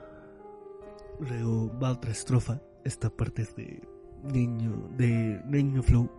Luego 1.19 1.71
va 1.79 1.91
otra 1.91 2.11
estrofa, 2.11 2.61
esta 2.83 3.09
parte 3.09 3.43
es 3.43 3.55
de 3.55 3.81
Niño, 4.23 4.89
de 4.97 5.41
Niño 5.45 5.83
Flow 5.83 6.09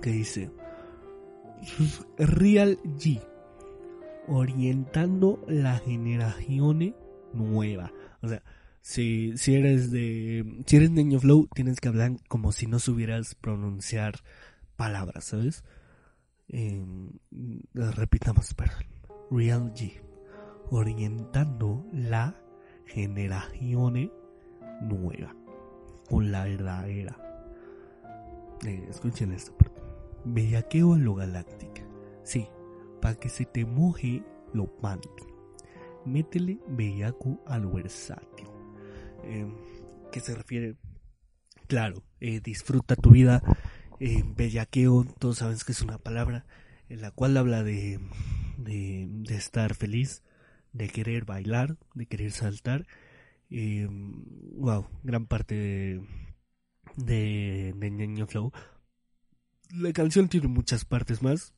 que 0.00 0.10
dice 0.10 0.50
Real 2.18 2.78
G 2.82 3.20
orientando 4.26 5.44
la 5.48 5.78
generación 5.78 6.94
nueva. 7.32 7.92
O 8.20 8.28
sea, 8.28 8.42
si, 8.80 9.36
si 9.36 9.54
eres 9.54 9.90
de 9.90 10.62
si 10.66 10.76
eres 10.76 10.90
niño 10.90 11.18
flow, 11.20 11.48
tienes 11.54 11.80
que 11.80 11.88
hablar 11.88 12.16
como 12.28 12.52
si 12.52 12.66
no 12.66 12.78
supieras 12.78 13.34
pronunciar 13.34 14.20
palabras, 14.76 15.24
¿sabes? 15.24 15.64
Eh, 16.48 16.84
repitamos, 17.74 18.54
perdón. 18.54 18.84
Real 19.30 19.72
G 19.74 20.00
orientando 20.70 21.86
la 21.92 22.40
generación 22.86 24.10
nueva 24.80 25.34
con 26.08 26.32
la 26.32 26.44
verdadera. 26.44 27.16
Eh, 28.66 28.86
escuchen 28.88 29.32
esto. 29.32 29.54
Bellaqueo 30.24 30.94
a 30.94 30.98
lo 30.98 31.14
galáctica. 31.14 31.82
Sí, 32.24 32.48
para 33.00 33.14
que 33.14 33.28
se 33.28 33.44
te 33.44 33.64
moje 33.64 34.22
lo 34.52 34.66
panty. 34.80 35.24
Métele 36.04 36.58
bellaco 36.68 37.42
a 37.46 37.58
lo 37.58 37.72
versátil. 37.72 38.48
Eh, 39.24 39.46
¿Qué 40.12 40.20
se 40.20 40.34
refiere? 40.34 40.76
Claro, 41.66 42.02
eh, 42.20 42.40
disfruta 42.40 42.96
tu 42.96 43.10
vida. 43.10 43.42
Eh, 44.00 44.22
bellaqueo, 44.24 45.04
todos 45.18 45.38
saben 45.38 45.58
que 45.64 45.72
es 45.72 45.82
una 45.82 45.98
palabra 45.98 46.46
en 46.88 47.02
la 47.02 47.10
cual 47.10 47.36
habla 47.36 47.62
de, 47.62 48.00
de, 48.56 49.34
estar 49.34 49.74
feliz, 49.74 50.22
de 50.72 50.88
querer 50.88 51.24
bailar, 51.24 51.76
de 51.94 52.06
querer 52.06 52.32
saltar. 52.32 52.86
Eh, 53.50 53.88
wow, 54.56 54.86
gran 55.02 55.26
parte 55.26 55.54
de, 55.54 56.02
de, 57.76 58.26
Flow 58.26 58.52
la 59.70 59.92
canción 59.92 60.28
tiene 60.28 60.48
muchas 60.48 60.84
partes 60.84 61.22
más, 61.22 61.54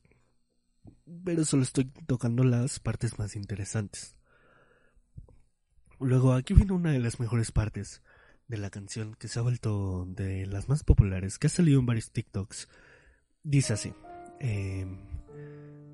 pero 1.23 1.45
solo 1.45 1.63
estoy 1.63 1.85
tocando 2.07 2.43
las 2.43 2.79
partes 2.79 3.19
más 3.19 3.35
interesantes. 3.35 4.15
Luego 5.99 6.33
aquí 6.33 6.53
viene 6.53 6.73
una 6.73 6.91
de 6.91 6.99
las 6.99 7.19
mejores 7.19 7.51
partes 7.51 8.01
de 8.47 8.57
la 8.57 8.69
canción 8.69 9.15
que 9.15 9.27
se 9.27 9.39
ha 9.39 9.43
vuelto 9.43 10.05
de 10.07 10.45
las 10.45 10.67
más 10.67 10.83
populares, 10.83 11.37
que 11.37 11.47
ha 11.47 11.49
salido 11.49 11.79
en 11.79 11.85
varios 11.85 12.11
TikToks. 12.11 12.67
Dice 13.43 13.73
así. 13.73 13.93
Eh, 14.39 14.85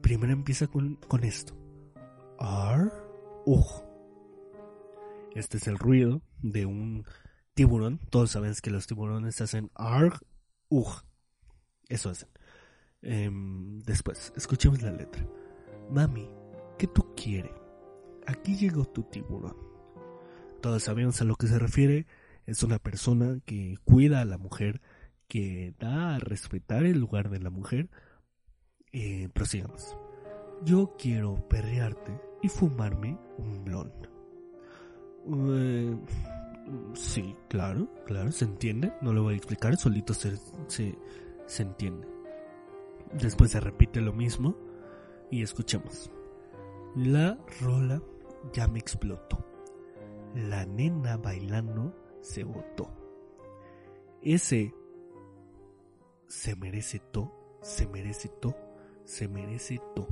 primero 0.02 0.34
empieza 0.34 0.68
con, 0.68 0.96
con 0.96 1.24
esto. 1.24 1.56
Ar, 2.40 2.92
uh. 3.46 3.66
Este 5.36 5.58
es 5.58 5.68
el 5.68 5.78
ruido 5.78 6.22
de 6.42 6.66
un 6.66 7.06
tiburón. 7.54 8.00
Todos 8.10 8.32
saben 8.32 8.54
que 8.62 8.72
los 8.72 8.88
tiburones 8.88 9.42
hacen 9.42 9.70
ar, 9.76 10.20
uh. 10.70 10.90
Eso 11.90 12.10
hacen. 12.10 12.30
Eh, 13.02 13.30
después, 13.86 14.34
escuchemos 14.36 14.82
la 14.82 14.92
letra. 14.92 15.26
Mami, 15.90 16.30
¿qué 16.78 16.88
tú 16.88 17.14
quieres? 17.16 17.52
Aquí 18.26 18.56
llegó 18.58 18.86
tu 18.86 19.04
tiburón. 19.04 19.56
Todos 20.62 20.84
sabemos 20.84 21.22
a 21.22 21.26
lo 21.26 21.36
que 21.36 21.48
se 21.48 21.60
refiere. 21.60 22.06
Es 22.46 22.64
una 22.64 22.80
persona 22.80 23.40
que 23.46 23.78
cuida 23.86 24.22
a 24.22 24.26
la 24.26 24.38
mujer, 24.38 24.82
que 25.28 25.74
da 25.80 26.16
a 26.16 26.20
respetar 26.20 26.86
el 26.86 27.00
lugar 27.00 27.30
de 27.30 27.40
la 27.40 27.50
mujer. 27.50 27.90
Eh, 28.92 29.30
prosigamos. 29.34 29.98
Yo 30.64 30.96
quiero 30.98 31.48
perrearte 31.48 32.20
y 32.42 32.50
fumarme 32.50 33.18
un 33.38 33.64
blond. 33.64 34.08
Eh, 35.30 35.98
sí, 36.94 37.36
claro, 37.50 37.90
claro, 38.06 38.32
se 38.32 38.46
entiende. 38.46 38.92
No 39.02 39.14
lo 39.14 39.24
voy 39.24 39.36
a 39.36 39.38
explicar, 39.38 39.78
solito 39.78 40.14
se, 40.14 40.38
se 41.48 41.64
entiende. 41.64 42.08
Después 43.14 43.52
se 43.52 43.60
repite 43.60 44.02
lo 44.02 44.14
mismo 44.14 44.56
y 45.32 45.42
escuchemos. 45.42 46.12
La 46.96 47.38
rola 47.62 48.02
ya 48.54 48.68
me 48.68 48.80
explotó. 48.80 49.44
La 50.36 50.66
nena 50.66 51.18
bailando 51.18 51.94
se 52.22 52.44
botó. 52.44 52.92
Ese 54.22 54.74
se 56.28 56.56
merece 56.56 57.00
todo, 57.00 57.32
se 57.62 57.88
merece 57.88 58.30
todo, 58.30 58.56
se 59.06 59.28
merece 59.28 59.80
todo. 59.96 60.08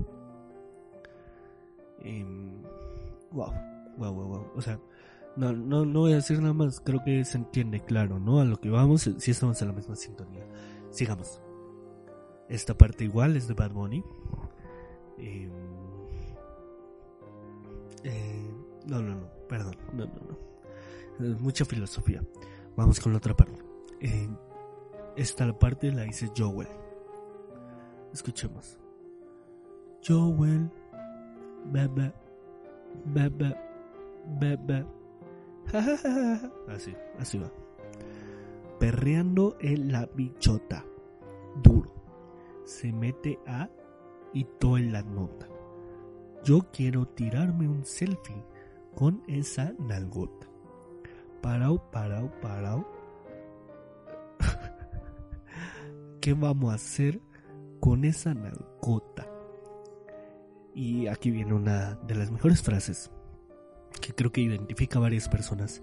Eh, 1.99 2.25
wow, 3.31 3.51
wow, 3.97 4.13
wow, 4.13 4.27
wow. 4.27 4.47
O 4.55 4.61
sea, 4.61 4.79
no, 5.35 5.51
no, 5.51 5.85
no 5.85 6.01
voy 6.01 6.13
a 6.13 6.15
decir 6.15 6.39
nada 6.39 6.53
más. 6.53 6.79
Creo 6.79 7.03
que 7.03 7.25
se 7.25 7.37
entiende 7.37 7.81
claro, 7.81 8.19
¿no? 8.19 8.39
A 8.39 8.45
lo 8.45 8.59
que 8.59 8.69
vamos, 8.69 9.09
si 9.17 9.31
estamos 9.31 9.61
en 9.61 9.67
la 9.67 9.73
misma 9.73 9.95
sintonía. 9.95 10.45
Sigamos. 10.95 11.41
Esta 12.47 12.73
parte 12.77 13.03
igual 13.03 13.35
es 13.35 13.49
de 13.49 13.53
Bad 13.53 13.71
Bunny. 13.71 14.01
Eh, 15.17 15.49
eh, 18.05 18.53
No, 18.85 19.01
no, 19.01 19.15
no, 19.15 19.27
perdón. 19.49 19.75
No, 19.91 20.05
no, 20.05 20.13
no. 21.19 21.25
Es 21.25 21.39
mucha 21.41 21.65
filosofía. 21.65 22.23
Vamos 22.77 23.01
con 23.01 23.11
la 23.11 23.17
otra 23.17 23.35
parte. 23.35 23.61
Eh, 23.99 24.29
esta 25.17 25.51
parte 25.59 25.91
la 25.91 26.03
dice 26.03 26.31
Joel. 26.35 26.69
Escuchemos. 28.13 28.77
Joel. 30.07 30.71
Baba. 31.73 32.13
Baba. 33.03 33.53
Baba. 34.39 34.85
Así, 36.69 36.95
así 37.19 37.37
va. 37.39 37.51
Perreando 38.85 39.57
en 39.61 39.91
la 39.91 40.05
bichota. 40.05 40.85
Duro. 41.63 41.91
Se 42.65 42.93
mete 42.93 43.39
a 43.47 43.67
y 44.31 44.43
todo 44.59 44.77
en 44.77 44.91
la 44.91 45.01
nota. 45.01 45.47
Yo 46.43 46.67
quiero 46.71 47.07
tirarme 47.07 47.67
un 47.67 47.83
selfie 47.83 48.45
con 48.93 49.23
esa 49.25 49.73
nalgota. 49.79 50.45
Parao, 51.41 51.89
parao, 51.89 52.29
parao. 52.41 52.87
¿Qué 56.21 56.35
vamos 56.35 56.71
a 56.71 56.75
hacer 56.75 57.19
con 57.79 58.05
esa 58.05 58.35
nalgota? 58.35 59.27
Y 60.75 61.07
aquí 61.07 61.31
viene 61.31 61.55
una 61.55 61.95
de 61.95 62.13
las 62.13 62.29
mejores 62.29 62.61
frases 62.61 63.09
que 63.99 64.13
creo 64.13 64.31
que 64.31 64.41
identifica 64.41 64.99
a 64.99 65.01
varias 65.01 65.27
personas. 65.27 65.81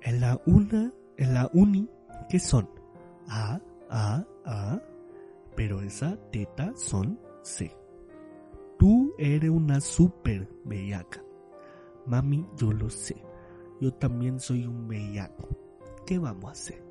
En 0.00 0.20
la 0.20 0.40
una, 0.46 0.92
en 1.16 1.34
la 1.34 1.50
uni, 1.52 1.90
¿qué 2.30 2.38
son? 2.38 2.70
A, 3.28 3.60
A, 3.90 4.24
A, 4.46 4.80
pero 5.56 5.82
esa 5.82 6.16
teta 6.30 6.72
son 6.76 7.18
C. 7.42 7.76
Tú 8.78 9.12
eres 9.18 9.50
una 9.50 9.80
super 9.80 10.48
bellaca. 10.64 11.22
Mami, 12.06 12.46
yo 12.56 12.72
lo 12.72 12.88
sé. 12.88 13.22
Yo 13.80 13.92
también 13.92 14.38
soy 14.38 14.64
un 14.64 14.86
bellaco. 14.86 15.48
¿Qué 16.06 16.18
vamos 16.18 16.46
a 16.46 16.52
hacer? 16.52 16.82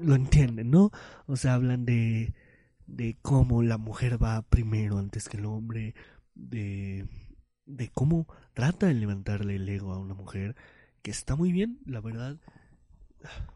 Lo 0.00 0.14
entienden, 0.14 0.70
¿no? 0.70 0.90
O 1.26 1.36
sea, 1.36 1.54
hablan 1.54 1.84
de, 1.84 2.32
de 2.86 3.18
cómo 3.20 3.62
la 3.62 3.78
mujer 3.78 4.22
va 4.22 4.42
primero 4.42 4.98
antes 4.98 5.28
que 5.28 5.38
el 5.38 5.46
hombre, 5.46 5.94
de, 6.34 7.06
de 7.66 7.88
cómo 7.88 8.26
trata 8.54 8.86
de 8.86 8.94
levantarle 8.94 9.56
el 9.56 9.68
ego 9.68 9.92
a 9.92 9.98
una 9.98 10.14
mujer, 10.14 10.54
que 11.02 11.10
está 11.10 11.34
muy 11.34 11.52
bien, 11.52 11.80
la 11.84 12.00
verdad. 12.00 12.38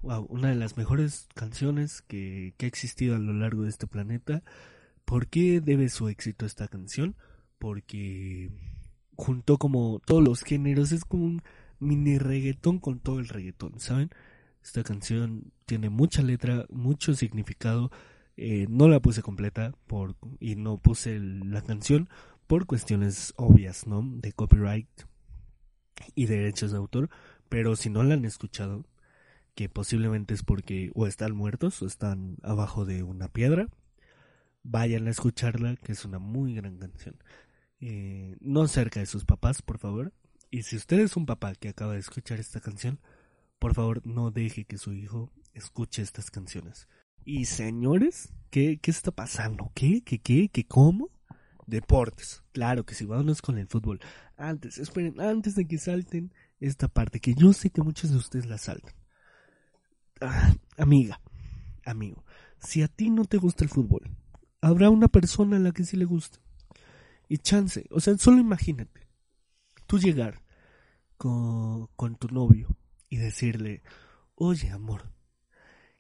Una 0.02 0.48
de 0.48 0.54
las 0.54 0.76
mejores 0.76 1.28
canciones 1.34 2.02
que, 2.02 2.54
que 2.56 2.66
ha 2.66 2.68
existido 2.68 3.16
a 3.16 3.18
lo 3.18 3.32
largo 3.32 3.62
de 3.62 3.70
este 3.70 3.86
planeta. 3.86 4.42
¿Por 5.04 5.28
qué 5.28 5.60
debe 5.60 5.88
su 5.88 6.08
éxito 6.08 6.46
esta 6.46 6.68
canción? 6.68 7.16
Porque 7.58 8.50
junto 9.16 9.58
como 9.58 10.00
todos 10.04 10.22
los 10.22 10.42
géneros 10.42 10.92
es 10.92 11.04
como 11.04 11.24
un 11.24 11.42
mini 11.78 12.18
reggaetón 12.18 12.78
con 12.78 13.00
todo 13.00 13.20
el 13.20 13.28
reggaetón, 13.28 13.78
¿saben? 13.80 14.10
Esta 14.62 14.82
canción 14.82 15.52
tiene 15.66 15.90
mucha 15.90 16.22
letra, 16.22 16.66
mucho 16.70 17.14
significado. 17.14 17.90
Eh, 18.36 18.66
no 18.68 18.88
la 18.88 19.00
puse 19.00 19.22
completa 19.22 19.72
por 19.86 20.16
y 20.40 20.56
no 20.56 20.78
puse 20.78 21.20
la 21.20 21.62
canción 21.62 22.08
por 22.46 22.66
cuestiones 22.66 23.32
obvias, 23.36 23.86
¿no? 23.86 24.02
De 24.02 24.32
copyright 24.32 24.88
y 26.14 26.26
derechos 26.26 26.72
de 26.72 26.78
autor. 26.78 27.10
Pero 27.48 27.76
si 27.76 27.90
no 27.90 28.02
la 28.02 28.14
han 28.14 28.24
escuchado, 28.24 28.86
que 29.54 29.68
posiblemente 29.68 30.34
es 30.34 30.42
porque 30.42 30.90
o 30.94 31.06
están 31.06 31.34
muertos 31.34 31.80
o 31.82 31.86
están 31.86 32.36
abajo 32.42 32.84
de 32.84 33.02
una 33.02 33.28
piedra, 33.28 33.68
vayan 34.62 35.06
a 35.06 35.10
escucharla, 35.10 35.76
que 35.76 35.92
es 35.92 36.04
una 36.04 36.18
muy 36.18 36.54
gran 36.54 36.78
canción. 36.78 37.16
Eh, 37.80 38.36
no 38.40 38.66
cerca 38.66 39.00
de 39.00 39.06
sus 39.06 39.24
papás, 39.24 39.62
por 39.62 39.78
favor. 39.78 40.12
Y 40.50 40.62
si 40.62 40.76
usted 40.76 41.00
es 41.00 41.16
un 41.16 41.26
papá 41.26 41.54
que 41.54 41.68
acaba 41.68 41.94
de 41.94 42.00
escuchar 42.00 42.40
esta 42.40 42.60
canción, 42.60 43.00
por 43.58 43.74
favor 43.74 44.06
no 44.06 44.30
deje 44.30 44.64
que 44.64 44.78
su 44.78 44.92
hijo 44.92 45.32
escuche 45.52 46.02
estas 46.02 46.30
canciones. 46.30 46.88
Y 47.24 47.46
señores, 47.46 48.32
¿qué, 48.50 48.78
qué 48.78 48.90
está 48.90 49.10
pasando? 49.10 49.70
¿Qué? 49.74 50.02
¿Qué? 50.02 50.18
¿Qué? 50.18 50.48
¿Qué? 50.48 50.66
¿Cómo? 50.66 51.10
Deportes. 51.66 52.42
Claro 52.52 52.84
que 52.84 52.94
sí, 52.94 53.04
vámonos 53.04 53.40
con 53.40 53.58
el 53.58 53.66
fútbol. 53.66 54.00
Antes, 54.36 54.78
esperen, 54.78 55.20
antes 55.20 55.54
de 55.54 55.66
que 55.66 55.78
salten 55.78 56.32
esta 56.60 56.88
parte, 56.88 57.20
que 57.20 57.34
yo 57.34 57.52
sé 57.52 57.70
que 57.70 57.82
muchos 57.82 58.10
de 58.10 58.16
ustedes 58.16 58.46
la 58.46 58.58
saltan. 58.58 58.94
Ah, 60.20 60.54
amiga, 60.76 61.20
amigo, 61.84 62.24
si 62.58 62.82
a 62.82 62.88
ti 62.88 63.10
no 63.10 63.24
te 63.24 63.36
gusta 63.36 63.64
el 63.64 63.70
fútbol, 63.70 64.10
habrá 64.60 64.90
una 64.90 65.08
persona 65.08 65.56
a 65.56 65.60
la 65.60 65.72
que 65.72 65.84
sí 65.84 65.96
le 65.96 66.04
gusta. 66.04 66.38
Y 67.28 67.38
chance, 67.38 67.86
o 67.90 68.00
sea, 68.00 68.16
solo 68.18 68.38
imagínate, 68.38 69.08
tú 69.86 69.98
llegar 69.98 70.42
con, 71.16 71.88
con 71.96 72.16
tu 72.16 72.28
novio 72.28 72.76
y 73.08 73.16
decirle, 73.16 73.82
oye 74.34 74.70
amor, 74.70 75.12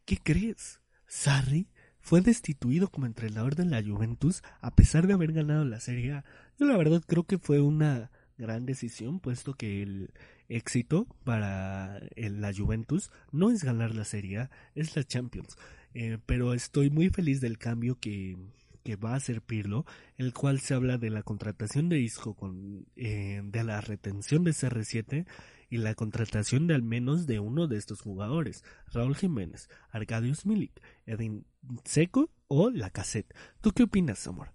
¿qué 0.04 0.18
crees? 0.18 0.80
Sarri 1.06 1.68
fue 2.00 2.20
destituido 2.20 2.88
como 2.88 3.06
entrenador 3.06 3.56
de 3.56 3.64
la 3.64 3.82
Juventus 3.82 4.42
a 4.60 4.74
pesar 4.74 5.06
de 5.06 5.14
haber 5.14 5.32
ganado 5.32 5.64
la 5.64 5.80
Serie 5.80 6.12
A. 6.12 6.24
Yo 6.58 6.66
la 6.66 6.76
verdad 6.76 7.02
creo 7.06 7.24
que 7.24 7.38
fue 7.38 7.60
una 7.60 8.10
gran 8.36 8.66
decisión, 8.66 9.20
puesto 9.20 9.54
que 9.54 9.82
el 9.82 10.12
éxito 10.48 11.06
para 11.24 12.00
la 12.16 12.52
Juventus 12.54 13.10
no 13.32 13.50
es 13.50 13.64
ganar 13.64 13.94
la 13.94 14.04
Serie 14.04 14.48
es 14.74 14.96
la 14.96 15.04
Champions. 15.04 15.56
Eh, 15.94 16.18
pero 16.26 16.54
estoy 16.54 16.90
muy 16.90 17.08
feliz 17.08 17.40
del 17.40 17.56
cambio 17.56 17.98
que, 18.00 18.36
que 18.82 18.96
va 18.96 19.12
a 19.12 19.16
hacer 19.16 19.42
Pirlo, 19.42 19.86
el 20.16 20.32
cual 20.32 20.60
se 20.60 20.74
habla 20.74 20.98
de 20.98 21.10
la 21.10 21.22
contratación 21.22 21.88
de 21.88 22.00
Isco 22.00 22.34
con, 22.34 22.86
eh, 22.96 23.40
de 23.44 23.64
la 23.64 23.80
retención 23.80 24.44
de 24.44 24.50
CR7 24.50 25.26
y 25.70 25.78
la 25.78 25.94
contratación 25.94 26.66
de 26.66 26.74
al 26.74 26.82
menos 26.82 27.26
de 27.26 27.40
uno 27.40 27.66
de 27.66 27.78
estos 27.78 28.02
jugadores, 28.02 28.62
Raúl 28.92 29.16
Jiménez, 29.16 29.68
Arcadius 29.90 30.46
Milik, 30.46 30.80
Edin 31.06 31.46
Seco 31.84 32.30
o 32.48 32.70
la 32.70 32.90
cassette. 32.90 33.34
¿Tú 33.60 33.72
qué 33.72 33.84
opinas, 33.84 34.26
amor? 34.26 34.52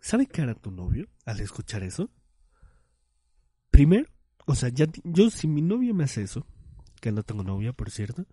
¿Sabe 0.00 0.26
qué 0.26 0.42
hará 0.42 0.54
tu 0.54 0.70
novio 0.70 1.08
al 1.24 1.40
escuchar 1.40 1.82
eso? 1.82 2.10
Primero, 3.70 4.08
o 4.46 4.54
sea, 4.54 4.68
ya, 4.68 4.86
yo 5.04 5.30
si 5.30 5.46
mi 5.46 5.62
novia 5.62 5.94
me 5.94 6.04
hace 6.04 6.22
eso, 6.22 6.46
que 7.00 7.12
no 7.12 7.22
tengo 7.22 7.42
novia, 7.42 7.72
por 7.72 7.90
cierto, 7.90 8.26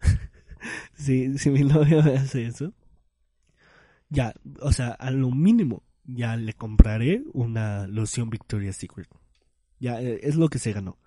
si, 0.94 1.38
si 1.38 1.50
mi 1.50 1.62
novia 1.62 2.02
me 2.02 2.16
hace 2.16 2.46
eso, 2.46 2.72
ya, 4.08 4.34
o 4.60 4.72
sea, 4.72 4.90
a 4.90 5.10
lo 5.10 5.30
mínimo 5.30 5.82
ya 6.04 6.36
le 6.36 6.54
compraré 6.54 7.24
una 7.32 7.86
loción 7.86 8.30
Victoria's 8.30 8.76
Secret. 8.76 9.08
Ya 9.80 10.00
eh, 10.00 10.20
es 10.22 10.36
lo 10.36 10.48
que 10.48 10.58
se 10.58 10.72
ganó. 10.72 10.98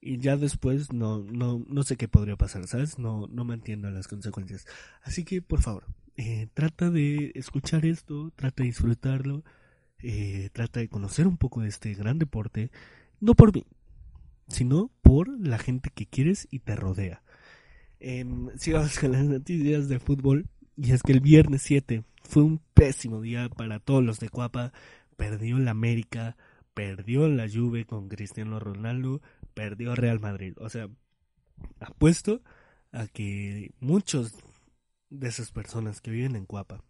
Y 0.00 0.18
ya 0.18 0.36
después 0.36 0.92
no, 0.92 1.22
no, 1.22 1.64
no 1.68 1.82
sé 1.84 1.96
qué 1.96 2.08
podría 2.08 2.36
pasar, 2.36 2.66
¿sabes? 2.66 2.98
No, 2.98 3.28
no 3.28 3.44
me 3.44 3.54
entiendo 3.54 3.90
las 3.90 4.08
consecuencias. 4.08 4.66
Así 5.02 5.24
que, 5.24 5.42
por 5.42 5.62
favor, 5.62 5.86
eh, 6.16 6.48
trata 6.54 6.90
de 6.90 7.32
escuchar 7.34 7.86
esto, 7.86 8.32
trata 8.34 8.62
de 8.62 8.68
disfrutarlo, 8.68 9.44
eh, 10.00 10.50
trata 10.52 10.80
de 10.80 10.88
conocer 10.88 11.26
un 11.28 11.36
poco 11.38 11.60
de 11.62 11.68
este 11.68 11.94
gran 11.94 12.18
deporte, 12.18 12.70
no 13.22 13.34
por 13.34 13.54
mí, 13.54 13.64
sino 14.48 14.90
por 15.00 15.28
la 15.40 15.56
gente 15.56 15.90
que 15.94 16.06
quieres 16.06 16.48
y 16.50 16.58
te 16.58 16.74
rodea. 16.74 17.22
Eh, 18.00 18.26
sigamos 18.58 18.98
con 18.98 19.12
las 19.12 19.24
noticias 19.24 19.88
de 19.88 20.00
fútbol. 20.00 20.48
Y 20.76 20.92
es 20.92 21.02
que 21.02 21.12
el 21.12 21.20
viernes 21.20 21.62
7 21.62 22.02
fue 22.24 22.42
un 22.42 22.60
pésimo 22.74 23.20
día 23.20 23.48
para 23.48 23.78
todos 23.78 24.02
los 24.02 24.18
de 24.18 24.28
Cuapa. 24.28 24.72
Perdió 25.16 25.58
la 25.58 25.70
América, 25.70 26.36
perdió 26.74 27.28
la 27.28 27.48
Juve 27.48 27.84
con 27.84 28.08
Cristiano 28.08 28.58
Ronaldo, 28.58 29.22
perdió 29.54 29.94
Real 29.94 30.18
Madrid. 30.18 30.54
O 30.58 30.68
sea, 30.68 30.88
apuesto 31.78 32.42
a 32.90 33.06
que 33.06 33.72
muchos 33.78 34.34
de 35.10 35.28
esas 35.28 35.52
personas 35.52 36.00
que 36.00 36.10
viven 36.10 36.34
en 36.34 36.46
Cuapa 36.46 36.82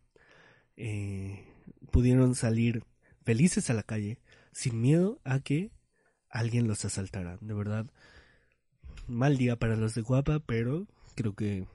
eh, 0.77 1.45
pudieron 1.91 2.35
salir 2.35 2.85
felices 3.23 3.69
a 3.69 3.75
la 3.75 3.83
calle 3.83 4.19
sin 4.53 4.81
miedo 4.81 5.21
a 5.25 5.41
que 5.41 5.71
alguien 6.33 6.67
los 6.67 6.85
asaltara. 6.85 7.39
De 7.41 7.55
verdad, 7.55 7.87
mal 9.07 9.37
día 9.37 9.57
para 9.57 9.77
los 9.77 9.95
de 9.95 10.03
Cuapa, 10.03 10.41
pero 10.41 10.89
creo 11.15 11.35
que 11.35 11.67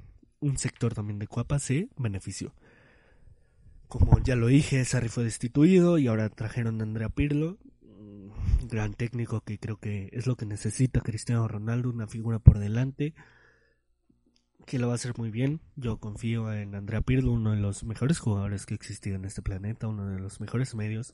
un 0.42 0.58
sector 0.58 0.94
también 0.94 1.20
de 1.20 1.28
Cuapa 1.28 1.60
se 1.60 1.88
benefició. 1.96 2.54
Como 3.88 4.20
ya 4.20 4.36
lo 4.36 4.48
dije, 4.48 4.84
Sarri 4.84 5.08
fue 5.08 5.24
destituido 5.24 5.98
y 5.98 6.08
ahora 6.08 6.28
trajeron 6.30 6.82
a 6.82 6.84
Andrea 6.84 7.08
Pirlo, 7.08 7.58
gran 8.68 8.94
técnico 8.94 9.40
que 9.42 9.60
creo 9.60 9.78
que 9.78 10.10
es 10.12 10.28
lo 10.28 10.36
que 10.36 10.46
necesita 10.46 11.00
Cristiano 11.00 11.48
Ronaldo, 11.48 11.90
una 11.90 12.08
figura 12.08 12.40
por 12.40 12.60
delante 12.60 13.14
que 14.66 14.80
lo 14.80 14.88
va 14.88 14.94
a 14.94 14.96
hacer 14.96 15.18
muy 15.18 15.32
bien. 15.32 15.62
Yo 15.78 15.98
confío 15.98 16.52
en 16.52 16.76
Andrea 16.76 17.00
Pirlo, 17.00 17.32
uno 17.32 17.52
de 17.52 17.62
los 17.62 17.86
mejores 17.86 18.20
jugadores 18.20 18.66
que 18.66 18.74
ha 18.74 18.76
existido 18.76 19.16
en 19.16 19.24
este 19.24 19.42
planeta, 19.42 19.88
uno 19.88 20.06
de 20.08 20.20
los 20.20 20.42
mejores 20.42 20.76
medios. 20.76 21.14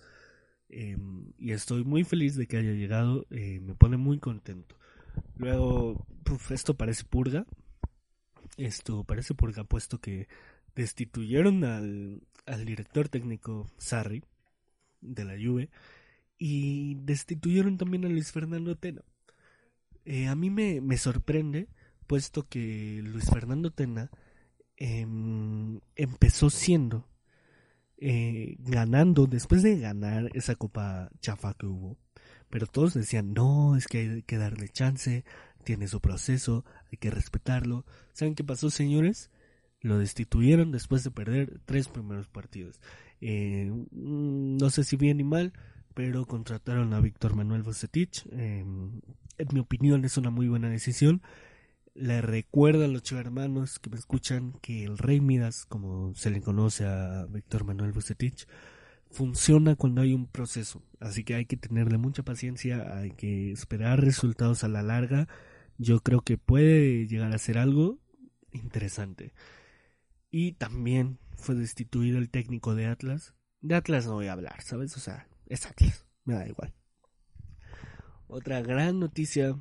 Eh, 0.76 0.98
y 1.38 1.52
estoy 1.52 1.84
muy 1.84 2.04
feliz 2.04 2.36
de 2.36 2.48
que 2.48 2.58
haya 2.58 2.72
llegado, 2.72 3.28
eh, 3.30 3.60
me 3.62 3.76
pone 3.76 3.98
muy 3.98 4.18
contento. 4.18 4.76
Luego, 5.36 6.04
esto 6.50 6.76
parece 6.76 7.04
purga, 7.04 7.46
esto 8.58 9.04
parece 9.04 9.36
purga 9.36 9.64
puesto 9.66 10.00
que 10.00 10.28
destituyeron 10.76 11.64
al, 11.64 12.24
al 12.48 12.66
director 12.66 13.08
técnico 13.08 13.70
Sarri 13.78 14.24
de 15.02 15.26
la 15.26 15.34
Juve 15.34 15.70
y 16.40 16.96
destituyeron 16.96 17.78
también 17.78 18.06
a 18.06 18.10
Luis 18.10 18.32
Fernando 18.32 18.76
Tena. 18.76 19.04
Eh, 20.06 20.28
a 20.28 20.36
mí 20.36 20.50
me, 20.50 20.82
me, 20.82 20.98
sorprende, 20.98 21.70
puesto 22.08 22.48
que 22.50 23.00
Luis 23.04 23.30
Fernando 23.30 23.70
Tena 23.70 24.10
em, 24.78 25.82
empezó 25.96 26.50
siendo, 26.50 27.08
eh, 28.06 28.58
ganando, 28.60 29.28
después 29.28 29.64
de 29.64 29.80
ganar 29.80 30.30
esa 30.34 30.56
copa 30.56 31.10
chafa 31.22 31.54
que 31.54 31.68
hubo, 31.68 31.98
pero 32.50 32.68
todos 32.68 32.94
decían, 32.94 33.34
no, 33.34 33.78
es 33.78 33.88
que 33.88 34.00
hay 34.00 34.22
que 34.24 34.38
darle 34.38 34.68
chance, 34.68 35.24
tiene 35.64 35.88
su 35.88 36.02
proceso, 36.02 36.66
hay 36.92 36.98
que 36.98 37.10
respetarlo. 37.10 37.86
¿Saben 38.12 38.36
qué 38.36 38.44
pasó, 38.44 38.70
señores? 38.70 39.32
Lo 39.80 39.98
destituyeron 39.98 40.72
después 40.72 41.06
de 41.06 41.12
perder 41.12 41.62
tres 41.66 41.88
primeros 41.88 42.28
partidos. 42.28 42.82
Eh, 43.22 43.72
mm, 43.72 44.58
no 44.58 44.70
sé 44.70 44.84
si 44.84 44.98
bien 44.98 45.16
ni 45.16 45.24
mal, 45.24 45.54
pero 45.94 46.26
contrataron 46.26 46.94
a 46.94 47.00
Víctor 47.00 47.38
Manuel 47.38 47.64
Vucetich. 47.64 48.26
Em, 48.32 49.00
en 49.38 49.48
mi 49.54 49.62
opinión 49.62 50.04
es 50.04 50.18
una 50.18 50.30
muy 50.30 50.50
buena 50.50 50.70
decisión. 50.70 51.22
Le 51.96 52.22
recuerdo 52.22 52.86
a 52.86 52.88
los 52.88 53.12
hermanos 53.12 53.78
que 53.78 53.92
me 53.92 53.98
escuchan 53.98 54.54
que 54.62 54.84
el 54.84 54.98
Rey 54.98 55.22
Midas, 55.22 55.66
como 55.68 56.16
se 56.16 56.32
le 56.32 56.42
conoce 56.42 56.86
a 56.86 57.28
Víctor 57.30 57.66
Manuel 57.66 57.92
Vucetich, 57.92 58.48
funciona 59.12 59.76
cuando 59.76 60.02
hay 60.02 60.14
un 60.14 60.26
proceso. 60.26 60.82
Así 61.00 61.24
que 61.24 61.36
hay 61.36 61.46
que 61.46 61.56
tenerle 61.56 62.00
mucha 62.00 62.24
paciencia, 62.24 62.98
hay 62.98 63.12
que 63.12 63.52
esperar 63.52 64.02
resultados 64.02 64.64
a 64.64 64.70
la 64.70 64.82
larga. 64.82 65.28
Yo 65.78 66.00
creo 66.00 66.22
que 66.22 66.38
puede 66.38 67.06
llegar 67.08 67.32
a 67.32 67.38
ser 67.38 67.60
algo 67.60 68.00
interesante. 68.52 69.34
Y 70.32 70.54
también 70.54 71.20
fue 71.36 71.54
destituido 71.54 72.18
el 72.18 72.32
técnico 72.32 72.74
de 72.74 72.88
Atlas. 72.88 73.36
De 73.62 73.76
Atlas 73.76 74.08
no 74.08 74.14
voy 74.14 74.28
a 74.28 74.34
hablar, 74.34 74.64
¿sabes? 74.64 74.98
O 74.98 75.00
sea, 75.00 75.28
es 75.46 75.68
Atlas, 75.68 76.08
me 76.26 76.34
da 76.34 76.48
igual. 76.48 76.74
Otra 78.28 78.64
gran 78.64 79.00
noticia, 79.00 79.60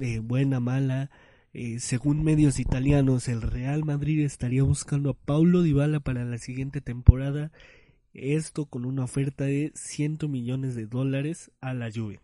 eh, 0.00 0.20
buena, 0.20 0.60
mala. 0.60 1.10
Eh, 1.58 1.80
según 1.80 2.22
medios 2.22 2.60
italianos, 2.60 3.28
el 3.28 3.40
Real 3.40 3.82
Madrid 3.82 4.22
estaría 4.26 4.62
buscando 4.62 5.08
a 5.08 5.14
Paulo 5.14 5.62
Dybala 5.62 6.00
para 6.00 6.22
la 6.26 6.36
siguiente 6.36 6.82
temporada. 6.82 7.50
Esto 8.12 8.66
con 8.66 8.84
una 8.84 9.04
oferta 9.04 9.44
de 9.44 9.72
100 9.74 10.30
millones 10.30 10.74
de 10.74 10.84
dólares 10.84 11.50
a 11.62 11.72
la 11.72 11.90
Juve. 11.90 12.20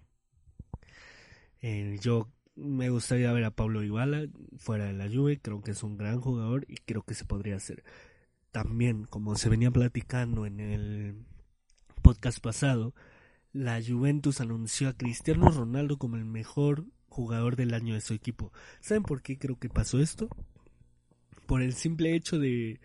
Eh, 1.63 1.99
yo 2.03 2.29
me 2.57 2.91
gustaría 2.91 3.33
ver 3.33 3.45
a 3.45 3.53
Paulo 3.53 3.81
Dybala 3.81 4.27
fuera 4.59 4.85
de 4.85 4.93
la 4.93 5.09
Juve, 5.09 5.41
creo 5.41 5.63
que 5.63 5.71
es 5.71 5.83
un 5.83 5.97
gran 5.97 6.21
jugador 6.21 6.67
y 6.69 6.75
creo 6.85 7.01
que 7.01 7.15
se 7.15 7.25
podría 7.25 7.57
hacer. 7.57 7.85
También, 8.51 9.05
como 9.07 9.37
se 9.37 9.49
venía 9.49 9.71
platicando 9.71 10.45
en 10.45 10.61
el 10.61 11.25
podcast 12.03 12.39
pasado, 12.39 12.95
la 13.55 13.81
Juventus 13.83 14.43
anunció 14.43 14.91
a 14.91 14.93
Cristiano 14.99 15.49
Ronaldo 15.49 15.97
como 15.97 16.17
el 16.17 16.27
mejor 16.27 16.85
jugador 17.13 17.57
del 17.57 17.75
año 17.75 17.95
de 17.95 18.01
su 18.01 18.15
equipo. 18.15 18.53
¿Saben 18.81 19.03
por 19.03 19.23
qué 19.23 19.39
creo 19.39 19.59
que 19.59 19.69
pasó 19.69 20.01
esto? 20.01 20.29
Por 21.47 21.63
el 21.63 21.75
simple 21.75 22.17
hecho 22.17 22.39
de, 22.39 22.81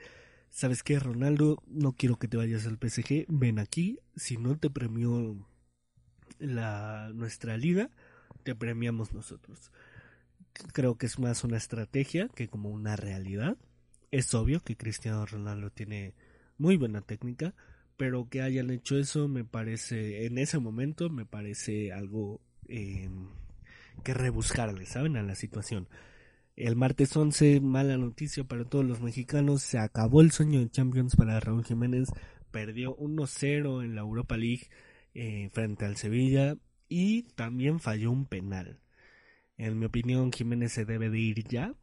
¿sabes 0.50 0.84
qué, 0.84 1.00
Ronaldo? 1.00 1.64
No 1.68 1.94
quiero 1.94 2.18
que 2.18 2.28
te 2.28 2.38
vayas 2.38 2.68
al 2.68 2.78
PSG, 2.78 3.26
ven 3.30 3.58
aquí, 3.58 4.00
si 4.16 4.38
no 4.38 4.58
te 4.58 4.70
premió 4.70 5.48
la, 6.40 7.10
nuestra 7.14 7.58
liga, 7.58 7.90
te 8.44 8.54
premiamos 8.54 9.14
nosotros. 9.14 9.72
Creo 10.74 10.98
que 10.98 11.06
es 11.06 11.20
más 11.20 11.44
una 11.44 11.58
estrategia 11.58 12.30
que 12.30 12.50
como 12.50 12.70
una 12.70 12.96
realidad. 12.96 13.58
Es 14.12 14.34
obvio 14.34 14.62
que 14.62 14.76
Cristiano 14.76 15.26
Ronaldo 15.26 15.70
tiene 15.70 16.16
muy 16.58 16.76
buena 16.76 17.02
técnica, 17.02 17.54
pero 17.96 18.28
que 18.30 18.42
hayan 18.42 18.72
hecho 18.72 18.98
eso 18.98 19.28
me 19.28 19.46
parece, 19.46 20.26
en 20.26 20.38
ese 20.38 20.60
momento 20.60 21.10
me 21.10 21.26
parece 21.26 21.94
algo 21.94 22.42
eh, 22.68 23.10
que 24.04 24.14
rebuscarle, 24.14 24.86
¿saben? 24.86 25.18
A 25.18 25.24
la 25.24 25.36
situación. 25.36 25.88
El 26.56 26.76
martes 26.76 27.16
11, 27.16 27.62
mala 27.62 27.98
noticia 27.98 28.44
para 28.44 28.66
todos 28.66 28.84
los 28.84 29.00
mexicanos, 29.00 29.62
se 29.62 29.78
acabó 29.78 30.22
el 30.22 30.32
sueño 30.32 30.60
de 30.60 30.72
Champions 30.72 31.16
para 31.16 31.40
Raúl 31.40 31.64
Jiménez, 31.64 32.10
perdió 32.50 32.98
1-0 32.98 33.84
en 33.84 33.94
la 33.94 34.02
Europa 34.02 34.38
League 34.38 34.70
eh, 35.14 35.50
frente 35.54 35.86
al 35.86 35.98
Sevilla 35.98 36.58
y 36.90 37.24
también 37.36 37.80
falló 37.80 38.12
un 38.12 38.26
penal. 38.26 38.80
En 39.58 39.78
mi 39.78 39.86
opinión, 39.86 40.32
Jiménez 40.32 40.72
se 40.72 40.86
debe 40.86 41.10
de 41.10 41.20
ir 41.20 41.44
ya 41.48 41.76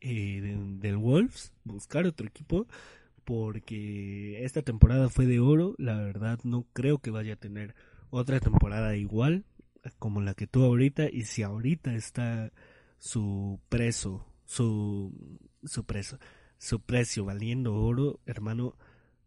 eh, 0.00 0.40
del 0.78 0.96
Wolves, 0.96 1.52
buscar 1.64 2.06
otro 2.06 2.26
equipo, 2.26 2.68
porque 3.24 4.44
esta 4.44 4.62
temporada 4.62 5.08
fue 5.08 5.26
de 5.26 5.40
oro. 5.40 5.74
La 5.78 5.96
verdad, 5.96 6.38
no 6.44 6.64
creo 6.72 6.98
que 6.98 7.10
vaya 7.10 7.34
a 7.34 7.40
tener 7.40 7.74
otra 8.10 8.38
temporada 8.38 8.96
igual 8.96 9.44
como 9.98 10.20
la 10.20 10.34
que 10.34 10.46
tuvo 10.46 10.66
ahorita. 10.66 11.08
Y 11.10 11.22
si 11.22 11.42
ahorita 11.42 11.94
está 11.94 12.52
su 12.98 13.60
preso, 13.68 14.26
su, 14.44 15.40
su 15.64 15.84
preso, 15.84 16.18
su 16.58 16.80
precio 16.80 17.24
valiendo 17.24 17.74
oro, 17.74 18.20
hermano, 18.26 18.76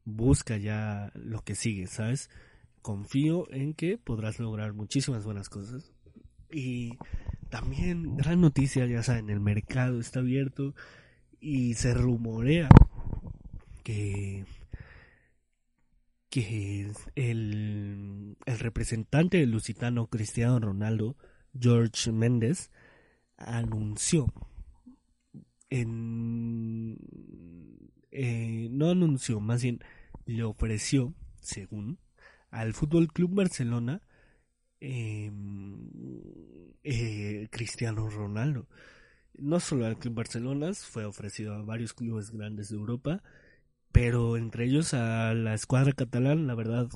busca 0.06 0.58
ya 0.58 1.12
lo 1.16 1.44
que 1.44 1.56
sigue, 1.56 1.88
¿sabes? 1.88 2.30
confío 2.82 3.52
en 3.52 3.74
que 3.74 3.98
podrás 3.98 4.40
lograr 4.40 4.74
muchísimas 4.74 5.24
buenas 5.24 5.50
cosas. 5.50 5.92
Y 6.52 6.98
también, 7.50 8.18
gran 8.18 8.42
noticia, 8.42 8.86
ya 8.86 9.04
saben, 9.04 9.30
el 9.30 9.40
mercado 9.40 10.00
está 10.00 10.20
abierto 10.20 10.74
y 11.40 11.76
se 11.76 11.94
rumorea 11.94 12.70
que, 13.84 14.46
que 16.30 16.92
el, 17.16 18.38
el 18.46 18.60
representante 18.60 19.38
del 19.38 19.52
lusitano 19.52 20.08
Cristiano 20.08 20.60
Ronaldo, 20.60 21.18
George 21.60 22.12
Méndez, 22.12 22.72
anunció 23.38 24.32
en 25.70 26.98
eh, 28.12 28.70
no 28.72 28.90
anunció, 28.90 29.40
más 29.40 29.62
bien 29.62 29.80
le 30.26 30.44
ofreció, 30.44 31.14
según 31.42 32.00
al 32.50 32.74
Fútbol 32.74 33.12
Club 33.14 33.36
Barcelona 33.36 34.02
em, 34.80 35.90
eh, 36.84 37.48
Cristiano 37.52 38.10
Ronaldo. 38.10 38.68
No 39.36 39.60
solo 39.60 39.86
al 39.86 39.98
Club 40.00 40.16
Barcelona, 40.16 40.74
fue 40.74 41.06
ofrecido 41.06 41.54
a 41.54 41.62
varios 41.62 41.94
clubes 41.94 42.32
grandes 42.32 42.70
de 42.70 42.76
Europa, 42.78 43.24
pero 43.92 44.38
entre 44.38 44.66
ellos 44.66 44.94
a 44.94 45.34
la 45.34 45.54
escuadra 45.54 45.94
catalán, 45.94 46.48
la 46.48 46.56
verdad, 46.56 46.90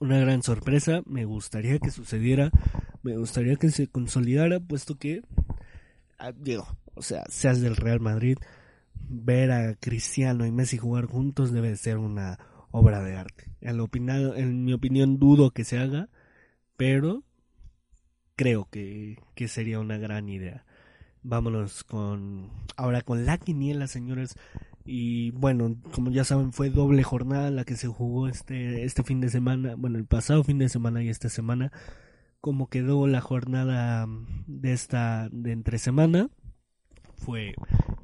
una 0.00 0.18
gran 0.18 0.42
sorpresa. 0.42 1.02
Me 1.06 1.24
gustaría 1.24 1.78
que 1.78 1.90
sucediera, 1.90 2.50
me 3.02 3.16
gustaría 3.16 3.56
que 3.56 3.70
se 3.70 3.88
consolidara, 3.88 4.60
puesto 4.60 4.96
que, 4.96 5.22
ah, 6.18 6.32
digo, 6.32 6.66
o 6.94 7.02
sea, 7.02 7.24
seas 7.28 7.60
del 7.60 7.76
Real 7.76 8.00
Madrid, 8.00 8.38
ver 9.08 9.52
a 9.52 9.74
Cristiano 9.74 10.46
y 10.46 10.52
Messi 10.52 10.78
jugar 10.78 11.06
juntos 11.06 11.52
debe 11.52 11.76
ser 11.76 11.98
una 11.98 12.38
obra 12.70 13.02
de 13.02 13.16
arte. 13.16 13.50
En, 13.60 13.80
en 14.36 14.64
mi 14.64 14.72
opinión 14.72 15.18
dudo 15.18 15.50
que 15.50 15.64
se 15.64 15.78
haga, 15.78 16.08
pero 16.76 17.22
creo 18.34 18.68
que, 18.70 19.18
que 19.34 19.48
sería 19.48 19.80
una 19.80 19.98
gran 19.98 20.28
idea. 20.28 20.64
Vámonos 21.22 21.82
con 21.84 22.50
ahora 22.76 23.02
con 23.02 23.26
la 23.26 23.38
quiniela, 23.38 23.88
señores. 23.88 24.36
Y 24.86 25.32
bueno, 25.32 25.76
como 25.92 26.10
ya 26.10 26.24
saben, 26.24 26.52
fue 26.52 26.70
doble 26.70 27.02
jornada 27.02 27.50
la 27.50 27.64
que 27.64 27.76
se 27.76 27.88
jugó 27.88 28.28
este, 28.28 28.84
este 28.84 29.02
fin 29.02 29.20
de 29.20 29.28
semana, 29.28 29.74
bueno, 29.76 29.98
el 29.98 30.06
pasado 30.06 30.44
fin 30.44 30.58
de 30.58 30.68
semana 30.68 31.02
y 31.02 31.08
esta 31.08 31.28
semana. 31.28 31.72
Como 32.40 32.68
quedó 32.68 33.06
la 33.08 33.20
jornada 33.20 34.06
de 34.46 34.72
esta 34.72 35.28
de 35.32 35.52
entre 35.52 35.78
semana, 35.78 36.30
fue 37.16 37.54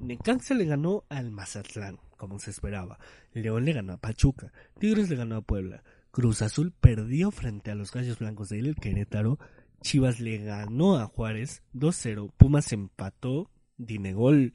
Necaxa 0.00 0.54
le 0.54 0.64
ganó 0.64 1.04
al 1.08 1.30
Mazatlán 1.30 1.98
como 2.22 2.38
se 2.38 2.50
esperaba. 2.50 3.00
León 3.32 3.64
le 3.64 3.72
ganó 3.72 3.94
a 3.94 3.96
Pachuca, 3.96 4.52
Tigres 4.78 5.10
le 5.10 5.16
ganó 5.16 5.34
a 5.34 5.42
Puebla, 5.42 5.82
Cruz 6.12 6.40
Azul 6.40 6.70
perdió 6.70 7.32
frente 7.32 7.72
a 7.72 7.74
los 7.74 7.90
Gallos 7.90 8.20
Blancos 8.20 8.48
de 8.48 8.60
El 8.60 8.76
Querétaro, 8.76 9.40
Chivas 9.80 10.20
le 10.20 10.38
ganó 10.38 10.98
a 10.98 11.06
Juárez 11.06 11.64
2-0, 11.74 12.32
Pumas 12.36 12.72
empató, 12.72 13.50
Dinegol 13.76 14.52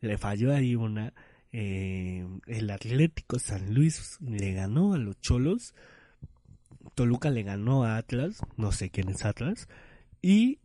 le 0.00 0.16
falló 0.16 0.54
ahí 0.54 0.74
una, 0.76 1.12
eh, 1.52 2.26
el 2.46 2.70
Atlético 2.70 3.38
San 3.38 3.74
Luis 3.74 4.18
le 4.20 4.52
ganó 4.52 4.94
a 4.94 4.98
los 4.98 5.20
Cholos, 5.20 5.74
Toluca 6.94 7.30
le 7.30 7.42
ganó 7.42 7.84
a 7.84 7.96
Atlas, 7.96 8.40
no 8.56 8.72
sé 8.72 8.90
quién 8.90 9.08
es 9.08 9.24
Atlas, 9.24 9.68
y, 10.22 10.58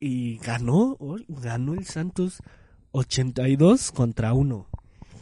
y 0.00 0.38
ganó, 0.38 0.98
ganó 1.28 1.74
el 1.74 1.84
Santos 1.84 2.42
82 2.92 3.92
contra 3.92 4.32
1 4.32 4.68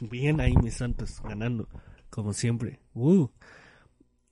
bien 0.00 0.40
ahí 0.40 0.54
mis 0.56 0.74
Santos, 0.74 1.20
ganando, 1.22 1.68
como 2.08 2.32
siempre. 2.32 2.80
Uh. 2.94 3.28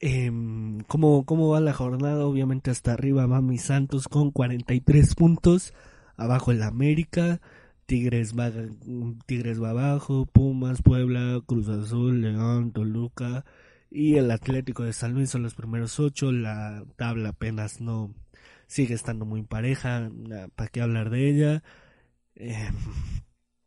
Em, 0.01 0.81
¿cómo, 0.87 1.25
¿Cómo 1.25 1.49
va 1.49 1.61
la 1.61 1.73
jornada? 1.73 2.25
Obviamente 2.25 2.71
hasta 2.71 2.93
arriba 2.93 3.27
va 3.27 3.41
mis 3.41 3.63
Santos 3.63 4.09
con 4.09 4.31
43 4.31 5.15
puntos, 5.15 5.75
abajo 6.17 6.53
el 6.53 6.63
América, 6.63 7.41
Tigres 7.89 8.35
va, 8.39 8.53
Tigres 9.25 9.63
va 9.63 9.71
abajo, 9.71 10.27
Pumas, 10.27 10.83
Puebla, 10.83 11.41
Cruz 11.47 11.71
Azul, 11.71 12.21
León, 12.21 12.71
Toluca 12.71 13.47
y 13.91 14.17
el 14.17 14.31
Atlético 14.31 14.83
de 14.85 14.93
San 14.93 15.15
Luis 15.15 15.31
son 15.31 15.43
los 15.43 15.55
primeros 15.55 15.99
ocho, 15.99 16.31
la 16.31 16.85
tabla 16.97 17.31
apenas 17.31 17.81
no 17.81 18.15
sigue 18.67 18.93
estando 18.93 19.25
muy 19.25 19.43
pareja, 19.43 20.11
¿para 20.55 20.69
qué 20.69 20.83
hablar 20.83 21.09
de 21.09 21.31
ella? 21.31 21.63
Eh, 22.35 22.69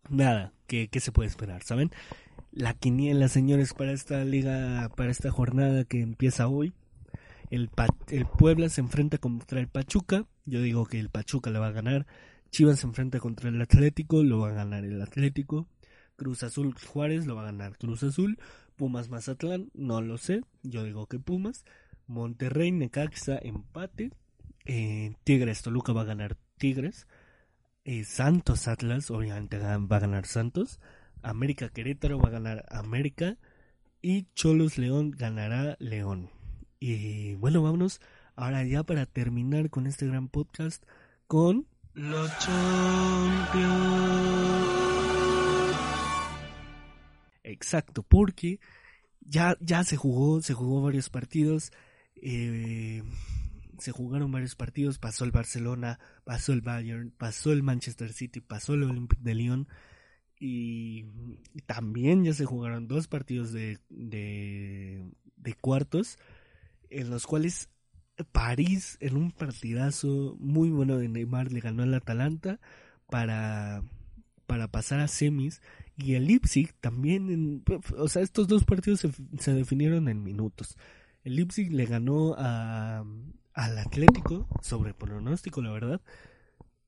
nada, 0.07 0.53
¿qué, 0.67 0.87
¿qué 0.87 0.99
se 0.99 1.11
puede 1.11 1.27
esperar, 1.27 1.63
saben? 1.63 1.89
La 2.51 2.75
quiniela, 2.75 3.27
señores, 3.27 3.73
para 3.73 3.91
esta 3.91 4.23
liga, 4.23 4.87
para 4.95 5.09
esta 5.09 5.31
jornada 5.31 5.83
que 5.83 5.99
empieza 5.99 6.47
hoy, 6.47 6.73
el, 7.49 7.71
el 8.09 8.27
Puebla 8.27 8.69
se 8.69 8.81
enfrenta 8.81 9.17
contra 9.17 9.59
el 9.59 9.67
Pachuca, 9.67 10.27
yo 10.45 10.61
digo 10.61 10.85
que 10.85 10.99
el 10.99 11.09
Pachuca 11.09 11.49
le 11.49 11.57
va 11.57 11.69
a 11.69 11.71
ganar, 11.71 12.05
Chivas 12.51 12.79
se 12.79 12.87
enfrenta 12.87 13.19
contra 13.19 13.49
el 13.49 13.61
Atlético, 13.61 14.23
lo 14.23 14.39
va 14.39 14.49
a 14.49 14.53
ganar 14.53 14.85
el 14.85 15.01
Atlético, 15.01 15.67
Cruz 16.15 16.43
Azul 16.43 16.75
Juárez 16.75 17.25
lo 17.25 17.35
va 17.35 17.41
a 17.43 17.45
ganar 17.45 17.77
Cruz 17.77 18.03
Azul, 18.03 18.37
Pumas 18.75 19.09
Mazatlán, 19.09 19.71
no 19.73 20.01
lo 20.01 20.17
sé, 20.17 20.41
yo 20.61 20.83
digo 20.83 21.07
que 21.07 21.19
Pumas, 21.19 21.65
Monterrey 22.07 22.71
Necaxa 22.71 23.39
empate, 23.41 24.11
eh, 24.65 25.15
Tigres 25.23 25.61
Toluca 25.61 25.93
va 25.93 26.01
a 26.01 26.05
ganar 26.05 26.37
Tigres, 26.57 27.07
eh, 27.83 28.03
Santos 28.03 28.67
Atlas 28.67 29.09
obviamente 29.09 29.57
va 29.57 29.73
a 29.75 29.99
ganar 29.99 30.25
Santos, 30.27 30.79
América 31.23 31.69
Querétaro 31.69 32.19
va 32.19 32.29
a 32.29 32.31
ganar 32.31 32.65
América. 32.69 33.37
Y 34.01 34.27
Cholos 34.33 34.79
León 34.79 35.11
ganará 35.11 35.77
León. 35.79 36.31
Y 36.79 37.35
bueno, 37.35 37.61
vámonos 37.61 38.01
ahora 38.35 38.63
ya 38.65 38.83
para 38.83 39.05
terminar 39.05 39.69
con 39.69 39.85
este 39.85 40.07
gran 40.07 40.27
podcast 40.27 40.83
con 41.27 41.67
los 41.93 42.31
Champions. 42.39 43.81
Exacto, 47.43 48.03
porque 48.03 48.59
ya, 49.19 49.57
ya 49.59 49.83
se 49.83 49.97
jugó, 49.97 50.41
se 50.41 50.53
jugó 50.53 50.81
varios 50.81 51.09
partidos, 51.09 51.71
eh, 52.15 53.03
se 53.77 53.91
jugaron 53.91 54.31
varios 54.31 54.55
partidos, 54.55 54.99
pasó 54.99 55.25
el 55.25 55.31
Barcelona, 55.31 55.99
pasó 56.23 56.53
el 56.53 56.61
Bayern, 56.61 57.11
pasó 57.11 57.51
el 57.51 57.63
Manchester 57.63 58.13
City, 58.13 58.41
pasó 58.41 58.73
el 58.73 58.83
Olympique 58.83 59.21
de 59.21 59.35
Lyon 59.35 59.67
y, 60.39 61.05
también 61.67 62.23
ya 62.23 62.33
se 62.33 62.45
jugaron 62.45 62.87
dos 62.87 63.07
partidos 63.07 63.51
de, 63.51 63.79
de, 63.89 65.11
de 65.35 65.53
cuartos 65.53 66.17
en 66.89 67.09
los 67.09 67.27
cuales 67.27 67.69
París 68.23 68.97
en 68.99 69.17
un 69.17 69.31
partidazo 69.31 70.35
muy 70.39 70.69
bueno 70.69 70.97
de 70.97 71.07
Neymar 71.09 71.51
le 71.51 71.59
ganó 71.59 71.83
al 71.83 71.93
Atalanta 71.93 72.59
para, 73.07 73.83
para 74.47 74.67
pasar 74.69 74.99
a 74.99 75.07
semis 75.07 75.61
y 75.97 76.15
el 76.15 76.25
Leipzig 76.25 76.73
también, 76.79 77.29
en, 77.29 77.63
o 77.97 78.07
sea, 78.07 78.21
estos 78.21 78.47
dos 78.47 78.63
partidos 78.63 79.05
se, 79.39 79.53
definieron 79.53 80.07
en 80.07 80.23
minutos. 80.23 80.77
El 81.23 81.35
Leipzig 81.35 81.71
le 81.71 81.85
ganó 81.85 82.35
a, 82.37 83.05
al 83.53 83.77
Atlético 83.77 84.47
sobre 84.61 84.93
pronóstico, 84.93 85.61
la 85.61 85.71
verdad. 85.71 86.01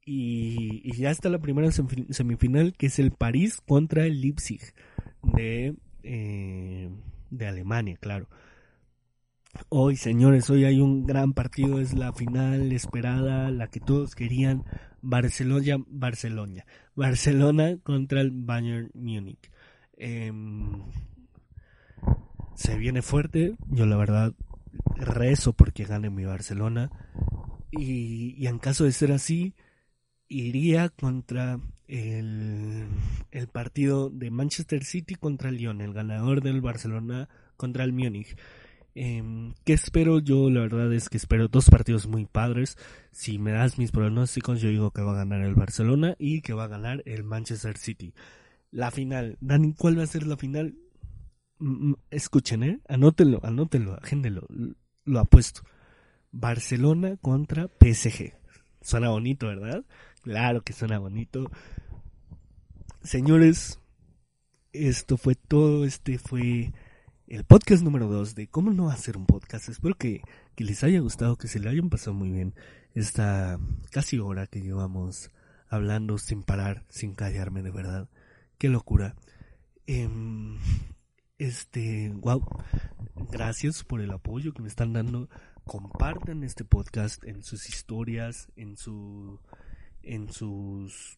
Y, 0.06 0.92
ya 0.98 1.12
está 1.12 1.30
la 1.30 1.40
primera 1.40 1.70
semifinal, 1.72 2.74
que 2.74 2.88
es 2.88 3.00
el 3.00 3.12
París 3.12 3.62
contra 3.66 4.06
el 4.06 4.22
Leipzig 4.22 4.62
de, 5.22 5.76
eh, 6.04 6.90
de 7.30 7.48
Alemania, 7.48 7.98
claro. 7.98 8.28
Hoy, 9.70 9.98
señores, 9.98 10.50
hoy 10.50 10.66
hay 10.66 10.80
un 10.80 11.06
gran 11.06 11.34
partido, 11.34 11.80
es 11.80 11.94
la 11.94 12.12
final 12.12 12.72
esperada, 12.72 13.52
la 13.52 13.68
que 13.68 13.80
todos 13.80 14.16
querían, 14.16 14.64
Barcelona, 15.04 15.84
Barcelona, 15.88 16.66
Barcelona 16.96 17.78
contra 17.84 18.22
el 18.22 18.32
Bayern 18.32 18.90
Múnich. 18.96 19.52
Em, 19.96 20.82
se 22.56 22.78
viene 22.78 23.04
fuerte, 23.04 23.56
yo 23.70 23.86
la 23.86 23.96
verdad 23.96 24.34
rezo 24.96 25.54
porque 25.54 25.86
gane 25.86 26.10
mi 26.10 26.26
Barcelona 26.26 26.90
y, 27.72 28.48
en 28.48 28.58
caso 28.58 28.86
de 28.86 28.92
ser 28.92 29.12
así, 29.12 29.54
iría 30.28 30.90
contra 30.90 31.60
el, 31.88 32.88
el 33.30 33.48
partido 33.50 34.10
de 34.10 34.32
Manchester 34.32 34.84
City 34.84 35.14
contra 35.14 35.50
el 35.50 35.58
Lyon, 35.58 35.82
el 35.82 35.94
ganador 35.94 36.42
del 36.42 36.62
Barcelona 36.62 37.30
contra 37.56 37.84
el 37.84 37.94
Múnich. 37.94 38.36
Eh, 38.96 39.54
¿Qué 39.64 39.74
espero? 39.74 40.20
Yo 40.20 40.50
la 40.50 40.62
verdad 40.62 40.94
es 40.94 41.10
que 41.10 41.18
espero 41.18 41.48
dos 41.48 41.70
partidos 41.70 42.08
muy 42.08 42.26
padres. 42.26 42.78
Si 43.12 43.40
me 43.40 43.52
das 43.52 43.78
mis 43.78 43.92
pronósticos, 43.92 44.62
yo 44.62 44.70
digo 44.70 44.92
que 44.92 45.02
va 45.02 45.14
a 45.14 45.18
ganar 45.18 45.42
el 45.42 45.56
Barcelona 45.56 46.16
y 46.20 46.42
que 46.42 46.54
va 46.54 46.66
a 46.66 46.68
ganar 46.68 47.02
el 47.06 47.24
Manchester 47.24 47.78
City. 47.78 48.14
La 48.72 48.92
final. 48.92 49.38
Dani, 49.42 49.74
¿cuál 49.74 49.98
va 49.98 50.04
a 50.04 50.08
ser 50.08 50.26
la 50.28 50.38
final? 50.38 50.76
escuchen, 52.10 52.64
¿eh? 52.64 52.80
Anótenlo, 52.90 53.40
anótenlo, 53.44 53.98
agéndenlo. 54.02 54.48
Lo 55.06 55.20
apuesto. 55.20 55.62
Barcelona 56.32 57.18
contra 57.18 57.70
PSG. 57.80 58.34
Suena 58.82 59.10
bonito, 59.10 59.48
¿verdad? 59.48 59.86
Claro 60.24 60.62
que 60.62 60.74
suena 60.74 61.00
bonito. 61.00 61.50
Señores, 63.02 63.80
esto 64.74 65.18
fue 65.18 65.36
todo. 65.36 65.86
Este 65.86 66.18
fue 66.18 66.74
el 67.34 67.46
podcast 67.46 67.82
número 67.82 68.08
2 68.10 68.36
de 68.36 68.48
cómo 68.48 68.72
no 68.72 68.92
hacer 68.92 69.18
un 69.18 69.26
podcast. 69.26 69.68
Espero 69.68 69.96
que, 69.96 70.22
les 70.56 70.84
haya 70.84 71.00
gustado, 71.00 71.36
que 71.36 71.48
se 71.48 71.60
le 71.60 71.68
hayan 71.68 71.90
pasado 71.90 72.14
muy 72.14 72.30
bien 72.30 72.54
esta 72.94 73.60
casi 73.90 74.20
hora 74.20 74.46
que 74.46 74.62
llevamos 74.62 75.32
hablando 75.68 76.20
sin 76.20 76.44
parar, 76.44 76.86
sin 76.90 77.16
callarme 77.16 77.64
de 77.64 77.72
verdad. 77.72 78.08
Qué 78.60 78.70
locura. 78.70 79.16
Em, 79.88 80.60
este, 81.40 82.12
wow. 82.18 82.46
Gracias 83.32 83.84
por 83.84 84.02
el 84.02 84.12
apoyo 84.12 84.54
que 84.54 84.62
me 84.62 84.68
están 84.68 84.94
dando. 84.94 85.28
Compartan 85.64 86.44
este 86.44 86.66
podcast 86.66 87.24
en 87.24 87.42
sus 87.42 87.68
historias, 87.68 88.48
en 88.56 88.78
su 88.78 89.40
en 90.04 90.32
sus 90.32 91.18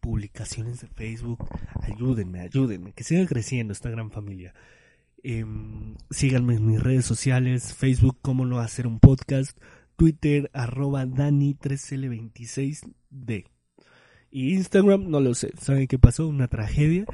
publicaciones 0.00 0.80
de 0.80 0.86
Facebook. 0.86 1.46
Ayúdenme, 1.82 2.40
ayúdenme, 2.40 2.94
que 2.94 3.04
siga 3.04 3.26
creciendo 3.26 3.74
esta 3.74 3.90
gran 3.90 4.10
familia. 4.10 4.54
Em, 5.22 5.96
síganme 6.10 6.54
en 6.54 6.66
mis 6.66 6.82
redes 6.82 7.04
sociales, 7.04 7.74
Facebook, 7.74 8.16
cómo 8.22 8.46
no 8.46 8.58
hacer 8.58 8.86
un 8.86 9.00
podcast, 9.00 9.54
Twitter, 9.96 10.50
arroba 10.54 11.04
Dani3L26D. 11.04 13.44
Y 14.30 14.54
Instagram, 14.54 15.10
no 15.10 15.20
lo 15.20 15.34
sé. 15.34 15.52
¿Saben 15.58 15.88
qué 15.88 15.98
pasó? 15.98 16.26
Una 16.28 16.48
tragedia. 16.48 17.04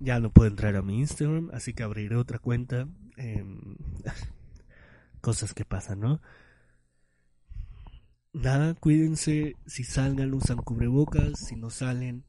Ya 0.00 0.20
no 0.20 0.30
puedo 0.30 0.50
entrar 0.50 0.76
a 0.76 0.82
mi 0.82 0.98
Instagram, 0.98 1.48
así 1.52 1.72
que 1.72 1.84
abriré 1.84 2.16
otra 2.16 2.38
cuenta. 2.38 2.86
Em, 3.16 3.76
cosas 5.22 5.54
que 5.54 5.64
pasan, 5.64 6.00
¿no? 6.00 6.20
Nada, 8.32 8.74
cuídense. 8.74 9.56
Si 9.66 9.84
salgan, 9.84 10.34
usan 10.34 10.58
cubrebocas. 10.58 11.32
Si 11.48 11.56
no 11.56 11.70
salen, 11.70 12.24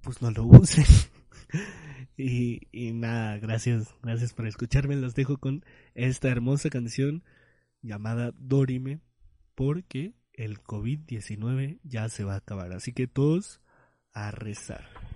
pues 0.00 0.22
no 0.22 0.30
lo 0.30 0.44
usen. 0.46 0.86
Y, 2.20 2.92
nada, 2.94 3.38
gracias, 3.38 3.94
gracias 4.02 4.34
por 4.34 4.48
escucharme. 4.48 4.96
Los 4.96 5.14
dejo 5.14 5.38
con 5.38 5.64
esta 5.94 6.28
hermosa 6.28 6.68
canción 6.68 7.22
llamada 7.80 8.32
Dorime, 8.36 9.00
porque 9.54 10.14
el 10.32 10.60
COVID-19 10.60 11.78
ya 11.84 12.08
se 12.08 12.24
va 12.24 12.34
a 12.34 12.38
acabar. 12.38 12.72
Así 12.72 12.92
que 12.92 13.06
todos 13.06 13.60
a 14.12 14.32
rezar. 14.32 15.07